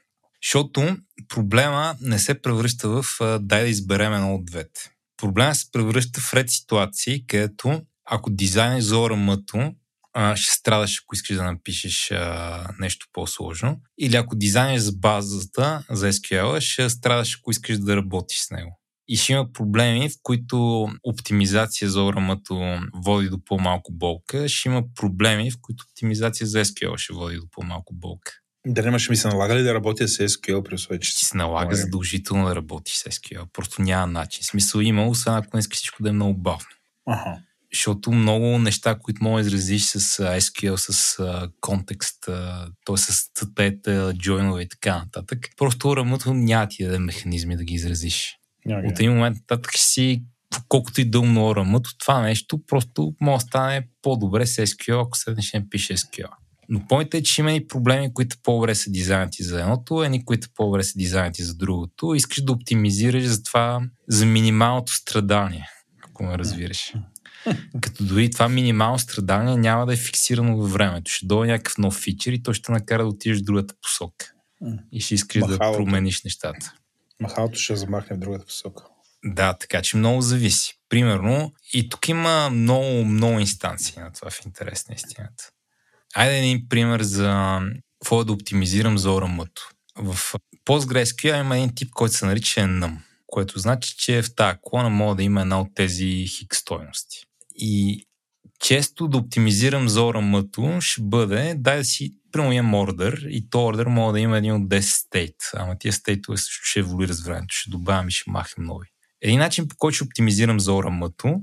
[0.43, 0.97] Защото
[1.28, 4.90] проблема не се превръща в а, дай да изберем едно от двете.
[5.16, 9.74] Проблема се превръща в ред ситуации, където ако дизайнеш за ORM-то,
[10.12, 13.81] а, ще страдаш, ако искаш да напишеш а, нещо по-сложно.
[13.99, 18.81] Или ако дизайнеш за базата, за SQL, ще страдаш, ако искаш да работиш с него.
[19.09, 24.49] И ще има проблеми, в които оптимизация за ORM-то води до по-малко болка.
[24.49, 28.32] Ще има проблеми, в които оптимизация за SQL ще води до по-малко болка.
[28.66, 31.37] Да нямаше ми се налага ли да работя с SQL при условие, че Ти се
[31.37, 33.53] налага задължително да работиш с SQL.
[33.53, 34.45] Просто няма начин.
[34.45, 36.66] Смисъл има, освен ако не искаш всичко да е много бавно.
[37.07, 37.43] Ага.
[37.74, 40.01] Защото много неща, които мога да изразиш с
[40.40, 41.18] SQL, с
[41.60, 42.18] контекст,
[42.84, 42.97] т.е.
[42.97, 47.74] с цтета, джойнове и така нататък, просто ORM-то няма ти да даде механизми да ги
[47.74, 48.36] изразиш.
[48.66, 50.22] Няма От един момент нататък си
[50.68, 55.52] колкото и дълно ORM-то, това нещо просто може да стане по-добре с SQL, ако седнеш
[55.52, 56.28] не пише SQL.
[56.68, 60.48] Но помните, е, че има и проблеми, които по-добре са дизайнати за едното, едни, които
[60.55, 62.14] по-добре са дизайнати за другото.
[62.14, 65.68] Искаш да оптимизираш за това, за минималното страдание,
[66.05, 66.94] ако ме разбираш.
[67.80, 71.10] Като дори това минимално страдание няма да е фиксирано във времето.
[71.10, 74.32] Ще дойде някакъв нов фичър и той ще накара да отидеш в другата посока.
[74.92, 75.78] И ще искаш да Махалото.
[75.78, 76.72] промениш нещата.
[77.20, 78.84] Махалото ще замахне в другата посока.
[79.24, 80.74] Да, така че много зависи.
[80.88, 85.50] Примерно, и тук има много, много инстанции на това в интерес на истината.
[86.14, 87.60] Айде един пример за
[88.00, 89.70] какво е да оптимизирам за ORM-то.
[89.96, 90.34] В
[90.66, 92.96] PostgreSQL има един тип, който се нарича num,
[93.26, 97.26] което значи, че в тази колона мога да има една от тези хик стойности.
[97.61, 98.07] И
[98.61, 103.87] често да оптимизирам за ORM-то ще бъде, дай да си, примерно ордер и то ордер
[103.87, 107.55] мога да има един от 10 стейт, ама тия стейтове също ще еволюира с времето,
[107.55, 108.87] ще добавям и ще махам нови.
[109.23, 111.41] Един начин, по който ще оптимизирам за ORM-то,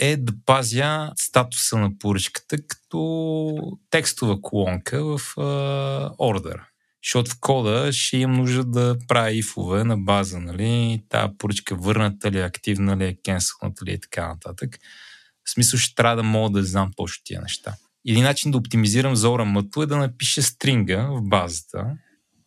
[0.00, 3.56] е да пазя статуса на поръчката като
[3.90, 6.68] текстова колонка в uh, ордера.
[7.04, 12.30] Защото в кода ще имам нужда да правя ифове на база, нали, тази поръчка върната
[12.30, 14.78] ли, е, активна ли, е, кенселната ли и така нататък.
[15.48, 17.74] В смисъл ще трябва да мога да знам точно тия неща.
[18.06, 21.86] Един начин да оптимизирам за ORM-то е да напиша стринга в базата,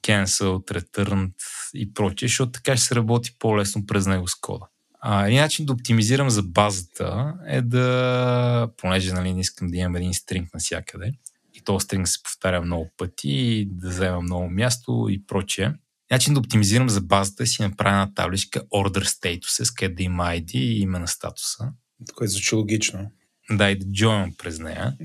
[0.04, 1.34] cancel, returned
[1.74, 4.66] и прочее, защото така ще се работи по-лесно през него с кода.
[5.00, 9.96] А, един начин да оптимизирам за базата е да, понеже нали, не искам да имам
[9.96, 11.12] един стринг навсякъде,
[11.54, 15.74] и този стринг се повтаря много пъти, да взема много място и прочее.
[16.12, 20.24] Начин да оптимизирам за базата е си направя една табличка Order Status, където да има
[20.24, 21.72] ID и име на статуса.
[22.16, 23.12] Което звучи логично.
[23.52, 24.98] Да, и да джойнам през нея.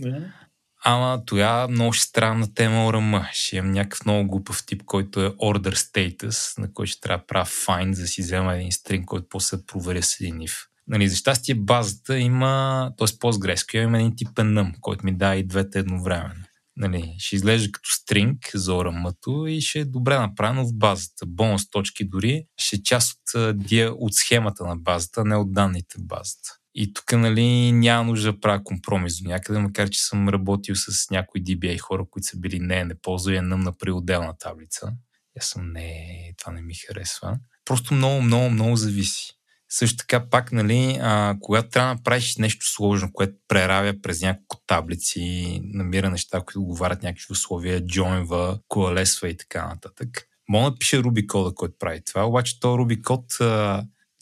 [0.84, 3.28] Ама тогава много ще странна тема ORM.
[3.32, 7.26] Ще имам някакъв много глупав тип, който е order status, на който ще трябва да
[7.26, 10.66] правя find, за да си взема един стринг, който после да проверя с един if.
[10.88, 13.06] Нали, за щастие базата има, т.е.
[13.06, 16.44] PostgreSQL има един тип enum, който ми дава и двете едновременно.
[16.76, 21.26] Нали, ще изглежда като стринг за ORM-то и ще е добре направено в базата.
[21.26, 26.06] Бонус точки дори ще е част от, от схемата на базата, не от данните в
[26.06, 26.56] базата.
[26.78, 31.10] И тук нали, няма нужда да правя компромис до някъде, макар че съм работил с
[31.10, 34.92] някои DBA хора, които са били не, не ползвай нъм на приотделна таблица.
[35.38, 37.38] Аз съм не, това не ми харесва.
[37.64, 39.32] Просто много, много, много зависи.
[39.68, 44.62] Също така пак, нали, а, когато трябва да направиш нещо сложно, което преравя през няколко
[44.66, 50.28] таблици, намира неща, които отговарят някакви условия, джойнва, коалесва и така нататък.
[50.48, 53.24] Мога да пише Ruby кода, който прави това, обаче то Ruby код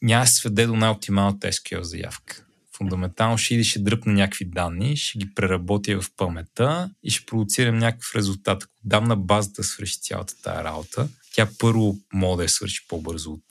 [0.03, 2.44] да се сведе до най-оптималната SQL заявка.
[2.77, 7.79] Фундаментално ще иде, ще дръпна някакви данни, ще ги преработя в паметта и ще продуцирам
[7.79, 8.63] някакъв резултат.
[8.63, 12.87] Ако дам на базата да свърши цялата тая работа, тя първо може да я свърши
[12.89, 13.45] по-бързо от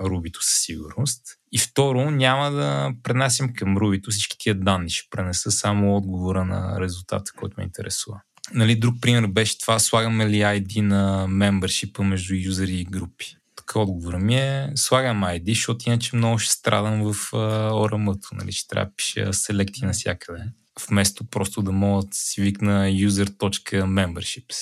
[0.00, 1.22] Рубито със сигурност.
[1.52, 4.90] И второ, няма да пренасям към Рубито всички тия данни.
[4.90, 8.20] Ще пренеса само отговора на резултата, който ме интересува.
[8.54, 13.37] Нали, друг пример беше това, слагаме ли ID на мембършипа между юзери и групи.
[13.68, 18.28] Така отговора ми е, слагам ID, защото иначе много ще страдам в ORM-то.
[18.32, 20.44] Нали, ще трябва да пиша селекти навсякъде.
[20.88, 24.56] Вместо просто да мога да си викна user.memberships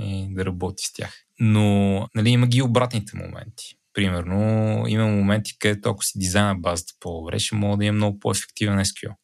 [0.00, 1.14] и да работи с тях.
[1.40, 3.74] Но нали, има ги обратните моменти.
[3.92, 8.78] Примерно, има моменти, където ако си дизайна базата по-добре, ще мога да имам много по-ефективен
[8.78, 9.14] SQL,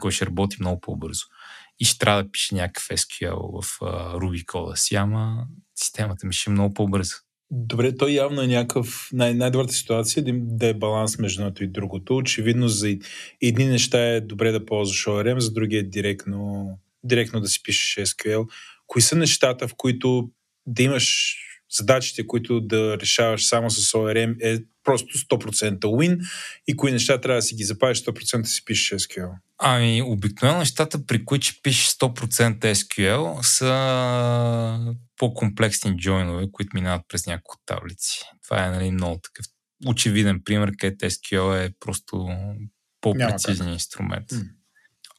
[0.00, 1.24] който ще работи много по-бързо.
[1.80, 3.78] И ще трябва да пише някакъв SQL в
[4.20, 7.14] Ruby кода си, ама системата ми ще е много по-бърза.
[7.56, 11.66] Добре, той явно е някакъв най- най-добрата ситуация да, да е баланс между едното и
[11.66, 12.16] другото.
[12.16, 13.02] Очевидно за ед-
[13.42, 16.68] едни неща е добре да ползваш ORM, за други е директно,
[17.04, 18.46] директно да си пишеш SQL.
[18.86, 20.30] Кои са нещата, в които
[20.66, 21.36] да имаш
[21.70, 26.20] задачите, които да решаваш само с ORM е просто 100% win
[26.66, 29.30] и кои неща трябва да си ги запазиш 100% си пишеш SQL?
[29.58, 37.56] Ами, обикновено нещата, при които пишеш 100% SQL, са по-комплексни джойнове, които минават през няколко
[37.66, 38.20] таблици.
[38.44, 39.46] Това е нали, много такъв
[39.86, 42.28] очевиден пример, където SQL е просто
[43.00, 44.28] по-прецизен инструмент.
[44.30, 44.48] Mm.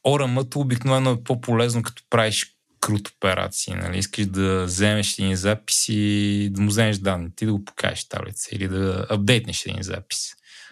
[0.06, 3.74] ORM-ато обикновено е по-полезно, като правиш крут операции.
[3.74, 3.98] Нали?
[3.98, 8.08] Искаш да вземеш един запис и да му вземеш данните и да го покажеш в
[8.08, 10.18] таблица или да апдейтнеш един запис.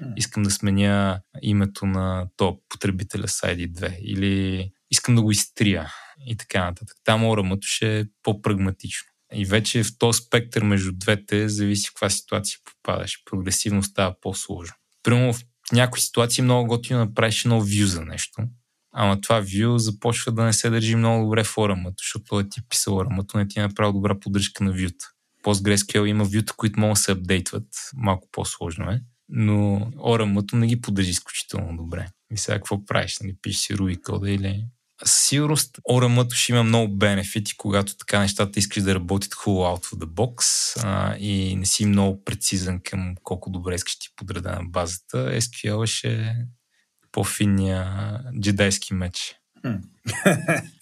[0.02, 0.12] Mm.
[0.16, 5.92] Искам да сменя името на топ потребителя с ID2 или искам да го изтрия
[6.26, 6.96] и така нататък.
[7.04, 9.13] Там ORM-ато ще е по-прагматично.
[9.34, 13.18] И вече в този спектър между двете зависи в каква ситуация попадаш.
[13.24, 14.74] Прогресивно става по-сложно.
[15.02, 18.42] Примерно в някои ситуации много готино направиш едно view за нещо,
[18.92, 22.60] ама това view започва да не се държи много добре в орамато, защото той ти
[22.60, 25.10] е писал орамато, не ти е направил добра поддръжка на вюта.
[25.42, 30.80] PostgreSQL има вюта, които могат да се апдейтват, малко по-сложно е, но орамато не ги
[30.80, 32.08] поддържи изключително добре.
[32.32, 33.18] И сега какво правиш?
[33.22, 34.64] Нали, пишеш си Ruby кода или
[35.04, 39.84] със сигурност ORM ще има много бенефити, когато така нещата искаш да работят хубаво out
[39.84, 40.40] of the box
[40.84, 45.40] а, и не си много прецизен към колко добре искаш ти подреда на базата.
[45.40, 46.34] SQL ще е
[47.12, 49.36] по-финния джедайски меч.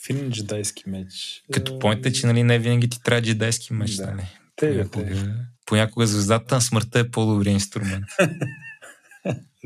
[0.07, 1.43] Финен джедайски меч.
[1.53, 3.95] Като поинта, че нали, не винаги ти трябва джедайски меч.
[3.95, 4.07] Да.
[4.07, 4.27] Нали?
[4.57, 5.35] Понякога,
[5.67, 8.05] понякога звездата на смъртта е по-добрият инструмент.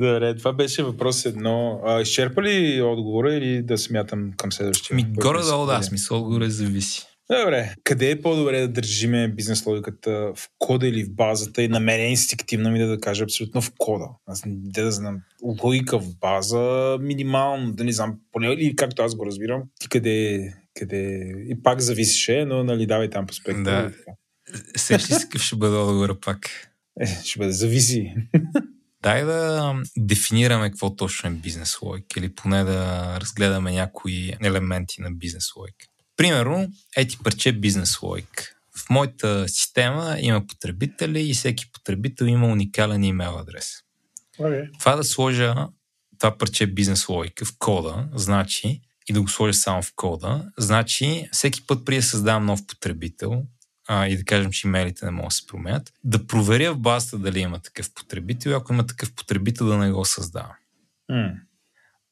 [0.00, 1.80] Добре, това беше въпрос едно.
[1.84, 4.94] А, изчерпа ли отговора или да смятам към следващия?
[4.94, 7.06] Ми, горе-долу да, смисъл отговора зависи.
[7.30, 7.74] Добре.
[7.84, 10.10] Къде е по-добре да държиме бизнес логиката?
[10.10, 11.62] В кода или в базата?
[11.62, 14.08] И на мен е инстинктивно ми да, да кажа абсолютно в кода.
[14.26, 15.20] Аз не да знам.
[15.64, 19.62] Логика в база минимално, да не знам, поне или както аз го разбирам.
[19.80, 21.32] Ти къде, къде...
[21.48, 23.62] И пак зависеше, но нали давай там по спектър.
[23.62, 23.92] Да.
[24.76, 26.50] Сещи ще бъде отговора пак.
[27.00, 28.14] Е, ще бъде зависи.
[29.06, 35.10] Дай да дефинираме какво точно е бизнес логика или поне да разгледаме някои елементи на
[35.10, 35.86] бизнес логика.
[36.16, 38.44] Примерно, ети парче бизнес логика.
[38.76, 43.70] В моята система има потребители и всеки потребител има уникален имейл адрес.
[44.38, 44.78] Okay.
[44.78, 45.54] Това да сложа
[46.18, 51.28] това парче бизнес логика в кода, значи, и да го сложа само в кода, значи
[51.32, 53.42] всеки път при да създавам нов потребител,
[53.88, 57.18] а, и да кажем, че имейлите не могат да се променят, да проверя в базата
[57.18, 60.56] дали има такъв потребител и ако има такъв потребител да не го създава.
[61.10, 61.34] Mm.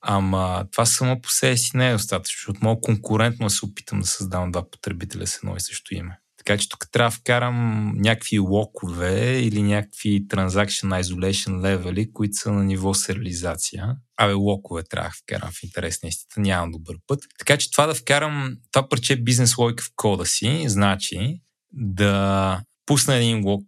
[0.00, 4.00] Ама това само по себе си не е достатъчно, защото много конкурентно да се опитам
[4.00, 6.18] да създавам два потребителя с едно и също име.
[6.36, 12.52] Така че тук трябва да вкарам някакви локове или някакви transaction isolation левели, които са
[12.52, 13.96] на ниво сериализация.
[14.16, 17.24] Абе, локове трябва да вкарам в интерес на истина, нямам добър път.
[17.38, 21.40] Така че това да вкарам, това парче бизнес логика в кода си, значи
[21.76, 23.64] да пусна един лок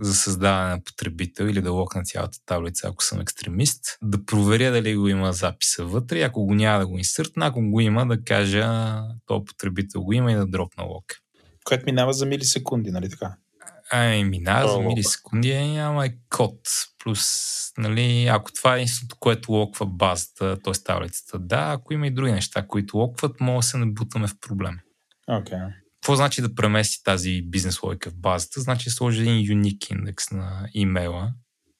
[0.00, 4.96] за създаване на потребител или да локна цялата таблица, ако съм екстремист, да проверя дали
[4.96, 8.98] го има записа вътре, ако го няма да го инсъртна, ако го има да кажа
[9.26, 11.04] то потребител го има и да дропна лок.
[11.64, 13.34] Което минава за милисекунди, нали така?
[13.92, 16.60] Ами, минава за милисекунди, ама е код.
[17.04, 17.24] Плюс,
[17.78, 20.72] нали, ако това е институто, което локва базата, т.е.
[20.72, 24.78] таблицата, да, ако има и други неща, които локват, може да се набутаме в проблем.
[25.28, 25.72] Okay.
[26.00, 28.60] Какво значи да премести тази бизнес логика в базата?
[28.60, 31.32] Значи сложи един юник индекс на имейла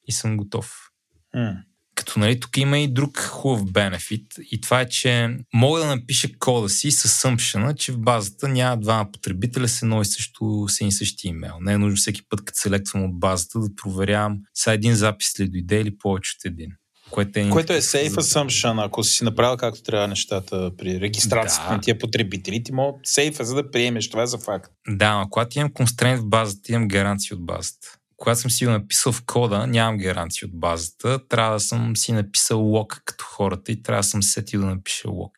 [0.08, 0.90] и съм готов.
[1.36, 1.56] Mm.
[1.94, 6.28] Като нали, тук има и друг хубав бенефит и това е, че мога да напиша
[6.38, 10.80] кода си с assumption, че в базата няма два потребителя с едно и също, с
[10.80, 11.54] един същи имейл.
[11.60, 15.48] Не е нужно всеки път, като селектвам от базата, да проверявам са един запис ли
[15.48, 16.70] дойде или повече от един.
[17.10, 21.74] Което е, което е safe assumption, ако си направил както трябва нещата при регистрацията да.
[21.74, 24.72] на тия потребители, ти мога сейфа, за да приемеш това за факт.
[24.88, 27.96] Да, но когато имам констрейнт в базата, имам гаранция от базата.
[28.16, 31.28] Когато съм си го написал в кода, нямам гаранция от базата.
[31.28, 35.10] Трябва да съм си написал лок като хората и трябва да съм сетил да напиша
[35.10, 35.32] лок.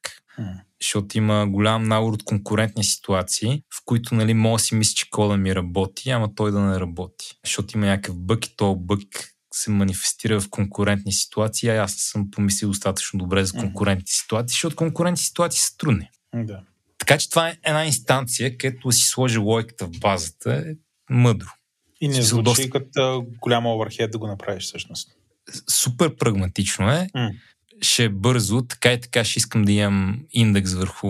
[0.82, 5.10] Защото има голям набор от конкурентни ситуации, в които нали, мога да си мисля, че
[5.10, 7.38] кода ми работи, ама той да не работи.
[7.44, 12.30] Защото има някакъв бък и то бък се манифестира в конкурентни ситуации, а аз съм
[12.30, 14.22] помислил достатъчно добре за конкурентни mm-hmm.
[14.22, 16.08] ситуации, защото конкурентни ситуации са трудни.
[16.34, 16.60] Да.
[16.98, 20.74] Така че това е една инстанция, където си сложи логиката в базата, е
[21.10, 21.48] мъдро.
[22.00, 22.70] И не звучи доста...
[22.70, 25.08] като голяма оверхед да го направиш всъщност.
[25.70, 27.08] Супер прагматично е.
[27.16, 27.34] Mm.
[27.82, 31.08] Ще е бързо, така и така ще искам да имам индекс върху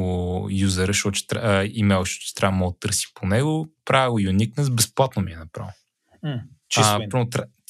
[0.51, 3.69] юзера, защото а, имейл ще трябва да търси по него.
[3.85, 5.71] Правя го Uniqueness, безплатно ми е направо.
[6.25, 6.43] Mm.
[6.77, 6.99] А,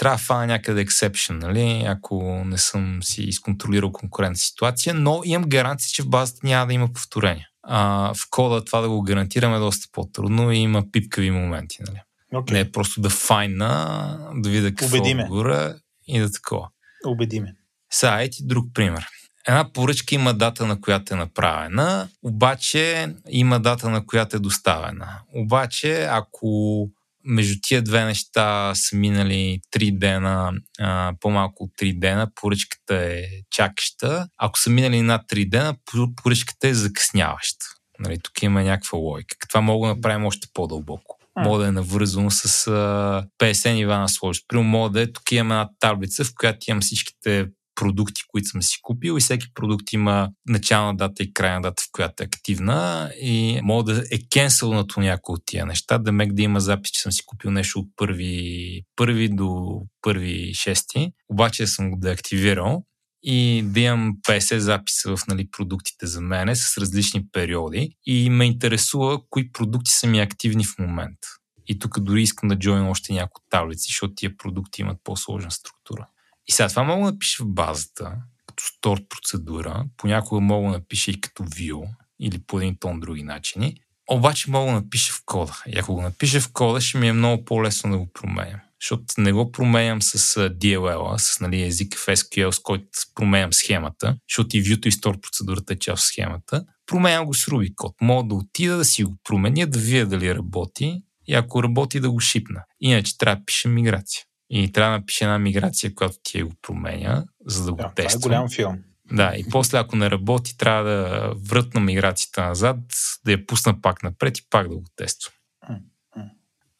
[0.03, 5.49] трябва да фана някъде exception, нали, ако не съм си изконтролирал конкурентна ситуация, но имам
[5.49, 7.49] гаранция, че в базата няма да има повторение.
[7.63, 11.79] А, в кода това да го гарантираме е доста по-трудно и има пипкави моменти.
[11.87, 12.01] Нали.
[12.35, 12.53] Okay.
[12.53, 15.75] Не е просто да файна, да видя какво е отгоре
[16.07, 16.69] и да такова.
[17.07, 17.55] Убеди ме.
[17.91, 19.07] Сега, ети друг пример.
[19.49, 25.21] Една поръчка има дата, на която е направена, обаче има дата, на която е доставена.
[25.35, 26.89] Обаче, ако
[27.25, 33.25] между тия две неща са минали 3 дена, а, по-малко от 3 дена, поръчката е
[33.51, 34.27] чакаща.
[34.39, 35.75] Ако са минали над 3 дена,
[36.23, 37.67] поръчката е закъсняваща.
[37.99, 39.37] Нали, тук има някаква логика.
[39.49, 41.19] Това мога да направим още по-дълбоко.
[41.39, 44.45] Мога да е навързано с а, 50 нива на сложност.
[44.49, 48.63] Примерно мога да е, тук имаме една таблица, в която имам всичките продукти, които съм
[48.63, 53.11] си купил и всеки продукт има начална дата и крайна дата, в която е активна
[53.21, 57.01] и мога да е кенселнато някои от тия неща, да мек да има запис, че
[57.01, 62.85] съм си купил нещо от първи, първи до първи шести, обаче съм го деактивирал
[63.23, 68.45] и да имам 50 записа в нали, продуктите за мене с различни периоди и ме
[68.45, 71.29] интересува кои продукти са ми активни в момента.
[71.67, 76.07] И тук дори искам да джойна още някои таблици, защото тия продукти имат по-сложна структура.
[76.47, 78.13] И сега това мога да напиша в базата,
[78.47, 81.89] като стор процедура, понякога мога да напиша и като view,
[82.21, 83.77] или по един тон други начини,
[84.11, 85.63] обаче мога да напиша в кода.
[85.67, 88.61] И ако го напиша в кода, ще ми е много по-лесно да го променям.
[88.81, 90.19] Защото не го променям с
[90.51, 95.21] DLL, с нали, език в SQL, с който променям схемата, защото и view и store
[95.21, 96.65] процедурата е част от схемата.
[96.87, 97.95] Променям го с Ruby код.
[98.01, 102.11] Мога да отида да си го променя, да видя дали работи и ако работи да
[102.11, 102.63] го шипна.
[102.81, 104.25] Иначе трябва да пиша миграция.
[104.55, 107.93] И трябва да напише една миграция, която ти е го променя, за да го да,
[107.95, 108.21] тества.
[108.21, 108.79] Това е голям филм.
[109.13, 112.79] Да, и после ако не работи, трябва да вратна миграцията назад,
[113.25, 115.35] да я пусна пак напред и пак да го тествам.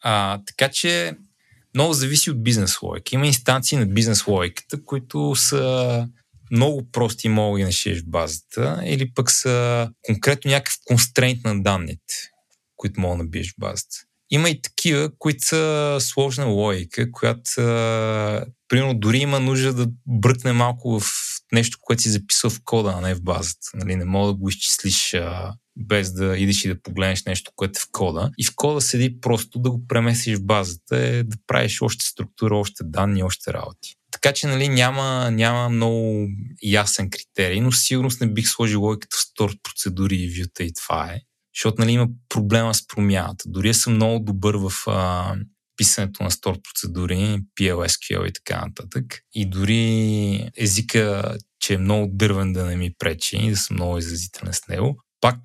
[0.01, 1.17] А, така че
[1.75, 3.15] много зависи от бизнес логика.
[3.15, 6.07] Има инстанции на бизнес логиката, които са
[6.51, 11.63] много прости и мога да решиш в базата, или пък са конкретно някакъв констрейнт на
[11.63, 12.13] данните,
[12.75, 13.95] които мога да набиеш в базата.
[14.33, 17.51] Има и такива, които са сложна логика, която
[18.67, 21.05] примерно дори има нужда да бръкне малко в
[21.51, 23.69] нещо, което си записва в кода, а не в базата.
[23.73, 27.77] Нали, не мога да го изчислиш а, без да идеш и да погледнеш нещо, което
[27.77, 28.31] е в кода.
[28.37, 32.57] И в кода седи просто да го преместиш в базата, е да правиш още структура,
[32.57, 33.95] още данни, още работи.
[34.11, 36.27] Така че нали, няма, няма много
[36.63, 41.11] ясен критерий, но сигурност не бих сложил логиката в стор процедури и вюта и това
[41.13, 41.19] е
[41.55, 43.43] защото нали, има проблема с промяната.
[43.47, 45.35] Дори съм много добър в а,
[45.77, 49.19] писането на стор процедури, PLSQL и така нататък.
[49.33, 53.97] И дори езика, че е много дървен да не ми пречи и да съм много
[53.97, 54.97] изразителен с него.
[55.21, 55.37] Пак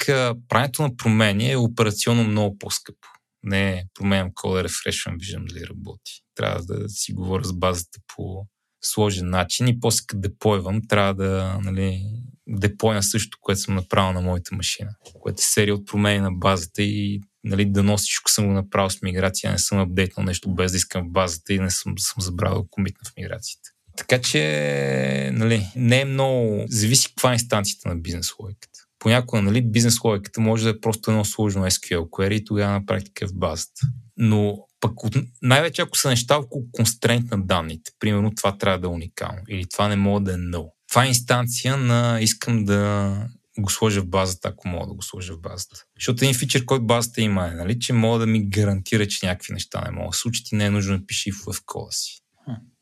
[0.48, 3.08] правенето на промени е операционно много по-скъпо.
[3.42, 6.22] Не променям кода, рефрешвам, виждам дали работи.
[6.34, 8.46] Трябва да си говоря с базата по
[8.84, 12.02] сложен начин и после като депойвам, трябва да нали,
[12.48, 16.82] депойна също, което съм направил на моята машина, което е серия от промени на базата
[16.82, 20.72] и нали, да носи всичко съм го направил с миграция, не съм апдейтнал нещо без
[20.72, 23.70] да искам в базата и не съм, съм забравил комитна в миграцията.
[23.96, 26.64] Така че нали, не е много...
[26.68, 28.80] Зависи каква е инстанцията на бизнес логиката.
[28.98, 32.86] Понякога нали, бизнес логиката може да е просто едно сложно SQL query и тогава на
[32.86, 33.80] практика е в базата.
[34.16, 34.92] Но пък
[35.42, 39.68] най-вече ако са неща около констрейнт на данните, примерно това трябва да е уникално или
[39.68, 40.77] това не мога да е null.
[40.88, 43.12] Това е инстанция на искам да
[43.58, 45.84] го сложа в базата, ако мога да го сложа в базата.
[45.96, 49.52] Защото един фичър, който базата има е, нали, че мога да ми гарантира, че някакви
[49.52, 52.20] неща не могат да случат и не е нужно да пиши в, кода си.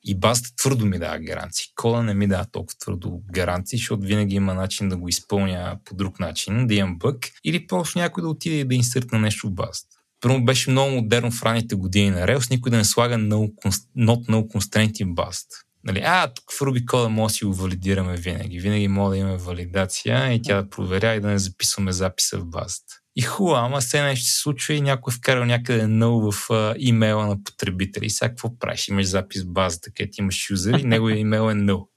[0.04, 1.66] И базата твърдо ми дава гаранции.
[1.74, 5.94] Кода не ми дава толкова твърдо гаранции, защото винаги има начин да го изпълня по
[5.94, 9.54] друг начин, да имам бък, или просто някой да отиде и да инсертна нещо в
[9.54, 9.96] базата.
[10.20, 13.52] Първо беше много модерно в ранните години на Rails, никой да не слага no,
[13.98, 15.56] not no constraint в базата.
[15.86, 18.60] Нали, а, тук в Ruby кода може да си го валидираме винаги.
[18.60, 22.46] Винаги може да имаме валидация и тя да проверя и да не записваме записа в
[22.46, 22.94] базата.
[23.16, 26.74] И хубаво, ама все нещо се случва и някой е вкарал някъде нъл в а,
[26.78, 28.06] имейла на потребители.
[28.06, 28.88] И сега какво правиш?
[28.88, 31.88] Имаш запис в базата, където имаш юзер и неговия имейл е нъл.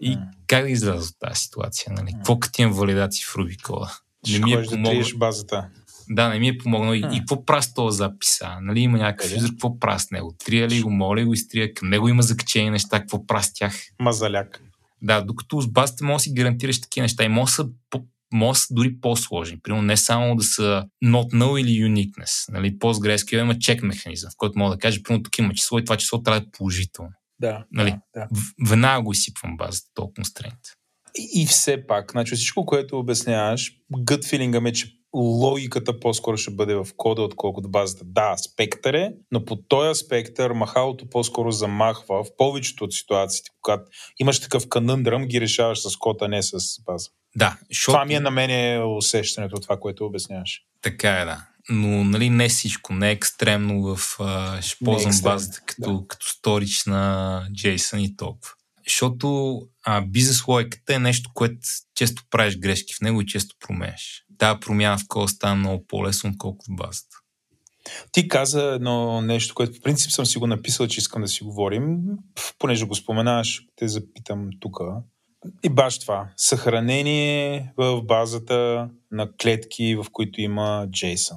[0.00, 1.92] И как да изляза от тази ситуация?
[1.92, 2.12] Нали?
[2.12, 3.98] Какво като имам валидации в Ruby кода?
[4.28, 4.62] Не ми е.
[4.62, 5.68] Да базата.
[6.10, 6.94] Да, не ми е помогнал.
[6.94, 8.48] И, и какво прави с този записа?
[8.60, 10.34] Нали, има някакъв юзер, какво прави с него?
[10.44, 13.74] Трия ли го, моля го изтрия, към него има закачени неща, какво прави с тях?
[14.00, 14.62] Мазаляк.
[15.02, 17.68] Да, докато с базата може да си гарантираш такива неща и може да са
[18.32, 19.60] може са дори по-сложни.
[19.62, 22.52] Примерно не само да са not null или uniqueness.
[22.52, 25.84] Нали, PostgreSQL има чек механизъм, в който мога да кажа, примерно тук има число и
[25.84, 27.10] това число трябва да е положително.
[27.40, 28.28] Да, нали, да, да.
[28.70, 30.58] Веднага го изсипвам базата, толкова констрейнт.
[31.18, 36.50] И, и все пак, значи всичко, което обясняваш, гът филинга ме, че логиката по-скоро ще
[36.50, 38.04] бъде в кода, отколкото базата.
[38.04, 43.82] Да, спектър е, но по този спектър махалото по-скоро замахва в повечето от ситуациите, когато
[44.18, 47.08] имаш такъв канъндръм, ги решаваш с код, а не с база.
[47.36, 47.58] Да.
[47.72, 47.90] Шо...
[47.90, 50.62] Това ми е на мен усещането това, което обясняваш.
[50.82, 51.46] Така е, да.
[51.68, 54.16] но нали, не всичко, не е екстремно в...
[54.20, 56.08] А, ще ползвам е базата като, да.
[56.08, 58.52] като сторич на JSON и толкова.
[58.88, 61.58] Защото а, бизнес логиката е нещо, което
[61.94, 64.22] често правиш грешки в него и често променяш.
[64.38, 67.16] Тая промяна в кода става много по-лесно, отколкото в базата.
[68.12, 71.44] Ти каза едно нещо, което в принцип съм си го написал, че искам да си
[71.44, 71.98] говорим.
[72.58, 74.80] Понеже го споменаваш, те запитам тук.
[75.64, 76.28] И баш това.
[76.36, 81.36] Съхранение в базата на клетки, в които има JSON.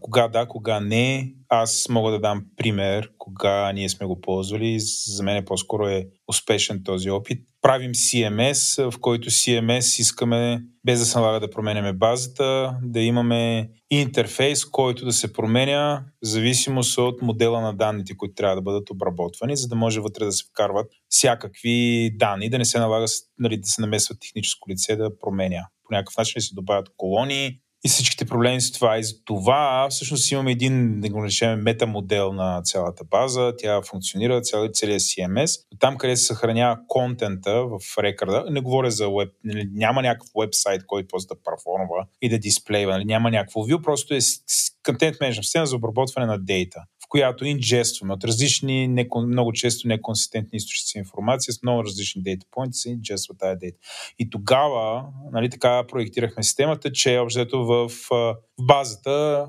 [0.00, 1.34] Кога да, кога не.
[1.48, 4.80] Аз мога да дам пример, кога ние сме го ползвали.
[4.80, 7.48] За мен е по-скоро е успешен този опит.
[7.62, 13.70] Правим CMS, в който CMS искаме, без да се налага да променяме базата, да имаме
[13.90, 18.90] интерфейс, който да се променя в зависимост от модела на данните, които трябва да бъдат
[18.90, 23.06] обработвани, за да може вътре да се вкарват всякакви данни, да не се налага
[23.38, 25.66] нали, да се намесват техническо лице да променя.
[25.84, 28.98] По някакъв начин се добавят колони, и всичките проблеми с това.
[28.98, 33.52] И за това всъщност имаме един, да го наречем, метамодел на цялата база.
[33.58, 35.60] Тя функционира, цял, целият CMS.
[35.78, 40.86] Там, къде се съхранява контента в рекърда, не говоря за веб, нали, няма някакъв вебсайт,
[40.86, 44.18] който просто да парформва и да дисплейва, нали, няма някакво view, просто е
[44.84, 46.80] контент менеджмент система за обработване на дейта
[47.14, 52.78] която инжестваме от различни, не, много често неконсистентни източници информация с много различни дейта поинти
[52.78, 53.78] се инжества тази дейта.
[54.18, 59.46] И тогава, нали, така проектирахме системата, че общо в, в базата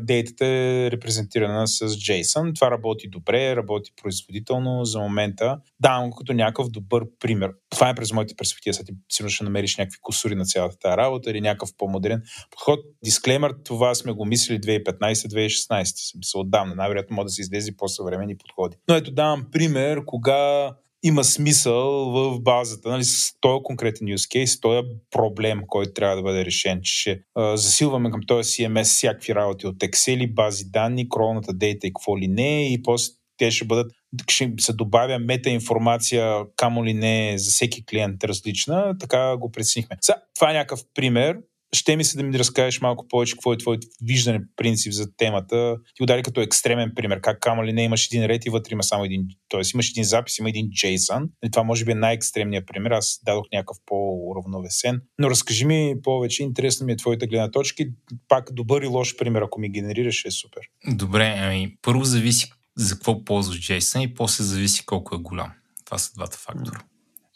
[0.00, 2.54] дейтата е репрезентирана с JSON.
[2.54, 5.58] Това работи добре, работи производително за момента.
[5.80, 7.52] Давам като някакъв добър пример.
[7.70, 8.74] Това е през моите перспективи.
[8.74, 12.80] Сега ти сигурно ще намериш някакви косури на цялата тази работа или някакъв по-модерен подход.
[13.04, 16.10] Дисклеймер, това сме го мислили 2015-2016.
[16.10, 16.74] Смисъл отдавна.
[16.74, 18.76] Най-вероятно може да се излезе по-съвремени подходи.
[18.88, 20.72] Но ето давам пример, кога
[21.02, 26.22] има смисъл в базата, нали, с този конкретен use case, този проблем, който трябва да
[26.22, 31.08] бъде решен, че ще а, засилваме към този CMS всякакви работи от Excel, бази данни,
[31.08, 33.92] кролната дейта и какво ли не, и после те ще бъдат,
[34.28, 39.96] ще се добавя метаинформация, камо ли не, за всеки клиент различна, така го преценихме.
[40.34, 41.38] Това е някакъв пример,
[41.72, 45.76] ще ми се да ми разкажеш малко повече какво е твоето виждане, принцип за темата.
[45.94, 47.20] Ти удари като екстремен пример.
[47.20, 49.60] Как камо ли не имаш един ред и вътре има само един, т.е.
[49.74, 51.28] имаш един запис, има един JSON.
[51.44, 52.90] И това може би е най-екстремният пример.
[52.90, 55.00] Аз дадох някакъв по-уравновесен.
[55.18, 57.84] Но разкажи ми повече, интересна ми е твоята гледна точка.
[58.28, 60.62] Пак добър и лош пример, ако ми генерираш, е супер.
[60.86, 65.52] Добре, ами първо зависи за какво ползваш JSON и после зависи колко е голям.
[65.84, 66.80] Това са двата фактора.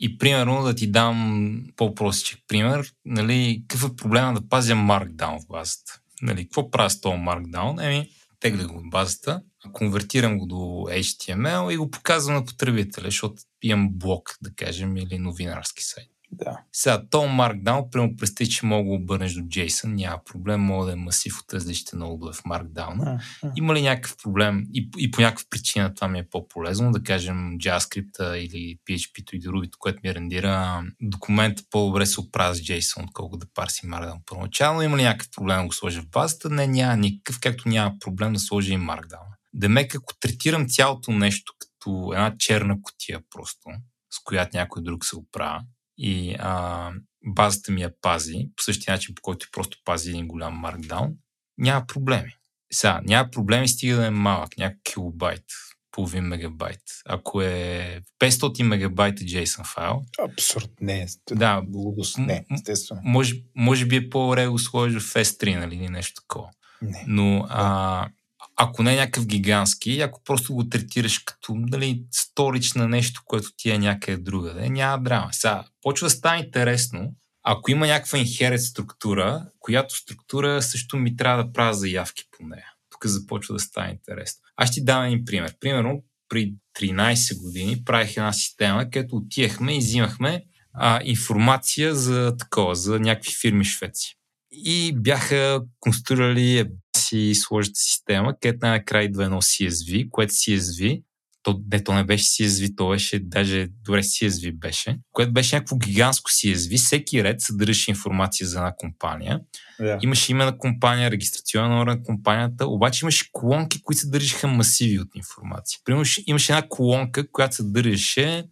[0.05, 5.47] И примерно да ти дам по-простичък пример, нали, какъв е проблема да пазя Markdown в
[5.49, 6.01] базата?
[6.23, 7.87] Нали, какво правя с този Markdown?
[7.87, 8.09] Еми,
[8.41, 9.43] тегля го в базата,
[9.73, 10.55] конвертирам го до
[10.91, 16.12] HTML и го показвам на потребителя, защото имам блок, да кажем, или новинарски сайт.
[16.33, 16.61] Да.
[16.73, 20.93] Сега, то Markdown, прямо представи, че мога да обърнеш до JSON, няма проблем, мога да
[20.93, 23.23] е масив от различните нодове в Markdown.
[23.57, 27.37] Има ли някакъв проблем и, и по някаква причина това ми е по-полезно, да кажем
[27.37, 33.47] JavaScript или PHP и Ruby, което ми рендира документа по-добре се оправя с JSON, отколкото
[33.47, 34.83] да парси Markdown първоначално.
[34.83, 36.51] Има ли някакъв проблем да го сложа в базата?
[36.51, 39.27] Не, няма никакъв, както няма проблем да сложа и Markdown.
[39.55, 43.71] Демек, ако третирам цялото нещо като една черна котия просто,
[44.11, 45.61] с която някой друг се оправя,
[45.99, 46.91] и а,
[47.25, 51.13] базата ми я пази, по същия начин, по който просто пази един голям маркдаун,
[51.59, 52.37] няма проблеми.
[52.73, 55.45] Сега, няма проблеми, стига да е малък, някакъв килобайт,
[55.91, 56.81] половин мегабайт.
[57.07, 60.03] Ако е 500 мегабайта JSON файл...
[60.19, 61.07] Абсурд, не.
[61.31, 63.01] Да, глупост, не, естествено.
[63.05, 66.51] Може, може би е по-добре го сложиш в S3, нали, нещо такова.
[66.83, 67.05] Не.
[67.07, 68.09] Но а,
[68.57, 73.49] ако не е някакъв гигантски, ако просто го третираш като нали, сторич на нещо, което
[73.57, 75.29] ти е някъде друга, да, няма драма.
[75.33, 81.45] Сега, почва да стане интересно, ако има някаква инхерет структура, която структура също ми трябва
[81.45, 82.67] да правя заявки по нея.
[82.91, 84.41] Тук започва да стане интересно.
[84.57, 85.55] Аз ще ти дам един пример.
[85.61, 92.75] Примерно, при 13 години правих една система, където отивахме и взимахме а, информация за такова,
[92.75, 94.17] за някакви фирми швеци.
[94.51, 96.65] И бяха конструирали
[97.13, 101.03] си сложите система, където най-накрая идва едно CSV, което CSV,
[101.43, 105.77] то, не, то не беше CSV, то беше даже добре CSV беше, което беше някакво
[105.77, 106.79] гигантско CSV.
[106.79, 109.41] Всеки ред съдържаше информация за една компания.
[109.81, 109.99] Yeah.
[110.03, 115.09] Имаше име на компания, регистрационен номер на компанията, обаче имаше колонки, които съдържаха масиви от
[115.15, 115.81] информация.
[115.85, 118.45] Примерно имаше една колонка, която съдържаше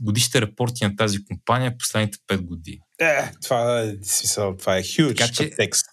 [0.00, 2.80] годишните репорти на тази компания последните 5 години.
[3.00, 5.86] Е, това е, смисъл, това е huge така, че, текст.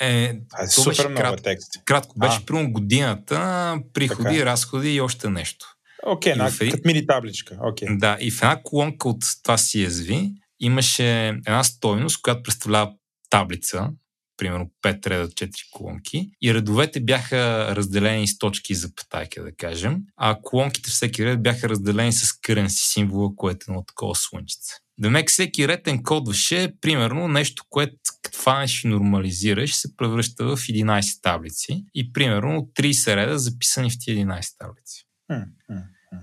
[0.00, 1.68] Е, а, е супер много крат, текст.
[1.84, 4.44] Кратко беше, примерно годината, приходи, така.
[4.44, 5.66] разходи и още нещо.
[6.06, 7.54] Окей, okay, като мини табличка.
[7.54, 7.98] Okay.
[7.98, 12.92] Да, и в една колонка от това CSV имаше една стойност, която представлява
[13.30, 13.90] таблица,
[14.36, 19.96] примерно 5 реда, 4 колонки и редовете бяха разделени с точки и запетайки, да кажем,
[20.16, 22.26] а колонките всеки ред бяха разделени с
[22.68, 24.74] си символа, което е едно такова слънчице.
[25.00, 27.94] Демек всеки ред енкодваше примерно нещо, което
[28.34, 34.18] фанеш и нормализираш, се превръща в 11 таблици и примерно 30 реда записани в тези
[34.18, 35.04] 11 таблици.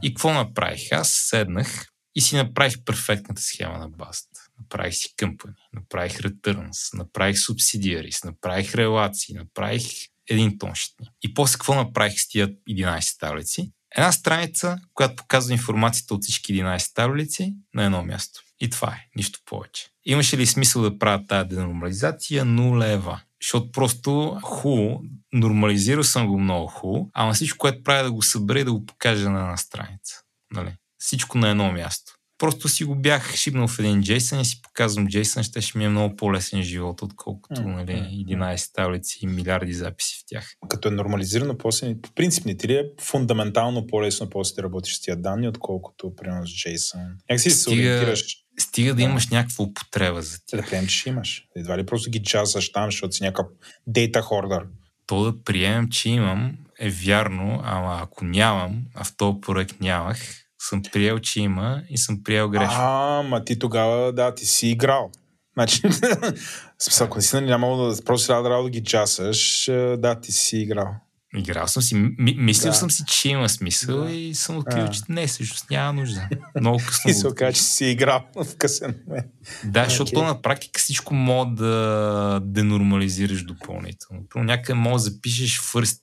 [0.04, 0.92] И какво направих?
[0.92, 4.42] Аз седнах и си направих перфектната схема на базата.
[4.60, 9.84] Направих си къмпани, направих returns, направих субсидиарис, направих релации, направих
[10.30, 11.08] един тонщитни.
[11.22, 13.72] И после какво направих с тия 11 таблици?
[13.96, 18.45] Една страница, която показва информацията от всички 11 таблици на едно място.
[18.60, 19.88] И това е, нищо повече.
[20.06, 22.46] Имаше ли смисъл да правя тази денормализация?
[22.46, 23.22] Нулева.
[23.42, 25.02] Защото просто хубаво,
[25.34, 28.86] нормализирал съм го много хубаво, ама всичко, което правя да го събере и да го
[28.86, 30.16] покажа на една страница.
[30.54, 30.76] Нали?
[30.98, 32.14] Всичко на едно място.
[32.38, 35.86] Просто си го бях шибнал в един JSON и си показвам JSON, ще, ще ми
[35.86, 40.54] е много по-лесен живот, отколкото нали, 11 таблици и милиарди записи в тях.
[40.70, 44.96] Като е нормализирано, после, по принцип не ти ли е фундаментално по-лесно после да работиш
[44.96, 47.08] с тия данни, отколкото примерно с JSON?
[47.30, 48.45] Як си се ориентираш?
[48.60, 50.62] Стига да, да имаш някаква употреба за тях.
[50.62, 51.48] Да приемем, че имаш.
[51.56, 53.46] Едва ли просто ги джазаш там, защото си някакъв
[53.88, 54.66] дейта хордър.
[55.08, 60.18] То да приемем, че имам е вярно, ама ако нямам, а в този проект нямах,
[60.60, 62.78] съм приел, че има и съм приел грешно.
[62.80, 65.12] А, ма ти тогава, да, ти си играл.
[65.54, 65.82] Значи,
[66.80, 69.66] смисъл, ако си нямало да просто трябва да, да ги часаш,
[69.98, 70.96] да, ти си играл.
[71.38, 72.78] Играл съм си, ми, мислил да.
[72.78, 74.12] съм си, че има смисъл да.
[74.12, 76.30] и съм открил, че не, всъщност няма нужда.
[76.60, 77.12] Много късно.
[77.12, 79.26] и се оказа, че си играл в късен момент.
[79.64, 79.90] Да, okay.
[79.90, 84.24] защото на практика всичко мога да денормализираш допълнително.
[84.36, 86.02] Някъде мога да запишеш first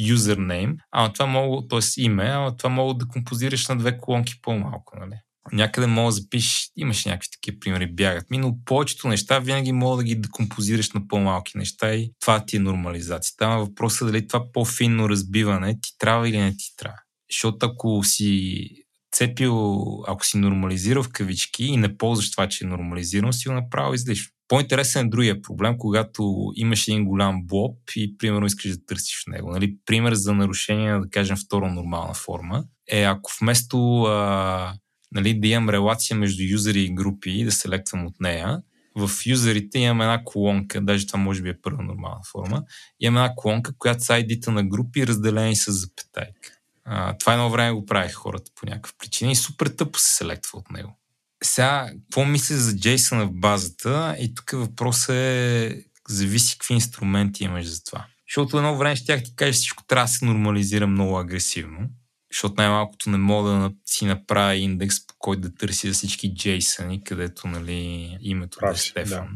[0.00, 2.02] username, ама това мога, т.е.
[2.02, 5.14] име, ама това мога да композираш на две колонки по-малко, нали?
[5.52, 9.96] Някъде мога да запишеш, имаш някакви такива примери, бягат ми, но повечето неща винаги мога
[9.96, 13.34] да ги декомпозираш на по-малки неща и това ти е нормализация.
[13.38, 16.98] Там въпросът е дали това по-финно разбиване ти трябва или не ти трябва.
[17.30, 18.68] Защото ако си
[19.12, 23.54] цепил, ако си нормализирал в кавички и не ползваш това, че е нормализирано, си го
[23.54, 24.32] направил излишно.
[24.48, 29.30] По-интересен е другия проблем, когато имаш един голям блоб и примерно искаш да търсиш в
[29.30, 29.50] него.
[29.50, 29.76] Нали?
[29.86, 34.74] Пример за нарушение, да кажем, втора нормална форма е ако вместо а,
[35.12, 38.62] нали, да имам релация между юзери и групи и да селектвам от нея,
[38.96, 42.62] в юзерите имам една колонка, даже това може би е първа нормална форма,
[43.00, 46.50] имам една колонка, която са id на групи, разделени с запетайка.
[46.84, 50.58] А, това едно време го правих хората по някаква причина и супер тъпо се селектва
[50.58, 50.98] от него.
[51.44, 54.16] Сега, какво мисля за JSON в базата?
[54.20, 58.06] И тук въпросът е, зависи какви инструменти имаш за това.
[58.28, 61.88] Защото едно време ще ти кажа, всичко трябва да се нормализира много агресивно,
[62.32, 67.02] защото най-малкото не мога да си направя индекс, по който да търси за всички JSON,
[67.04, 69.28] където нали, името Прав, да е Стефан.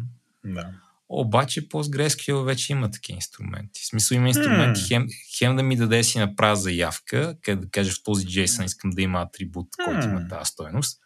[0.45, 0.53] Да.
[0.55, 0.71] да.
[1.09, 3.81] Обаче PostgreSQL вече има такива инструменти.
[3.83, 5.07] В смисъл има инструменти хем,
[5.39, 9.03] хем да ми даде си направя заявка, къде да кажа в този JSON искам да
[9.03, 10.99] има атрибут, който има тази стоеност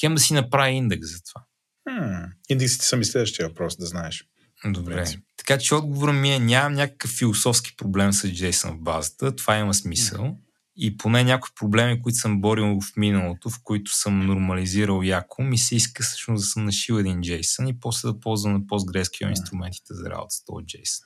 [0.00, 1.44] хем да си направи индекс за това.
[1.88, 2.30] Hmm.
[2.48, 4.24] Индексите са ми следващия въпрос, да знаеш.
[4.64, 5.04] Добре.
[5.36, 9.74] Така че отговорът ми е, нямам някакъв философски проблем с JSON в базата, това има
[9.74, 10.24] смисъл.
[10.24, 10.34] Mm.
[10.80, 15.58] И поне някои проблеми, които съм борил в миналото, в които съм нормализирал яко, ми
[15.58, 19.30] се иска всъщност да съм нашил един JSON и после да ползвам на PostgreSQL mm.
[19.30, 21.04] инструментите за работа с този JSON.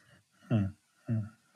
[0.52, 0.68] Mm.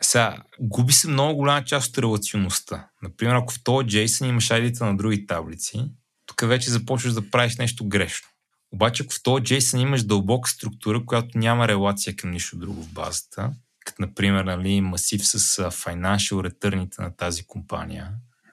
[0.01, 2.89] Сега, губи се много голяма част от релационността.
[3.03, 5.91] Например, ако в този JSON имаш id на други таблици,
[6.27, 8.29] тук вече започваш да правиш нещо грешно.
[8.73, 12.93] Обаче, ако в този JSON имаш дълбока структура, която няма релация към нищо друго в
[12.93, 13.53] базата,
[13.87, 15.39] като например нали, масив с
[15.71, 18.11] financial return на тази компания,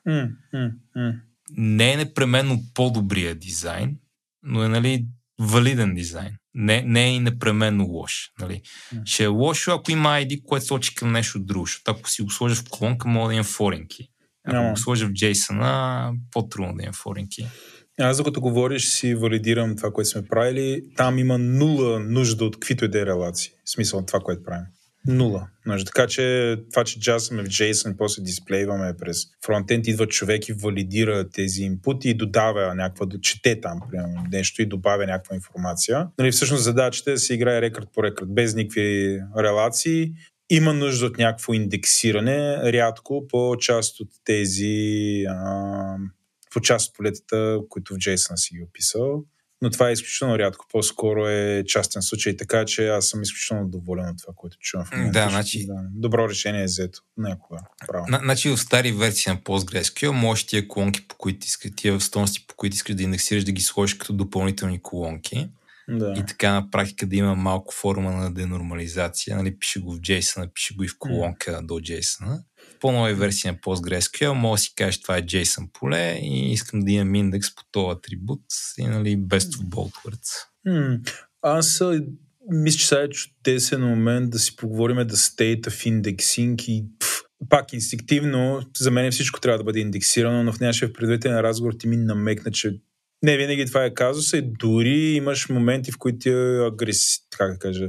[0.07, 1.19] mm, mm, mm.
[1.57, 3.97] не е непременно по-добрия дизайн,
[4.43, 5.05] но е нали,
[5.39, 6.35] валиден дизайн.
[6.55, 8.31] Не, не е и непременно лош.
[8.39, 8.61] Нали.
[8.95, 9.01] Mm.
[9.05, 11.65] Ще е лошо, ако има ID, което сочи към нещо друго.
[11.65, 14.10] Защото ако си го сложа в колонка, мога да има форинки.
[14.47, 14.69] Ако no.
[14.72, 17.47] го сложа в JSON, по-трудно да има форинки.
[17.99, 20.81] Аз докато говориш си валидирам това, което сме правили.
[20.97, 23.51] Там има нула нужда от каквито и да е релации.
[23.65, 24.65] В смисъл от това, което правим.
[25.07, 25.47] Нула.
[25.65, 25.85] Нужда.
[25.85, 31.30] Така че това, че джасаме в JSON, после дисплейваме през фронтенд, идва човек и валидира
[31.30, 36.07] тези инпути и додава някаква, чете там примерно, нещо и добавя някаква информация.
[36.17, 40.11] Нали, всъщност задачата е да се играе рекорд по рекорд, без никакви релации.
[40.49, 45.95] Има нужда от някакво индексиране, рядко по част от тези а,
[46.53, 49.23] по част от полетата, които в JSON си ги описал.
[49.61, 50.65] Но това е изключително рядко.
[50.71, 54.91] По-скоро е частен случай, така че аз съм изключително доволен от това, което чувам в
[54.91, 55.19] момента.
[55.19, 55.65] Да, значи...
[55.67, 57.01] Да, добро решение е взето.
[57.17, 57.59] Някога.
[57.88, 58.05] Право.
[58.23, 62.55] Значи в стари версии на PostgreSQL можеш тия колонки, по които искаш, тия стойности, по
[62.55, 65.49] които искаш да индексираш, да ги сложиш като допълнителни колонки.
[65.89, 66.13] Да.
[66.17, 69.38] и така на практика да има малко форма на денормализация.
[69.38, 72.41] Нали, пише го в JSON, пише го и в колонка до JSON.
[72.84, 76.80] В по-нови версии на PostgreSQL може да си кажеш това е JSON поле и искам
[76.80, 78.41] да имам индекс по този атрибут
[78.77, 80.45] и нали, best of both worlds.
[80.65, 80.97] М,
[81.41, 81.84] Аз
[82.51, 87.22] мисля, че сега е чудесен момент да си поговорим да state of indexing и пф,
[87.49, 91.88] пак инстинктивно, за мен всичко трябва да бъде индексирано, но в нашия предварителен разговор ти
[91.88, 92.80] ми намекна, че
[93.23, 96.30] не винаги това е казус и дори имаш моменти, в които
[96.73, 97.19] агреси...
[97.38, 97.88] как да кажа,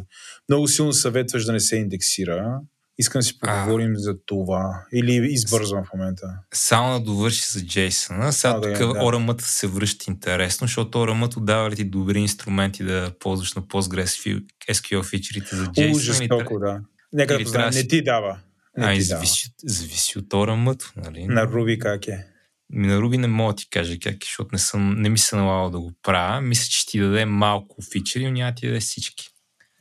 [0.48, 2.60] много силно съветваш да не се индексира.
[2.98, 4.84] Искам да си поговорим за това.
[4.92, 6.26] Или избързвам в момента.
[6.54, 8.30] Само да довърши за JSON.
[8.30, 9.00] Сега А, тук да.
[9.00, 15.02] ORM-ата се връща интересно, защото ORM-ата дава ли ти добри инструменти да ползваш на PostgreSQL
[15.02, 16.80] фичерите за трябва- толкова, да.
[17.12, 18.38] Нека да познаем, не ти дава.
[18.78, 19.18] Не Ами, ти дава.
[19.18, 21.24] зависи, от- зависи от ORM-ато, нали?
[21.24, 22.26] На Руби как е.
[22.70, 25.18] Ми на Руби не мога да ти кажа как е, защото не, съм, не ми
[25.18, 26.40] се налагало да го правя.
[26.40, 29.28] Мисля, че ти даде малко фичери, но няма да ти даде всички.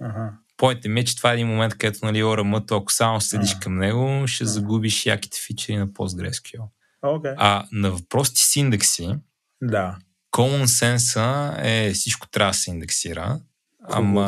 [0.01, 0.33] Ага.
[0.57, 3.77] Поинтът ми е, че това е един момент, където нали, ORM-ато, ако само следиш към
[3.77, 6.61] него, ще загубиш яките фичери на PostgreSQL.
[7.01, 7.31] Окей.
[7.37, 9.15] А на въпросите с индекси,
[9.61, 9.97] Да.
[10.35, 13.39] common sense е всичко трябва да се индексира.
[13.89, 14.27] Ама,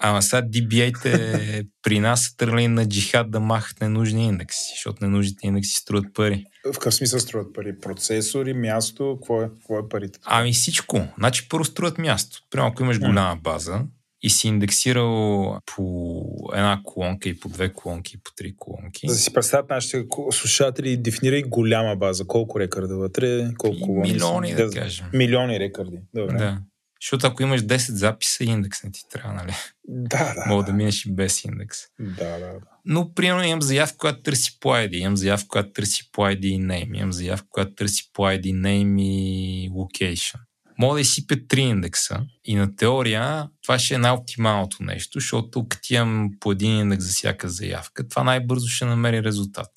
[0.00, 5.46] ама сега DBA-те при нас са тръгнали на джихад да махат ненужни индекси, защото ненужните
[5.46, 6.44] индекси струват пари.
[6.70, 7.78] В какъв смисъл струват пари?
[7.80, 10.18] Процесори, място, какво е, какво е парите?
[10.24, 11.08] Ами всичко.
[11.18, 12.38] Значи първо струват място.
[12.50, 13.80] Примерно ако имаш голяма база
[14.22, 16.24] и си индексирал по
[16.54, 19.08] една колонка и по две колонки и по три колонки.
[19.08, 22.26] За да си представят нашите слушатели, дефинирай голяма база.
[22.26, 24.56] Колко рекърда вътре, колко И колони милиони, са?
[24.56, 25.06] да кажем.
[25.12, 25.98] Милиони рекърди.
[26.14, 26.38] Добре.
[26.38, 26.58] Да.
[27.02, 29.52] Защото ако имаш 10 записа, индекс не ти трябва, нали?
[29.88, 30.44] Да, да.
[30.48, 31.78] Мога да минеш и без индекс.
[32.00, 32.60] Да, да, да.
[32.84, 36.60] Но, примерно, имам заявка, която търси по ID, имам заявка, която търси по ID и
[36.60, 40.40] name, имам заявка, която търси по ID, name и location.
[40.82, 45.94] Мога да изсипя три индекса и на теория това ще е най-оптималното нещо, защото като
[45.94, 49.68] имам по един индекс за всяка заявка, това най-бързо ще намери резултат.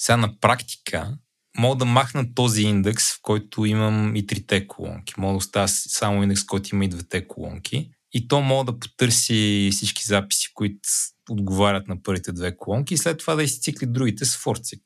[0.00, 1.18] Сега на практика
[1.58, 5.14] мога да махна този индекс, в който имам и трите колонки.
[5.16, 7.90] Мога да оставя само индекс, който има и двете колонки.
[8.12, 10.80] И то мога да потърси всички записи, които
[11.30, 14.80] отговарят на първите две колонки и след това да изцикли другите с форцик.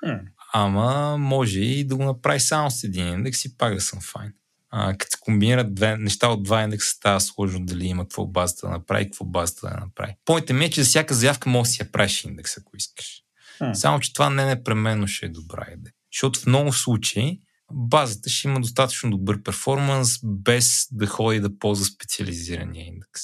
[0.00, 0.16] Хм.
[0.52, 4.32] Ама може и да го направи само с един индекс и пак да съм файн.
[4.70, 8.66] А, като се комбинират две неща от два индекса, става сложно дали има какво базата
[8.66, 10.14] да направи, какво базата да направи.
[10.24, 13.22] Поинтът ми е, че за всяка заявка може да си я правиш индекс, ако искаш.
[13.58, 13.72] Хм.
[13.74, 15.92] Само, че това не непременно ще е добра идея.
[16.12, 17.40] Защото в много случаи
[17.72, 23.22] базата ще има достатъчно добър перформанс, без да ходи да ползва специализирания индекс.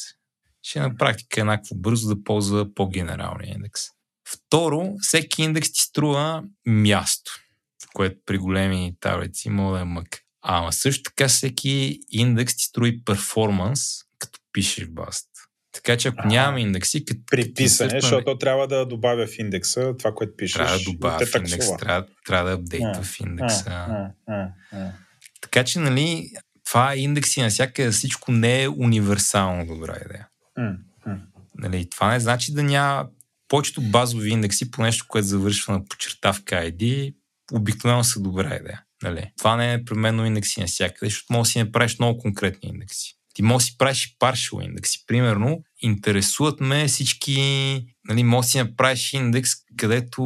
[0.62, 3.83] Ще на практика еднакво бързо да ползва по-генералния индекс.
[4.29, 7.33] Второ, всеки индекс ти струва място,
[7.95, 10.23] което при големи таблици може да е мък.
[10.47, 13.81] Ама също така всеки индекс ти струва и перформанс,
[14.19, 15.29] като пишеш в базата.
[15.73, 16.29] Така че ако Ага.
[16.29, 20.55] нямаме индекси, като Приписане, като защото трябва да добавя в индекса това, което пишеш.
[20.55, 23.71] трябва да добавя в индекс, трябва, трябва да апдейтва А, в индекса.
[23.71, 24.93] А, а, а.
[25.41, 26.31] Така че, нали,
[26.65, 30.29] това индекси навсякъде всичко не е универсално добра идея.
[30.59, 30.73] М,
[31.07, 31.16] м.
[31.59, 33.09] Нали, това не значи да няма
[33.49, 37.15] повечето базови индекси по нещо, което завършва на почертавка ID,
[37.53, 38.84] обикновено са добра идея.
[39.05, 39.31] Нали.
[39.39, 43.14] Това не е непременно индекси навсякъде, защото може да си направиш много конкретни индекси.
[43.35, 45.05] Ти може да си правиш и partial индекси.
[45.06, 50.22] Примерно, интересуват ме всички, нали, може да си направиш индекс, където,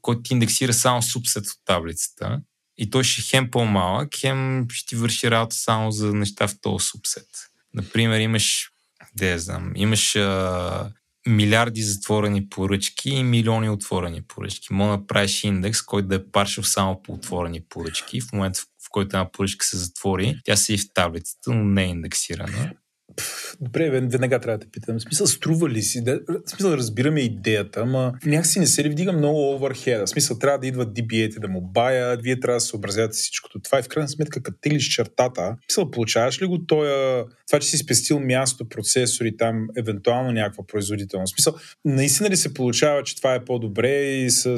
[0.00, 2.40] който ти индексира само субсет от таблицата
[2.78, 6.54] и той ще е хем по-малък, хем ще ти върши работа само за неща в
[6.60, 7.28] този субсет.
[7.74, 8.70] Например, имаш,
[9.16, 10.92] де знам, имаш а,
[11.30, 14.72] милиарди затворени поръчки и милиони отворени поръчки.
[14.72, 18.20] Мога да направиш индекс, който да е паршал само по отворени поръчки.
[18.20, 21.84] В момента, в който една поръчка се затвори, тя се и в таблицата, но не
[21.84, 22.72] е индексирана.
[23.60, 24.98] Добре, веднага трябва да те питам.
[24.98, 26.04] В смисъл, струва ли си?
[26.04, 30.06] Да, в смисъл, разбираме идеята, ама някакси не се ли вдига много оверхеда?
[30.06, 33.78] В смисъл, трябва да идват DBA-те да му баят, вие трябва да съобразявате всичкото това
[33.78, 37.68] и в крайна сметка, като телиш чертата, в смисъл, получаваш ли го тоя, това, че
[37.68, 41.34] си спестил място, процесори, там, евентуално някаква производителност?
[41.34, 44.56] В смисъл, наистина ли се получава, че това е по-добре и с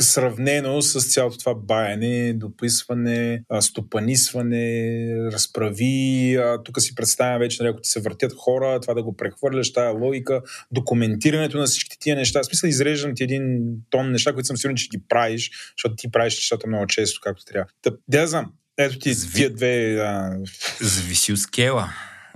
[0.00, 6.38] сравнено с цялото това баяне, дописване, стопанисване, разправи.
[6.64, 9.92] Тук си представям вече, нали, ако ти се въртят хора, това да го прехвърляш, тая
[9.92, 10.42] логика,
[10.72, 12.40] документирането на всичките тия неща.
[12.40, 13.60] В смисъл, изреждам ти един
[13.90, 17.44] тон неща, които съм сигурен, че ги правиш, защото ти правиш нещата много често, както
[17.44, 17.68] трябва.
[17.82, 18.52] Та, да знам.
[18.78, 20.36] Ето ти Зви- тия две а,
[20.80, 21.88] Зависи от скела.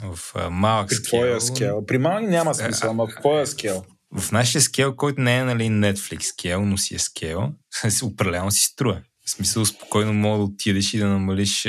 [0.02, 1.18] В а, малък при скел.
[1.18, 1.86] твоя скел.
[1.86, 3.84] При малки няма смисъл, ама в твоя скел.
[4.16, 7.52] В нашия скел, който не е нали, Netflix скел, но си е скел,
[8.02, 9.02] определено си струва.
[9.26, 11.66] В смисъл, спокойно мога да отидеш и да намалиш.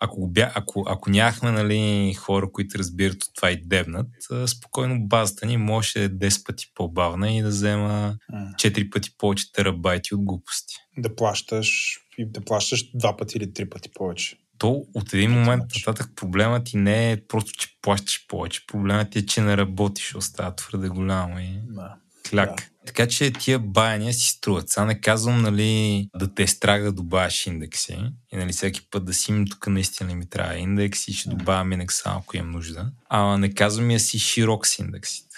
[0.00, 4.06] Ако, бя, ако, ако нямахме нали, хора, които разбират от това и дебнат,
[4.46, 9.52] спокойно базата ни може да е 10 пъти по-бавна и да взема 4 пъти повече
[9.52, 10.74] терабайти от глупости.
[10.98, 14.36] Да плащаш и да плащаш два пъти или три пъти повече.
[14.58, 18.66] То от един момент нататък проблемът ти не е просто, че плащаш повече.
[18.66, 21.94] Проблемът ти е, че не работиш, остава твърде голямо и да.
[22.30, 22.56] кляк.
[22.56, 22.64] Да.
[22.86, 24.68] Така че тия баяния си струват.
[24.68, 27.98] Сега не казвам, нали, да те е страх да добавяш индекси
[28.32, 31.72] и нали, всеки път да си им тук наистина ми трябва индекс и ще добавям
[31.72, 32.90] индекс само ако имам нужда.
[33.08, 35.36] А не казвам я си широк с индексите.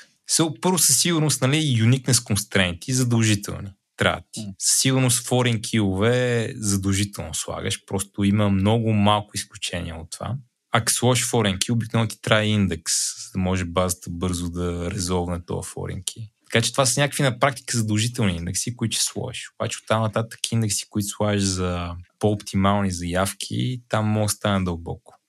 [0.61, 3.69] Първо със сигурност, нали, uniqueness constraint задължителни
[4.01, 4.47] трябва ти.
[4.59, 10.37] Със сигурност foreign килове задължително слагаш, просто има много малко изключения от това.
[10.73, 15.45] Ако сложиш foreign key, обикновено ти трябва индекс, за да може базата бързо да резолвне
[15.47, 16.31] този foreign key.
[16.53, 19.51] Така че това са някакви на практика задължителни индекси, които ще сложиш.
[19.55, 25.20] Обаче от там нататък индекси, които слагаш за по-оптимални заявки, там може да стане дълбоко.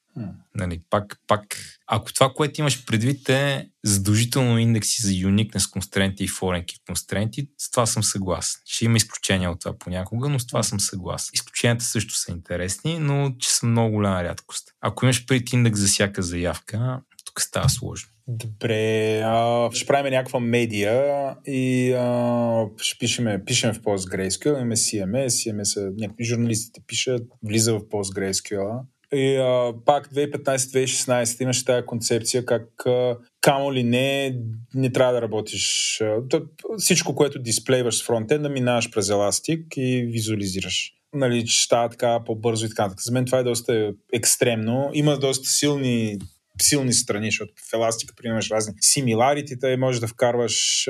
[0.55, 1.57] Нали, пак, пак,
[1.87, 7.47] ако това, което имаш предвид е задължително индекси за uniqueness констренти и foreign key констренти,
[7.57, 8.61] с това съм съгласен.
[8.65, 11.31] Ще има изключения от това понякога, но с това съм съгласен.
[11.33, 14.73] Изключенията също са интересни, но че са много голяма рядкост.
[14.81, 18.09] Ако имаш пред индекс за всяка заявка, тук става сложно.
[18.27, 25.27] Добре, а, ще правим някаква медия и а, ще пишеме, пишем в PostgreSQL, имаме CMS,
[25.27, 28.81] CMS някакви журналистите пишат, влиза в PostgreSQL.
[29.13, 34.35] И а, пак 2015-2016 имаше тази концепция как а, камо ли не,
[34.73, 35.97] не трябва да работиш.
[36.01, 36.41] А,
[36.77, 40.91] всичко, което дисплейваш с фронтенда, минаваш през еластик и визуализираш.
[41.13, 42.93] Нали, че става така по-бързо и така.
[42.99, 44.89] За мен това е доста екстремно.
[44.93, 46.17] Има доста силни
[46.61, 50.87] силни страни, защото в еластика приемаш разни симиларитета и можеш да вкарваш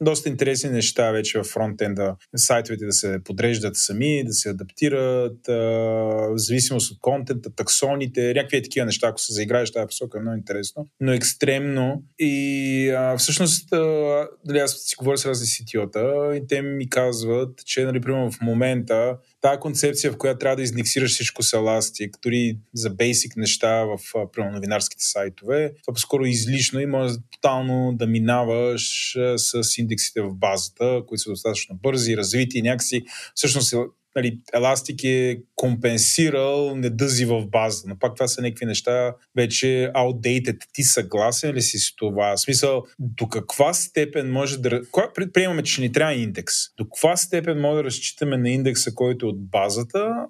[0.00, 2.16] доста интересни неща вече в фронтенда.
[2.36, 8.86] Сайтовете да се подреждат сами, да се адаптират, в зависимост от контента, таксоните, някакви такива
[8.86, 12.02] неща, ако се заиграеш тази посока е много интересно, но екстремно.
[12.18, 17.64] И а, всъщност, а, дали аз си говоря с разни сетиота и те ми казват,
[17.64, 22.10] че, нали, примерно в момента тази концепция, в която трябва да издексираш всичко с Elastic,
[22.22, 23.98] дори за бейсик неща в
[24.32, 30.34] примерно, новинарските сайтове, това по-скоро е излишно и може тотално да минаваш с индексите в
[30.34, 33.04] базата, които са достатъчно бързи, развити и някакси
[33.34, 33.74] всъщност
[34.18, 40.56] нали, Еластик е компенсирал недъзи в база, но пак това са някакви неща вече outdated.
[40.72, 42.36] Ти съгласен ли си с това?
[42.36, 44.82] В смисъл, до каква степен може да...
[44.90, 46.54] Кога предприемаме, че ни трябва индекс?
[46.76, 50.26] До каква степен може да разчитаме на индекса, който е от базата,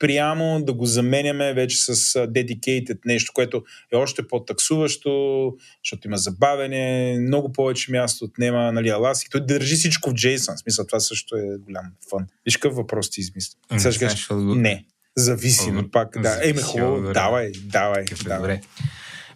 [0.00, 1.94] спрямо да го заменяме вече с
[2.26, 3.62] dedicated нещо, което
[3.92, 5.54] е още по-таксуващо,
[5.84, 9.30] защото има забавене, много повече място отнема, нали, Elastic.
[9.30, 10.56] Той държи всичко в JSON.
[10.56, 12.26] В смисъл, това също е голям фън.
[12.44, 13.58] Виж какъв въпрос ти измисля.
[13.78, 14.84] Сега ще кажеш, не.
[15.16, 16.40] Зависи, но пак, да.
[16.42, 18.04] Ей, ме хубаво, давай, давай.
[18.04, 18.60] Добре.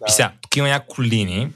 [0.07, 1.47] Сега, тук има няколко линии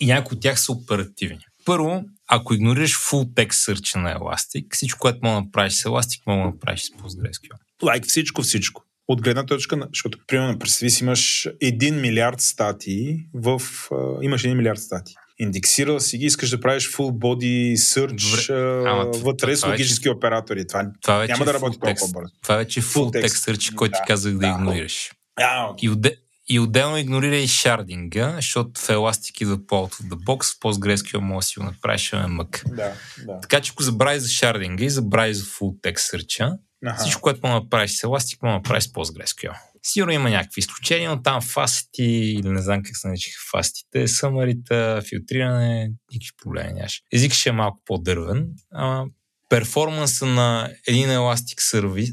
[0.00, 1.46] и някои от тях са оперативни.
[1.64, 6.20] Първо, ако игнорираш full text search на Elastic, всичко, което мога да направиш с Elastic,
[6.26, 7.65] мога да направиш с PostgreSQL.
[7.82, 8.82] Лайк всичко, всичко.
[9.08, 9.88] От гледна точка на...
[9.92, 13.62] Защото, примерно, представи си имаш 1 милиард статии в...
[14.22, 15.14] Имаш 1 милиард статии.
[15.38, 20.66] Индексирал си ги, искаш да правиш full body search uh, вътре с логически вече, оператори.
[20.66, 22.32] Това, това няма да работи толкова бързо.
[22.42, 25.10] Това вече е full, full text, search, който да, ти казах да, да игнорираш.
[25.36, 25.80] А, okay.
[25.80, 26.16] и, отде,
[26.48, 30.60] и отделно игнорира и шардинга, защото в Elastic идва по out of the box, в
[30.60, 32.62] PostgreSQL може да си го направиш мък.
[32.68, 32.92] Да,
[33.26, 33.40] да.
[33.40, 36.96] Така че ако забравиш за шардинга и забравиш за full text search Ага.
[37.00, 39.58] Всичко, което мога да направиш с Elastic, мога да направиш с PostgreSQL.
[39.82, 45.00] Сигурно има някакви изключения, но там фасти, или не знам как се наричаха фастите, съмарите,
[45.08, 47.02] филтриране, никакви проблеми нямаше.
[47.12, 49.06] Език ще е малко по-дървен, ама
[49.48, 51.60] перформанса на един Elastic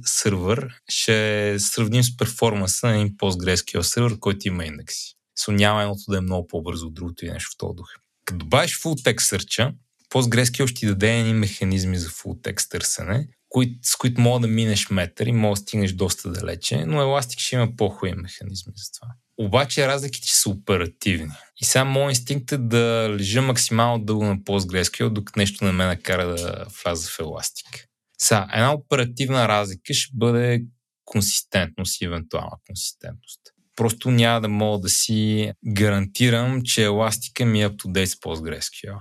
[0.06, 5.16] сервер ще сравним с перформанса на един PostgreSQL сервер, който има индекси.
[5.40, 7.88] Со няма едното да е много по-бързо от другото и нещо в този дух.
[8.26, 9.74] Като добавиш full text search
[10.10, 14.48] PostgreSQL ще ти даде едни механизми за full text търсене, кои, с които мога да
[14.48, 18.92] минеш метър и мога да стигнеш доста далече, но Elastic ще има по-хубави механизми за
[19.00, 19.08] това.
[19.38, 21.32] Обаче разликите ще са оперативни.
[21.62, 25.86] И сега моят инстинкт е да лежа максимално дълго на PostgreSQL, докато нещо не ме
[25.86, 27.86] накара да вляза в Elastic.
[28.18, 30.64] Сега, една оперативна разлика ще бъде
[31.06, 33.42] консистентност и евентуална консистентност.
[33.76, 38.16] Просто няма да мога да си гарантирам, че Elastic ми е up to date с
[38.16, 38.98] PostgreSQL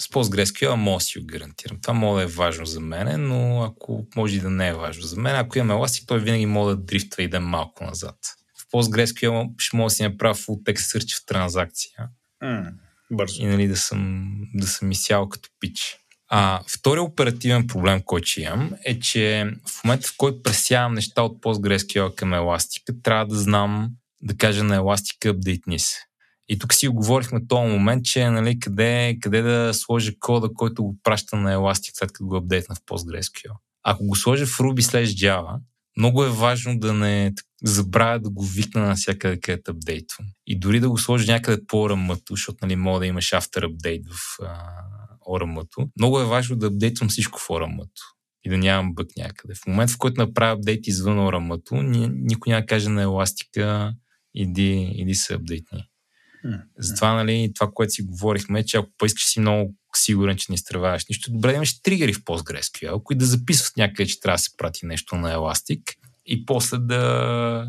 [0.00, 1.78] с PostgreSQL мога да си го гарантирам.
[1.82, 5.02] Това може да е важно за мен, но ако може и да не е важно
[5.02, 8.16] за мен, ако имам Elastic, той винаги може да дрифтва и да е малко назад.
[8.58, 12.08] В PostgreSQL ще мога да си направя full text search в транзакция.
[12.42, 12.72] Mm,
[13.10, 13.42] бързо.
[13.42, 15.98] И нали, да съм, да съм изцяло като пич.
[16.28, 21.42] А, втория оперативен проблем, който имам, е, че в момента, в който пресявам неща от
[21.42, 23.90] PostgreSQL към Elastic, трябва да знам,
[24.22, 25.96] да кажа на Elastic апдейтни се.
[26.48, 30.98] И тук си оговорихме този момент, че нали, къде, къде да сложа кода, който го
[31.02, 33.52] праща на Elastic, след като го апдейтна в PostgreSQL.
[33.82, 35.58] Ако го сложа в Ruby slash Java,
[35.96, 37.32] много е важно да не
[37.64, 40.26] забравя да го викна навсякъде, където апдейтвам.
[40.46, 44.04] И дори да го сложа някъде по rm защото нали, мога да имаш after update
[44.10, 44.38] в
[45.26, 45.58] орм
[45.98, 47.80] много е важно да апдейтвам всичко в орм
[48.44, 49.54] и да нямам бък някъде.
[49.54, 53.94] В момента, в който направя апдейт извън орм никой няма каже на еластика
[54.34, 55.84] иди, иди се апдейтни.
[56.78, 61.06] Затова, нали, това, което си говорихме, че ако поискаш си много сигурен, че не изтърваваш
[61.08, 64.56] нищо, добре да имаш тригери в PostgreSQL, които да записват някъде, че трябва да се
[64.56, 65.80] прати нещо на Elastic
[66.26, 67.68] и после да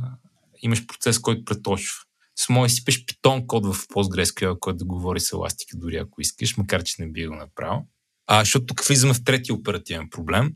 [0.61, 1.95] имаш процес, който преточва.
[2.35, 6.57] С мой сипеш питон код в PostgreSQL, който да говори с Elastic, дори ако искаш,
[6.57, 7.85] макар че не би го направил.
[8.27, 10.53] А, защото тук влизаме в третия оперативен проблем,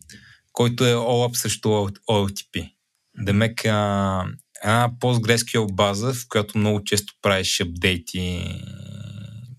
[0.52, 2.74] който е OAuth срещу OLTP.
[3.18, 3.66] Демек,
[4.64, 8.56] една PostgreSQL база, в която много често правиш апдейти,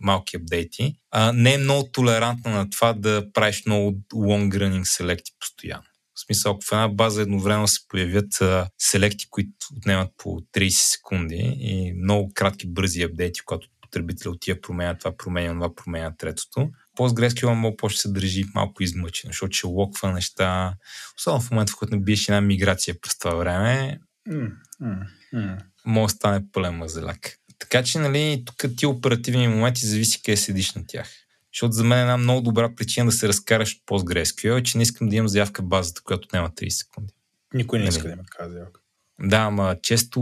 [0.01, 5.33] малки апдейти, а, не е много толерантна на това да правиш много long running селекти
[5.41, 5.85] постоянно.
[6.15, 10.69] В смисъл, ако в една база едновременно се появят а, селекти, които отнемат по 30
[10.69, 16.71] секунди и много кратки, бързи апдейти, когато потребителя отива променя това, променя това, променя третото,
[16.99, 20.75] PostgreSQL много по се държи малко измъчено, защото ще локва неща,
[21.19, 23.99] особено в момента, в който набиеш една миграция през това време,
[24.29, 24.53] mm,
[24.83, 25.63] mm, mm.
[25.85, 27.37] може да стане пълен мазеляк.
[27.59, 31.09] Така че, нали, тук ти оперативни моменти зависи къде седиш на тях.
[31.55, 34.79] Защото за мен е една много добра причина да се разкараш от PostgreSQL е, че
[34.79, 37.13] не искам да имам заявка в базата, която няма 30 секунди.
[37.55, 37.95] Никой не нали?
[37.95, 38.81] иска да има такава заявка.
[39.21, 40.21] Да, ама често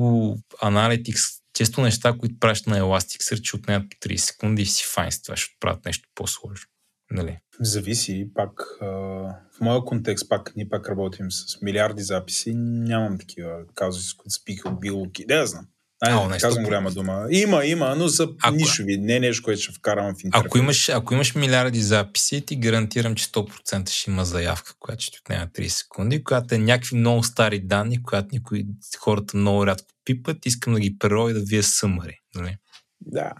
[0.62, 5.22] Analytics, често неща, които пращат на Elasticsearch отнемат по 30 секунди и си файн с
[5.22, 6.66] това, ще правят нещо по-сложно.
[7.10, 7.38] Нали?
[7.60, 8.30] Зависи.
[8.34, 12.52] Пак в моя контекст, пак ние пак работим с милиарди записи.
[12.56, 15.26] Нямам такива казуси, с които спих от билоки.
[15.26, 15.66] Да, знам.
[16.00, 17.26] Ай, а, не казвам голяма дума.
[17.30, 18.96] Има, има, но са ако, нишови.
[18.96, 20.46] Не нещо, което ще вкарам в интернет.
[20.46, 25.18] Ако имаш, ако имаш милиарди записи, ти гарантирам, че 100% ще има заявка, която ще
[25.24, 28.64] отнема 30 секунди, която е някакви много стари данни, която никой,
[28.98, 30.46] хората много рядко пипат.
[30.46, 32.16] Искам да ги прерой да вие съмари.
[32.34, 32.56] Нали?
[33.00, 33.32] Да,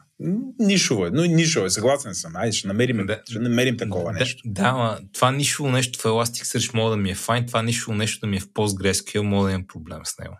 [0.59, 2.37] нишово е, но нишово е, съгласен съм.
[2.37, 4.43] Айде, ще намерим, да, ще намерим такова да, нещо.
[4.47, 8.21] Да, ма, това нишово нещо в Elasticsearch може да ми е файн, това нишово нещо
[8.21, 10.37] да ми е в PostgreSQL, може да имам проблем с него.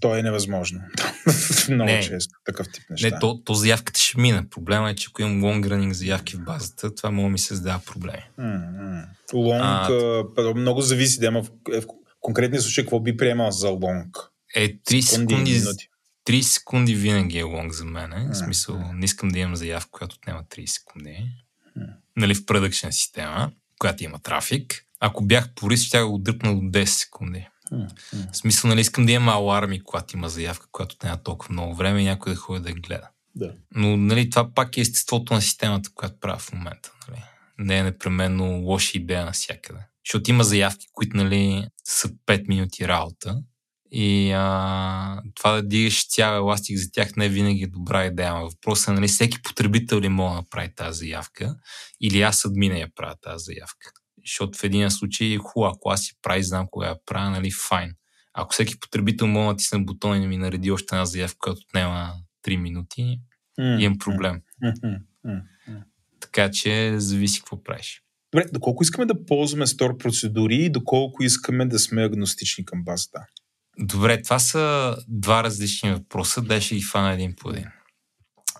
[0.00, 0.80] То е невъзможно.
[1.68, 3.10] Много не, често такъв тип неща.
[3.10, 4.48] Не, то, то заявката ще мине.
[4.50, 7.80] Проблема е, че ако имам long running заявки в базата, това може да ми създава
[7.86, 8.22] проблеми.
[9.34, 9.90] Лонг,
[10.38, 11.50] а, много зависи да има в,
[11.82, 11.84] в
[12.20, 14.16] конкретния случай какво би приемал за лонг.
[14.54, 15.88] Е, 3 секунди, секунди
[16.26, 18.10] 30 секунди винаги е лонг за мен.
[18.10, 18.32] Mm.
[18.32, 21.32] В смисъл, не искам да имам заявка, която отнема 30 секунди.
[22.16, 24.84] Нали, в продъкшен система, която има трафик.
[25.00, 27.46] Ако бях по риск, ще го дръпна до 10 секунди.
[28.32, 32.00] В смисъл, нали, искам да имам аларми, когато има заявка, която няма толкова много време
[32.00, 33.08] и някой да ходи да гледа.
[33.34, 33.54] Да.
[33.74, 36.92] Но нали, това пак е естеството на системата, която правя в момента.
[37.08, 37.22] Нали.
[37.58, 39.80] Не е непременно лоша идея навсякъде.
[40.06, 43.42] Защото има заявки, които нали, са 5 минути работа
[43.90, 48.34] и а, това да дигаш цял еластик за тях не е винаги добра идея.
[48.34, 51.56] Въпросът е, нали, всеки потребител ли може да направи тази заявка
[52.00, 53.90] или аз админа я правя тази заявка.
[54.24, 57.50] Защото в един случай е хубаво, ако аз си прави, знам кога я правя, нали,
[57.68, 57.92] файн.
[58.34, 62.12] Ако всеки потребител може да натисне бутон и ми нареди още една заявка, която отнема
[62.46, 63.20] 3 минути,
[63.60, 64.40] mm, имам проблем.
[64.64, 65.42] Mm, mm,
[66.20, 68.02] така че зависи какво правиш.
[68.32, 73.26] Добре, доколко искаме да ползваме стор процедури и доколко искаме да сме агностични към базата?
[73.78, 76.42] Добре, това са два различни въпроса.
[76.42, 77.66] Дай ще ги фана един по един.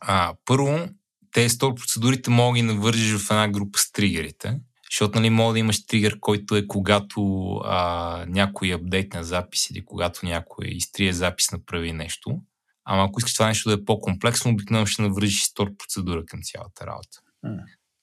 [0.00, 0.88] А, първо,
[1.32, 4.60] тези стор процедурите могат да ги навържиш в една група с тригерите,
[4.90, 9.84] защото нали, мога да имаш тригър, който е когато а, някой апдейт на запис или
[9.84, 12.40] когато някой изтрие запис направи нещо.
[12.84, 16.86] Ама ако искаш това нещо да е по-комплексно, обикновено ще навържиш стор процедура към цялата
[16.86, 17.20] работа.
[17.46, 17.58] Mm.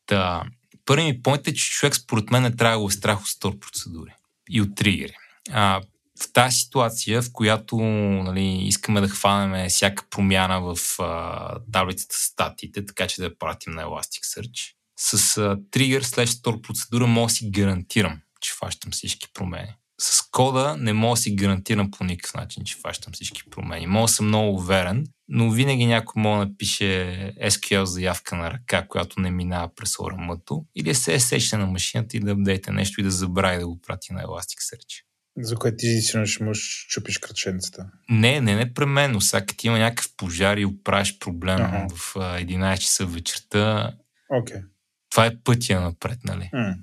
[0.06, 0.44] Та,
[0.86, 3.28] първи ми поинт е, че човек според мен не трябва да го е страх от
[3.28, 4.14] стор процедури
[4.50, 5.14] и от тригери.
[5.52, 5.82] А,
[6.22, 12.20] в тази ситуация, в която нали, искаме да хванем всяка промяна в а, таблицата с
[12.20, 15.18] статиите, така че да я пратим на Elasticsearch, с
[15.72, 19.76] Trigger след store процедура мога да си гарантирам, че фащам всички промени.
[20.02, 23.88] С кода не мога да си гарантирам по никакъв начин, че фащам всички промени.
[23.88, 26.86] Мога да съм много уверен, но винаги някой може да напише
[27.44, 32.18] SQL заявка на ръка, която не минава през ORM-то, или се е сече на машината
[32.18, 35.04] и да апдейте нещо и да забрави да го прати на Elasticsearch.
[35.38, 37.86] За което ти единствено ще можеш чупиш кръченцата.
[38.10, 39.22] Не, не непременно.
[39.22, 41.88] Сега ти има някакъв пожар и оправиш проблем ага.
[41.96, 43.94] в 11 часа вечерта.
[44.32, 44.64] Okay.
[45.10, 46.50] това е пътя напред, нали?
[46.54, 46.76] М.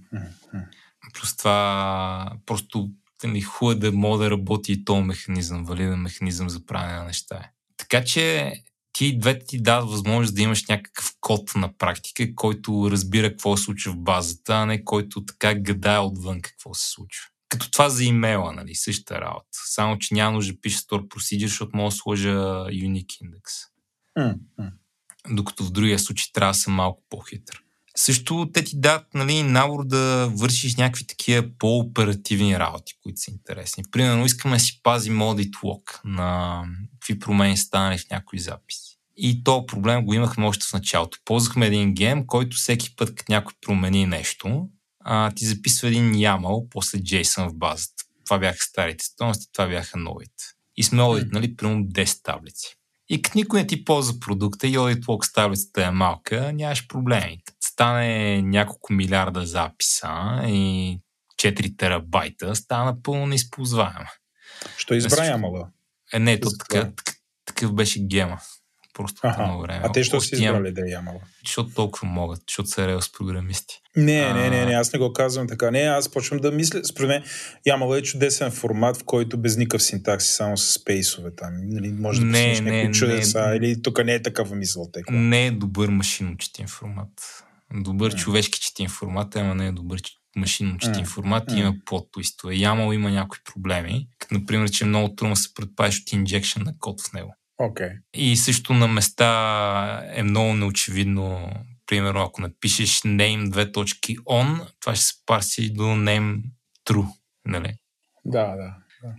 [1.14, 2.90] Плюс това просто
[3.26, 7.04] ми хубаво е да мога да работи и този механизъм, валиден механизъм за правене на
[7.04, 7.50] неща.
[7.76, 8.52] Така че
[8.92, 13.62] ти двете ти дават възможност да имаш някакъв код на практика, който разбира какво се
[13.62, 17.24] случва в базата, а не който така гадае отвън какво се случва.
[17.50, 19.48] Като това за имейла, нали, същата работа.
[19.52, 22.30] Само, че няма нужда да пише store procedure, защото мога да сложа
[22.70, 23.52] unique индекс.
[24.16, 24.34] М.
[25.30, 27.62] Докато в другия случай трябва да съм малко по-хитър.
[27.96, 33.84] Също те ти дадат нали, набор да вършиш някакви такива по-оперативни работи, които са интересни.
[33.90, 36.62] Примерно искаме да си пазим audit log на
[36.92, 38.98] какви промени станали в някои записи.
[39.16, 41.18] И то проблем го имахме още в началото.
[41.24, 44.68] Ползвахме един гем, който всеки път, като някой промени нещо,
[45.04, 48.04] а, ти записва един YAML, после JSON в базата.
[48.24, 50.44] Това бяха старите стойности, това бяха новите.
[50.76, 52.76] И сме audit, нали, примерно 10 таблици.
[53.08, 57.42] И като никой не ти ползва продукта и audit log таблицата е малка, нямаш проблеми.
[57.60, 60.98] Стане няколко милиарда записа и
[61.36, 64.10] 4 терабайта, става напълно неизползваема.
[64.76, 65.68] Що избра Също- Ямала?
[66.12, 66.90] Е, не, то така,
[67.44, 68.40] такъв беше гема.
[68.94, 69.80] Просто по едно време.
[69.84, 71.20] А те що си избрали да е Ямала?
[71.46, 73.74] Защото толкова могат, защото са релс програмисти.
[73.96, 75.70] Не, не, не, не, аз не го казвам така.
[75.70, 76.84] Не, аз почвам да мисля.
[76.84, 77.22] Според мен
[77.66, 81.52] Ямала е чудесен формат, в който без никакъв синтакс, само с спейсове там.
[81.62, 82.94] Нали, може да Не, пуснеш не, някакви не.
[82.94, 83.54] чудеса.
[83.56, 84.90] Или тук не е такава мисъл.
[84.92, 85.12] Тека.
[85.12, 87.10] Не е добър машинно четим формат.
[87.74, 88.18] Добър М.
[88.18, 90.00] човешки четим формат, ама не е добър
[90.36, 91.06] машинно четим М.
[91.06, 92.52] формат и има плод-твистове.
[92.60, 96.72] Ямал има някои проблеми, като например, че е много трудно се предпазиш от инжекшн на
[96.78, 97.34] код в него.
[97.60, 97.90] Окей.
[98.14, 101.52] И също на места е много неочевидно.
[101.86, 106.42] Примерно, ако напишеш name две точки on, това ще се парси до name
[106.88, 107.08] true.
[107.44, 107.74] Нали?
[108.24, 108.74] Да, да.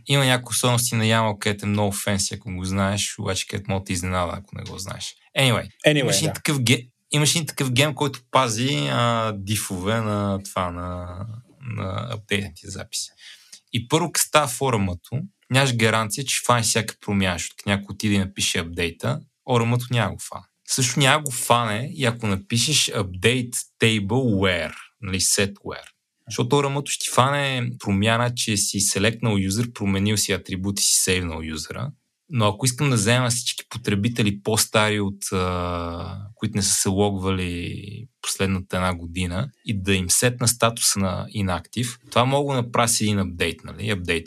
[0.07, 3.83] Има някои особености на YAML, където е много фенси, ако го знаеш, обаче където може
[3.83, 5.15] да изненада, ако не го знаеш.
[5.39, 6.33] Anyway, имаш Anyway, един да.
[6.33, 11.17] такъв, ге, имаш един такъв гем, който пази а, дифове на това, на,
[11.61, 13.11] на апдейтните записи.
[13.73, 18.19] И първо, като става форумато, нямаш гаранция, че фани всяка промяна, защото някой отиде и
[18.19, 19.19] напише апдейта,
[19.49, 20.45] оръмато няма го фане.
[20.67, 25.89] Също няма го фане и ако напишеш update table where, нали, set where.
[26.27, 31.91] Защото оръмато ще фане промяна, че си селектнал юзер, променил си атрибути, си сейвнал юзера.
[32.33, 38.07] Но ако искам да взема всички потребители по-стари от а, които не са се логвали
[38.21, 43.01] последната една година и да им сетна статуса на inactive, това мога да направя с
[43.01, 43.83] един апдейт, нали?
[43.83, 44.25] Update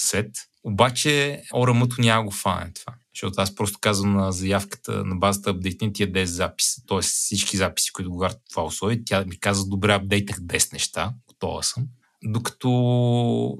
[0.00, 0.30] set.
[0.64, 2.94] Обаче ORM-то няма го фане това.
[3.14, 7.00] Защото аз просто казвам на заявката на базата апдейтни тия 10 записи, т.е.
[7.00, 11.86] всички записи, които говорят това условие, тя ми казва, добре, апдейтнах 10 неща, готова съм.
[12.24, 12.68] Докато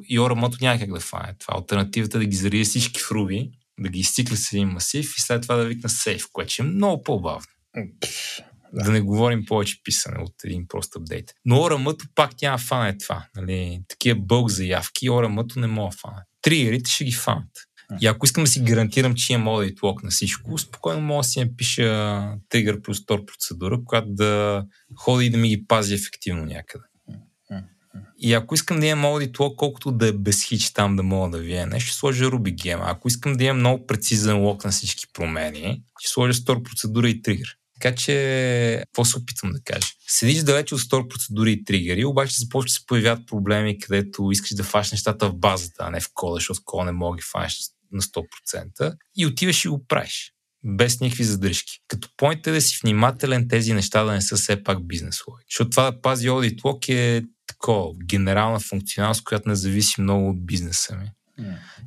[0.09, 1.55] и ORM-то няма как да фане това.
[1.57, 5.21] Альтернативата е да ги зария всички в Ruby, да ги изцикля с един масив и
[5.21, 7.47] след това да викна сейф, което ще е много по-бавно.
[8.73, 8.85] Да.
[8.85, 11.33] да не говорим повече писане от един прост апдейт.
[11.45, 13.27] Но ORM-то пак няма фане това.
[13.37, 13.81] Нали?
[13.89, 16.23] Такива бълг заявки, ORM-то не мога фане.
[16.43, 17.51] Тригерите ще ги фанат.
[18.01, 21.29] И ако искам да си гарантирам, че имам audit log на всичко, спокойно мога да
[21.29, 24.65] си напиша тригър плюс тор процедура, която да
[24.97, 26.85] ходи и да ми ги пази ефективно някъде.
[28.19, 31.43] И ако искам да имам log, колкото да е без хич там да мога да
[31.43, 32.81] вие нещо, ще сложа Ruby Gem.
[32.83, 37.23] Ако искам да имам много прецизен лог на всички промени, ще сложа store процедура и
[37.23, 37.59] тригър.
[37.81, 39.87] Така че, какво се опитвам да кажа?
[40.09, 44.55] Седиш далече от store процедури и тригъри, обаче започва да се появяват проблеми, където искаш
[44.55, 47.59] да фаш нещата в базата, а не в кода, защото кода не мога ги фанеш
[47.93, 48.97] на 100%.
[49.16, 50.33] И отиваш и го правиш.
[50.65, 51.79] Без никакви задръжки.
[51.89, 55.47] Като поинт е да си внимателен тези неща да не са все пак бизнес логик.
[55.51, 57.25] Защото това да пази audit log е
[57.60, 61.10] такова, генерална функционалност, която не зависи много от бизнеса ми.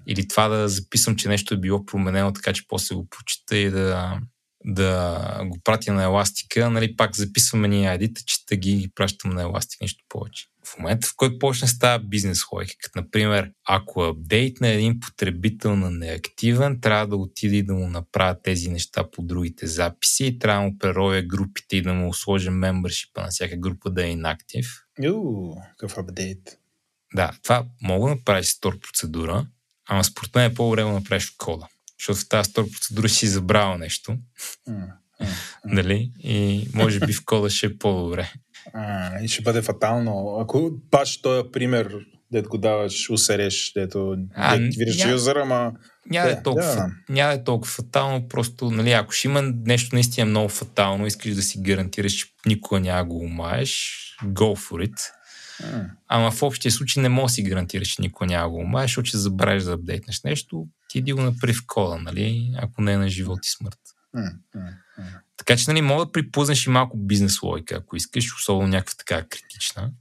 [0.07, 3.69] Или това да записвам, че нещо е било променено, така че после го прочита и
[3.69, 4.19] да,
[4.65, 6.69] да го пратя на еластика.
[6.69, 10.45] Нали, пак записваме ние айдите, че да ги, ги пращам на еластик, нещо повече.
[10.65, 15.75] В момента, в който почне става бизнес логика, като например, ако апдейт на един потребител
[15.75, 20.39] на неактивен, трябва да отиде и да му направя тези неща по другите записи и
[20.39, 24.11] трябва да му преровя групите и да му сложа мембършипа на всяка група да е
[24.11, 24.67] inactive.
[25.03, 25.15] Ю,
[25.69, 26.57] какъв апдейт.
[27.15, 29.47] Да, това мога да направиш стор процедура,
[29.89, 31.67] ама според мен е по-добре да направиш кода.
[31.99, 34.17] Защото в тази стор процедура си забрал нещо,
[34.67, 34.87] м.
[35.65, 36.11] нали?
[36.19, 38.33] И може би в кода ще е по-добре.
[38.73, 40.37] А, и ще бъде фатално.
[40.39, 41.95] Ако баш този пример,
[42.31, 45.71] дето го даваш, усереш, дето А, активираш ня- юзера, ама
[46.05, 46.89] Няма да, Да, е толкова, да.
[47.09, 51.41] няма е толкова фатално, просто, нали, ако ще има нещо наистина много фатално, искаш да
[51.41, 53.91] си гарантираш, че никога няма го умаеш,
[54.23, 54.99] go for it.
[55.73, 58.89] м, Ама в общия случай не може да си гарантираш, че никога няма го умаеш,
[58.89, 62.93] защото ще забравиш да апдейтнеш нещо, ти иди го направи в кода, нали, ако не
[62.93, 63.79] е на живот и смърт.
[65.37, 69.23] Така че, нали, мога да припузнеш и малко бизнес логика, ако искаш, особено някаква така
[69.29, 69.91] критична.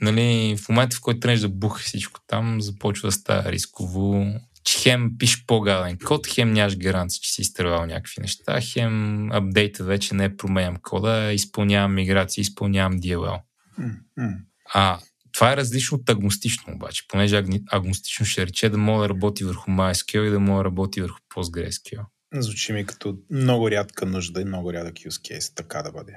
[0.00, 4.34] Нали, в момента, в който тръгнеш да буха всичко там, започва да става рисково.
[4.64, 9.84] Че хем пиш по-гаден код, хем нямаш гаранция, че си изтървал някакви неща, хем апдейта
[9.84, 13.40] вече не променям кода, изпълнявам миграция, изпълнявам DLL.
[14.74, 14.98] А
[15.32, 19.70] това е различно от агностично обаче, понеже агностично ще рече да мога да работи върху
[19.70, 22.04] MySQL и да мога да работи върху PostgreSQL.
[22.34, 26.12] Звучи ми като много рядка нужда и много рядък use case, така да бъде.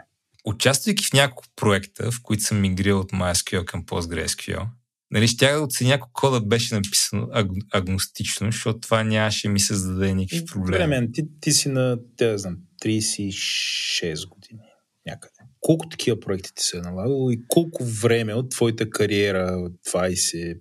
[0.46, 4.66] Участвайки в няколко проекта, в които съм мигрирал от MySQL към PostgreSQL,
[5.12, 10.14] нали, щях да оценя, ако кода беше написано аг- агностично, защото това нямаше ми създаде
[10.14, 10.78] никакви проблеми.
[10.78, 14.60] Време, ти, ти си на, те знам, 36 години
[15.06, 15.34] някъде.
[15.60, 20.60] Колко такива проекти ти се е налагало и колко време от твоята кариера, 20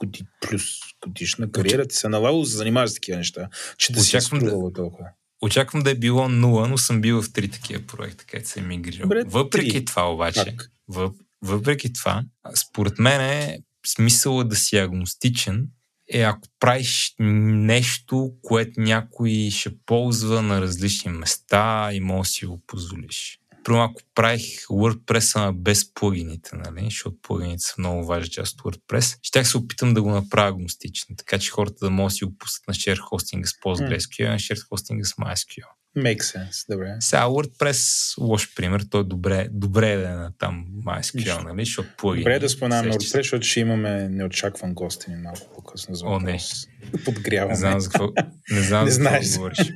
[0.00, 0.62] годи, плюс
[1.02, 3.48] годишна кариера, ти се налагало да се занимаваш с такива неща,
[3.78, 5.08] че да си Очаквам да- струвало толкова.
[5.42, 9.08] Очаквам да е било нула, но съм бил в три такива проекта, където съм мигрирал.
[9.26, 9.84] Въпреки три.
[9.84, 10.56] това обаче,
[10.88, 12.24] въп, въпреки това,
[12.56, 15.68] според мен е смисъла да си агностичен
[16.12, 22.46] е ако правиш нещо, което някой ще ползва на различни места и може да си
[22.46, 23.38] го позволиш.
[23.70, 26.84] Примерно ако правих WordPress без плагините, нали?
[26.84, 31.16] защото плагините са много важна част от WordPress, щях се опитам да го направя агностичен,
[31.16, 34.34] така че хората да могат да си го пуснат на share хостинга с PostgreSQL, на
[34.34, 35.64] share хостинга с MySQL.
[35.98, 36.96] Make sense, добре.
[37.00, 41.88] Сега WordPress, лош пример, той е добре, добре да е на там MySQL, нали, защото
[41.98, 42.24] плагини.
[42.24, 42.56] Добре е да се.
[42.58, 46.38] WordPress, защото ще имаме неочакван гостин малко по-късно за О, не.
[47.04, 47.50] Подгряваме.
[47.50, 48.08] Не знам за какво,
[48.50, 49.36] не знам Не за какво знаеш.
[49.36, 49.58] говориш.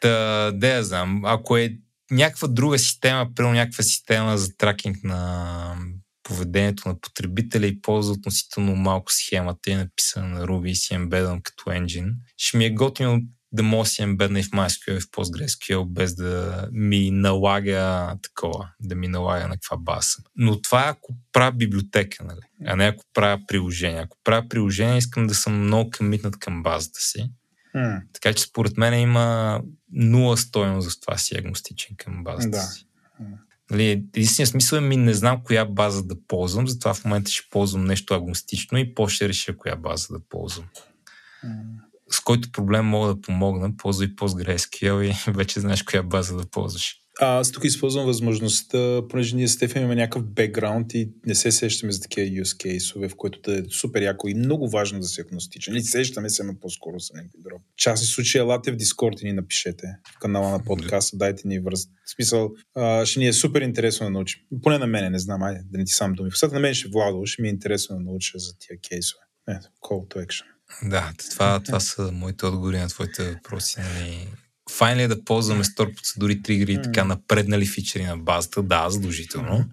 [0.00, 1.76] Та, де я знам, ако е
[2.14, 5.76] някаква друга система, примерно някаква система за тракинг на
[6.22, 10.94] поведението на потребителя и ползва относително малко схемата и е написана на Ruby и си
[10.94, 13.20] ембедам като engine, ще ми е готино
[13.52, 18.70] да мога си ембедна и в MySQL и в PostgreSQL без да ми налага такова,
[18.80, 20.16] да ми налага на каква база.
[20.36, 22.40] Но това е ако правя библиотека, нали?
[22.66, 24.00] а не ако правя приложение.
[24.00, 27.30] Ако правя приложение, искам да съм много комитнат към базата си.
[27.74, 29.60] М, Така че според мен има
[29.92, 32.62] нула стоеност за това си агностичен към базата Да.
[32.62, 32.86] си.
[33.70, 37.50] Нали, единственият смисъл е ми не знам коя база да ползвам, затова в момента ще
[37.50, 40.66] ползвам нещо агностично и после ще реша коя база да ползвам.
[41.44, 41.50] м.
[42.10, 46.96] С който проблем мога да помогна, ползвай PostgreSQL и вече знаеш коя база да ползваш.
[47.20, 51.92] Аз тук използвам възможността, понеже ние с Стефан имаме някакъв бекграунд и не се сещаме
[51.92, 55.20] за такива use case в което да е супер яко и много важно да си
[55.20, 55.74] агностичен.
[55.74, 57.62] Или сещаме се, по-скоро са някакви друг.
[57.76, 59.86] Частни случаи елате в Дискорд и ни напишете
[60.16, 61.86] в канала на подкаста, дайте ни връз.
[61.86, 64.40] В смисъл, а, ще ни е супер интересно да научим.
[64.62, 66.30] Поне на мене, не знам, айде, да не ти сам думи.
[66.30, 69.22] В на мен ще владо, ще ми е интересно да науча за тия кейсове.
[69.48, 70.44] Ето, call to action.
[70.82, 73.80] Да, това, това са моите отговори на твоите въпроси.
[73.80, 74.28] Нали.
[74.76, 78.62] Файн ли е да ползваме стор процедури, тригери и така напреднали фичери на базата?
[78.62, 79.64] Да, задължително.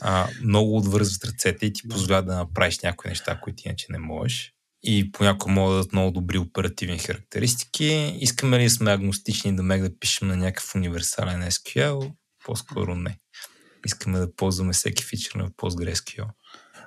[0.00, 4.52] А, много отвързват ръцете и ти позволяват да направиш някои неща, които иначе не можеш.
[4.82, 8.16] И понякога могат да дадат много добри оперативни характеристики.
[8.20, 12.12] Искаме ли да сме агностични да мег да пишем на някакъв универсален SQL?
[12.44, 13.18] По-скоро не.
[13.86, 16.26] Искаме да ползваме всеки фичър на PostgreSQL.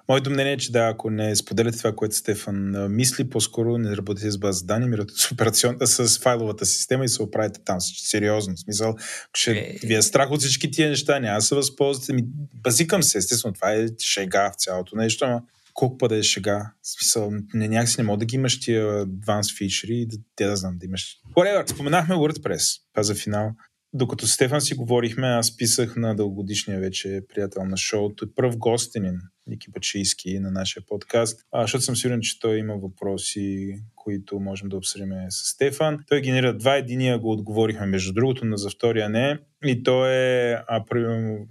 [0.10, 4.32] Моето мнение е, че да, ако не споделяте това, което Стефан мисли, по-скоро не работите
[4.32, 7.82] с база данни, мирате с, операционната, с файловата система и се оправите там.
[7.82, 8.56] Сериозно.
[8.56, 8.96] В смисъл,
[9.34, 9.88] ще Е.
[9.88, 12.14] ви е страх от всички тия неща, няма да се възползвате.
[12.14, 12.24] Ми,
[12.64, 15.42] базикам се, естествено, това е шега в цялото нещо, ама
[15.74, 16.72] колко пъде е шега.
[16.82, 20.46] В смисъл, не, някакси не мога да ги имаш тия advanced фичери и да, те
[20.46, 21.18] да знам да имаш.
[21.38, 23.52] Whatever, споменахме WordPress, па за финал.
[23.94, 29.20] Докато с Стефан си говорихме, аз писах на дългогодишния вече приятел на шоуто, пръв гостенин,
[29.48, 34.70] Ники Пачийски на нашия подкаст, а, защото съм сигурен, че той има въпроси, които можем
[34.70, 36.00] да обсъдим с Стефан.
[36.08, 39.40] Той генерира два, единия го отговорихме между другото, но за втория не.
[39.66, 40.84] И то е а,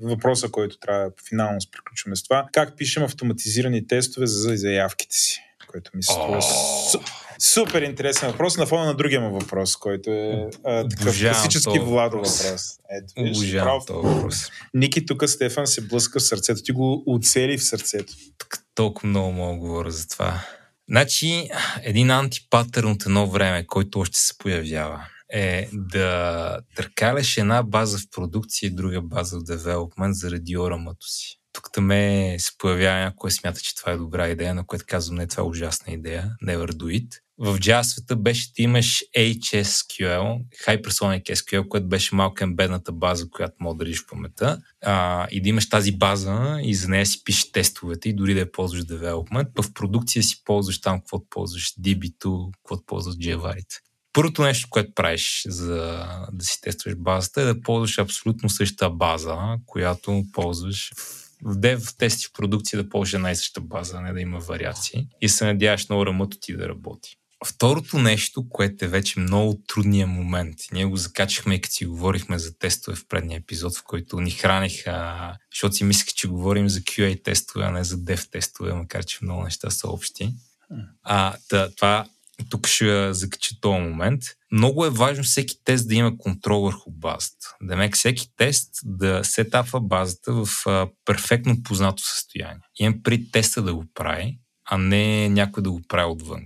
[0.00, 2.48] въпроса, който трябва финално да приключваме с това.
[2.52, 5.40] Как пишем автоматизирани тестове за заявките си?
[5.68, 6.40] Което ми се струва
[7.39, 11.78] супер интересен въпрос на фона на другия му въпрос, който е а, такъв Обожавам класически
[11.78, 12.44] Владо въпрос.
[12.90, 13.55] Ето, виж,
[13.89, 14.36] въпрос.
[14.74, 16.62] Ники тук Стефан се блъска в сърцето.
[16.62, 18.15] Ти го оцели в сърцето.
[18.74, 20.40] толкова много мога говоря за това.
[20.89, 21.48] Значи,
[21.82, 28.11] един антипатърн от едно време, който още се появява, е да търкаляш една база в
[28.11, 31.39] продукция и друга база в девелопмент заради орамато си.
[31.52, 31.89] Тук там
[32.39, 35.47] се появява някой смята, че това е добра идея, на което казвам, не, това е
[35.47, 37.20] ужасна идея, never do it.
[37.39, 43.55] В Java света беше да имаш HSQL, Hypersonic SQL, което беше малко ембедната база, която
[43.61, 47.52] мога да в памета, а, и да имаш тази база и за нея си пишеш
[47.52, 49.62] тестовете и дори да я ползваш development.
[49.62, 53.81] В продукция си ползваш там, какво ползваш DB2, какво ползваш JavaRite.
[54.12, 59.36] Първото нещо, което правиш за да си тестваш базата е да ползваш абсолютно същата база,
[59.66, 60.90] която ползваш
[61.44, 64.39] в дев тести в продукция да ползваш една и съща база, а не да има
[64.39, 67.16] вариации и се надяваш много рамъто ти да работи.
[67.46, 72.38] Второто нещо, което е вече много трудния момент, ние го закачихме и като си говорихме
[72.38, 76.80] за тестове в предния епизод, в който ни храниха, защото си мислех, че говорим за
[76.80, 80.34] QA тестове, а не за dev тестове, макар че много неща са общи.
[81.02, 82.06] А, да, това
[82.50, 84.22] тук ще закача този момент.
[84.52, 87.56] Много е важно всеки тест да има контрол върху базата.
[87.62, 92.62] Демек всеки тест да сетапва базата в а, перфектно познато състояние.
[92.78, 96.42] Имам при теста да го прави, а не някой да го прави отвън.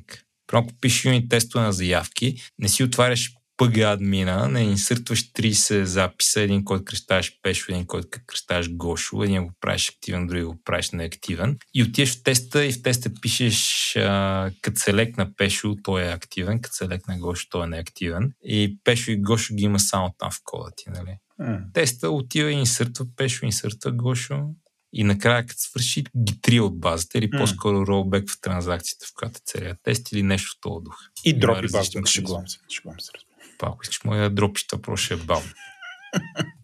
[0.48, 5.82] Прямо ако пишеш юнит тестове на заявки, не си отваряш PG админа, не инсъртваш 30
[5.82, 10.56] записа, един който кръщаваш Пешо, един който кръщаваш Гошо, един го правиш активен, други го
[10.64, 11.58] правиш неактивен.
[11.74, 16.12] И отиваш в теста и в теста пишеш а, като селект на Пешо, той е
[16.12, 18.32] активен, като селект на Гошо, той е неактивен.
[18.42, 21.16] И Пешо и Гошо ги има само там в кода ти, нали?
[21.40, 21.72] Mm.
[21.74, 24.44] Теста отива и инсъртва Пешо, инсъртва Гошо,
[24.92, 27.38] и накрая, като свърши, ги три от базата или mm.
[27.38, 30.96] по-скоро ролбек в транзакцията, в която целият тест или нещо в този дух.
[31.24, 32.58] И дропи базата, шегувам се.
[32.74, 33.10] Шегувам се.
[33.62, 35.50] Ако искаш моя дропи, това просто ще е бавно.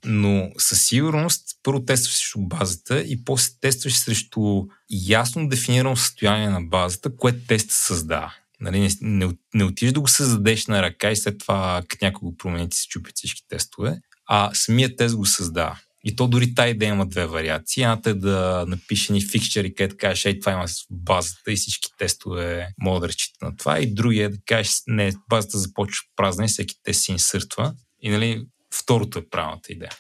[0.04, 6.60] Но със сигурност първо тестваш срещу базата и после тестваш срещу ясно дефинирано състояние на
[6.60, 8.34] базата, което тест създава.
[8.60, 12.26] Нали, не, не, не отидеш да го създадеш на ръка и след това, като някой
[12.26, 15.78] го промени, ти се чупят всички тестове, а самият тест го създава.
[16.04, 17.82] И то дори тази идея има две вариации.
[17.82, 21.90] Едната е да напише ни фикчери, където кажеш, ей, това има в базата и всички
[21.98, 23.80] тестове могат да разчитат на това.
[23.80, 27.74] И другия е да кажеш, не, базата започва празна и всеки тест се инсъртва.
[28.02, 29.92] И нали, второто е правилната идея.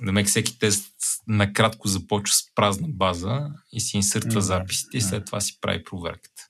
[0.00, 0.86] Ме всеки тест
[1.26, 6.42] накратко започва с празна база и си инсъртва записите и след това си прави проверката.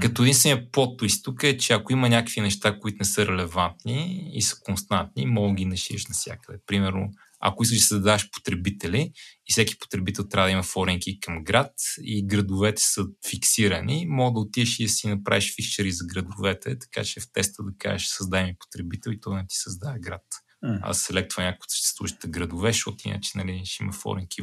[0.00, 4.42] Като единствения подтвист тук е, че ако има някакви неща, които не са релевантни и
[4.42, 6.58] са константни, мога ги нашиеш навсякъде.
[6.66, 7.10] Примерно,
[7.40, 9.12] ако искаш да създадаш потребители
[9.48, 14.40] и всеки потребител трябва да има форенки към град и градовете са фиксирани, мога да
[14.40, 18.44] отидеш и да си направиш фикчери за градовете, така че в теста да кажеш създай
[18.44, 20.24] ми потребител и той да ти създава град.
[20.64, 20.78] Mm.
[20.82, 24.42] Аз селектва някои от съществуващите градове, защото иначе нали, ще има форенки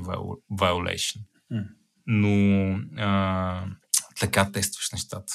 [0.52, 1.20] violation.
[1.52, 1.68] Mm.
[2.08, 3.66] Но а,
[4.20, 5.34] така тестваш нещата.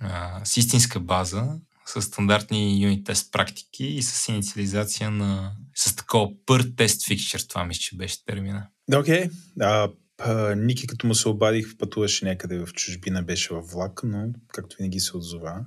[0.00, 5.56] А, с истинска база с стандартни юнит тест практики и с инициализация на...
[5.74, 8.68] с такова пър тест фикчер, това мисля, че беше термина.
[8.94, 9.28] Окей.
[9.58, 9.92] Okay.
[10.56, 15.00] Ники, като му се обадих, пътуваше някъде в чужбина, беше във влак, но както винаги
[15.00, 15.64] се отзова.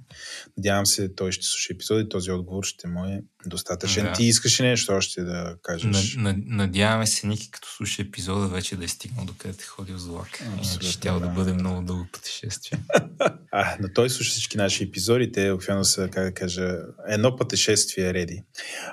[0.57, 4.03] Надявам се, той ще слуша епизод и този отговор ще му е достатъчен.
[4.03, 4.13] Да.
[4.13, 6.15] Ти искаш нещо още да кажеш?
[6.15, 9.97] На, надяваме се, Ники, като слуша епизода, вече да е стигнал до където е ходил
[9.97, 10.43] с влак.
[10.45, 11.19] Иначе ще да.
[11.19, 12.79] да бъде много дълго пътешествие.
[13.51, 15.31] а, но той слуша всички наши епизоди.
[15.31, 16.77] Те обикновено са, как да кажа,
[17.07, 18.43] едно пътешествие реди.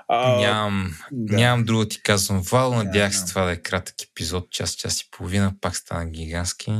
[0.08, 1.36] А, нямам, да.
[1.36, 2.42] нямам друго ти казвам.
[2.42, 6.72] Вал, надях се това да е кратък епизод, час, час и половина пак стана гигантски.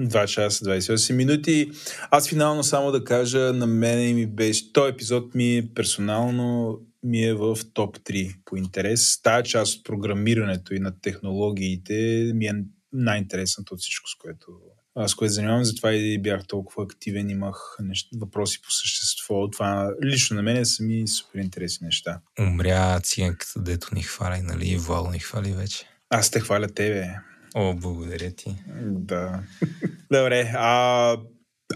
[0.00, 1.70] 2 часа 28 минути.
[2.10, 7.34] Аз финално само да кажа, на мен ми беше, този епизод ми персонално ми е
[7.34, 9.22] в топ 3 по интерес.
[9.22, 14.60] Тая част от програмирането и на технологиите ми е най-интересната от всичко, с което
[15.06, 19.50] с което занимавам, затова и бях толкова активен, имах неща, въпроси по същество.
[19.50, 22.20] Това лично на мен са ми супер интересни неща.
[22.40, 24.76] Умря циганката, дето ни хвали, нали?
[24.76, 25.86] Вал ни хвали вече.
[26.10, 27.06] Аз те хваля тебе.
[27.54, 28.56] О, благодаря ти.
[28.82, 29.42] Да.
[30.12, 30.52] Добре.
[30.56, 31.16] А,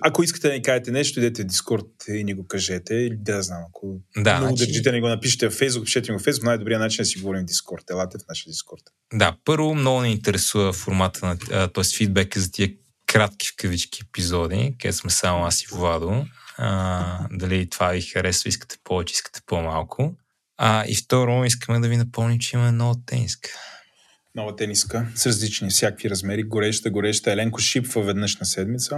[0.02, 2.94] ако искате да ни кажете нещо, идете в Дискорд и ни го кажете.
[2.94, 4.72] Или да знам, ако да, много значи...
[4.72, 7.18] държите, ни го напишете в Фейсбук, пишете го в Фейсбук, най-добрият начин е да си
[7.18, 7.90] говорим в Дискорд.
[7.90, 8.82] Елате в нашия Дискорд.
[9.14, 11.36] Да, първо много ни интересува формата на,
[11.68, 11.84] т.е.
[11.96, 12.70] фидбека за тия
[13.06, 16.26] кратки в кавички епизоди, където сме само аз и Владо.
[16.56, 20.14] А, дали това ви харесва, искате повече, искате по-малко.
[20.56, 23.50] А, и второ, искаме да ви напомним, че има нова тениска
[24.38, 26.42] нова тениска с различни всякакви размери.
[26.42, 27.32] Гореща, гореща.
[27.32, 28.96] Еленко шипва веднъж на седмица.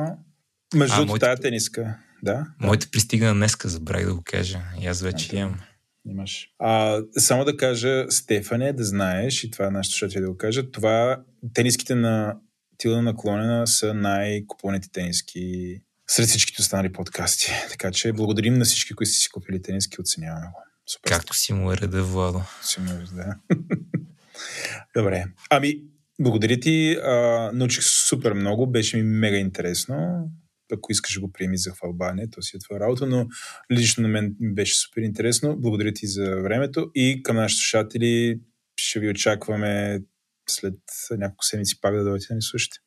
[0.75, 1.27] Между другото, моите...
[1.27, 1.97] тази тениска.
[2.23, 2.47] Да?
[2.61, 4.61] Моите пристигна днеска, забравих да го кажа.
[4.81, 5.61] И аз вече имам.
[6.09, 6.49] Имаш.
[6.59, 11.23] А, само да кажа, Стефане, да знаеш, и това нашето ще да го кажа, това
[11.55, 12.37] тениските на
[12.79, 15.77] Тилда наклонена са най-купуваните тениски
[16.11, 17.53] сред всичките останали подкасти.
[17.71, 20.63] Така че благодарим на всички, които си купили тениски, оценяваме го.
[20.87, 21.11] Супер.
[21.11, 22.43] Както си му е реда, Владо.
[22.63, 23.37] Си му е, да.
[24.97, 25.25] Добре.
[25.51, 25.83] Ами,
[26.21, 26.99] благодаря ти.
[27.05, 28.67] А, научих супер много.
[28.67, 30.29] Беше ми мега интересно.
[30.75, 33.27] Ако искаш го приеми за хвалбане, то си е твоя работа, но
[33.73, 35.57] лично на мен беше супер интересно.
[35.57, 38.41] Благодаря ти за времето и към нашите слушатели
[38.77, 40.01] ще ви очакваме
[40.49, 40.79] след
[41.11, 42.79] няколко седмици пак да дойдете да ни слушате.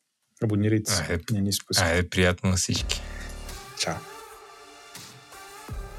[0.42, 1.02] Абонирайте се.
[1.02, 3.00] Айде, не ни Айде, приятно на всички.
[3.80, 4.13] Чао.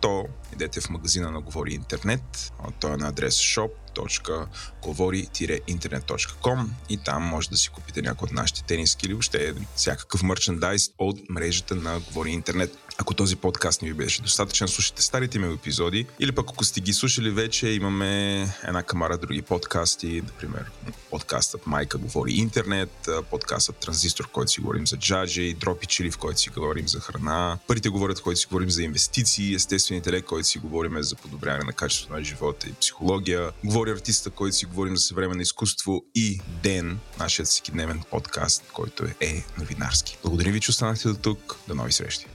[0.00, 2.52] то идете в магазина на Говори Интернет.
[2.80, 8.62] Той е на адрес shop www.говори-интернет.com и там може да си купите някои от нашите
[8.62, 12.78] тениски или въобще всякакъв мерчендайз от мрежата на Говори Интернет.
[12.98, 16.80] Ако този подкаст не ви беше достатъчен, слушайте старите ми епизоди или пък ако сте
[16.80, 20.70] ги слушали вече, имаме една камара други подкасти, например
[21.10, 26.18] подкастът Майка говори интернет, подкастът Транзистор, в който си говорим за джаджи, Дропи Чили, в
[26.18, 30.26] който си говорим за храна, Парите говорят, в който си говорим за инвестиции, Естествен интелект,
[30.26, 33.50] който си говорим за подобряване на качеството на живота и психология,
[33.86, 39.44] говори артиста, който си говорим за съвременно изкуство и Ден, нашият всекидневен подкаст, който е
[39.58, 40.18] новинарски.
[40.22, 41.56] Благодаря ви, че останахте до тук.
[41.68, 42.26] До нови срещи!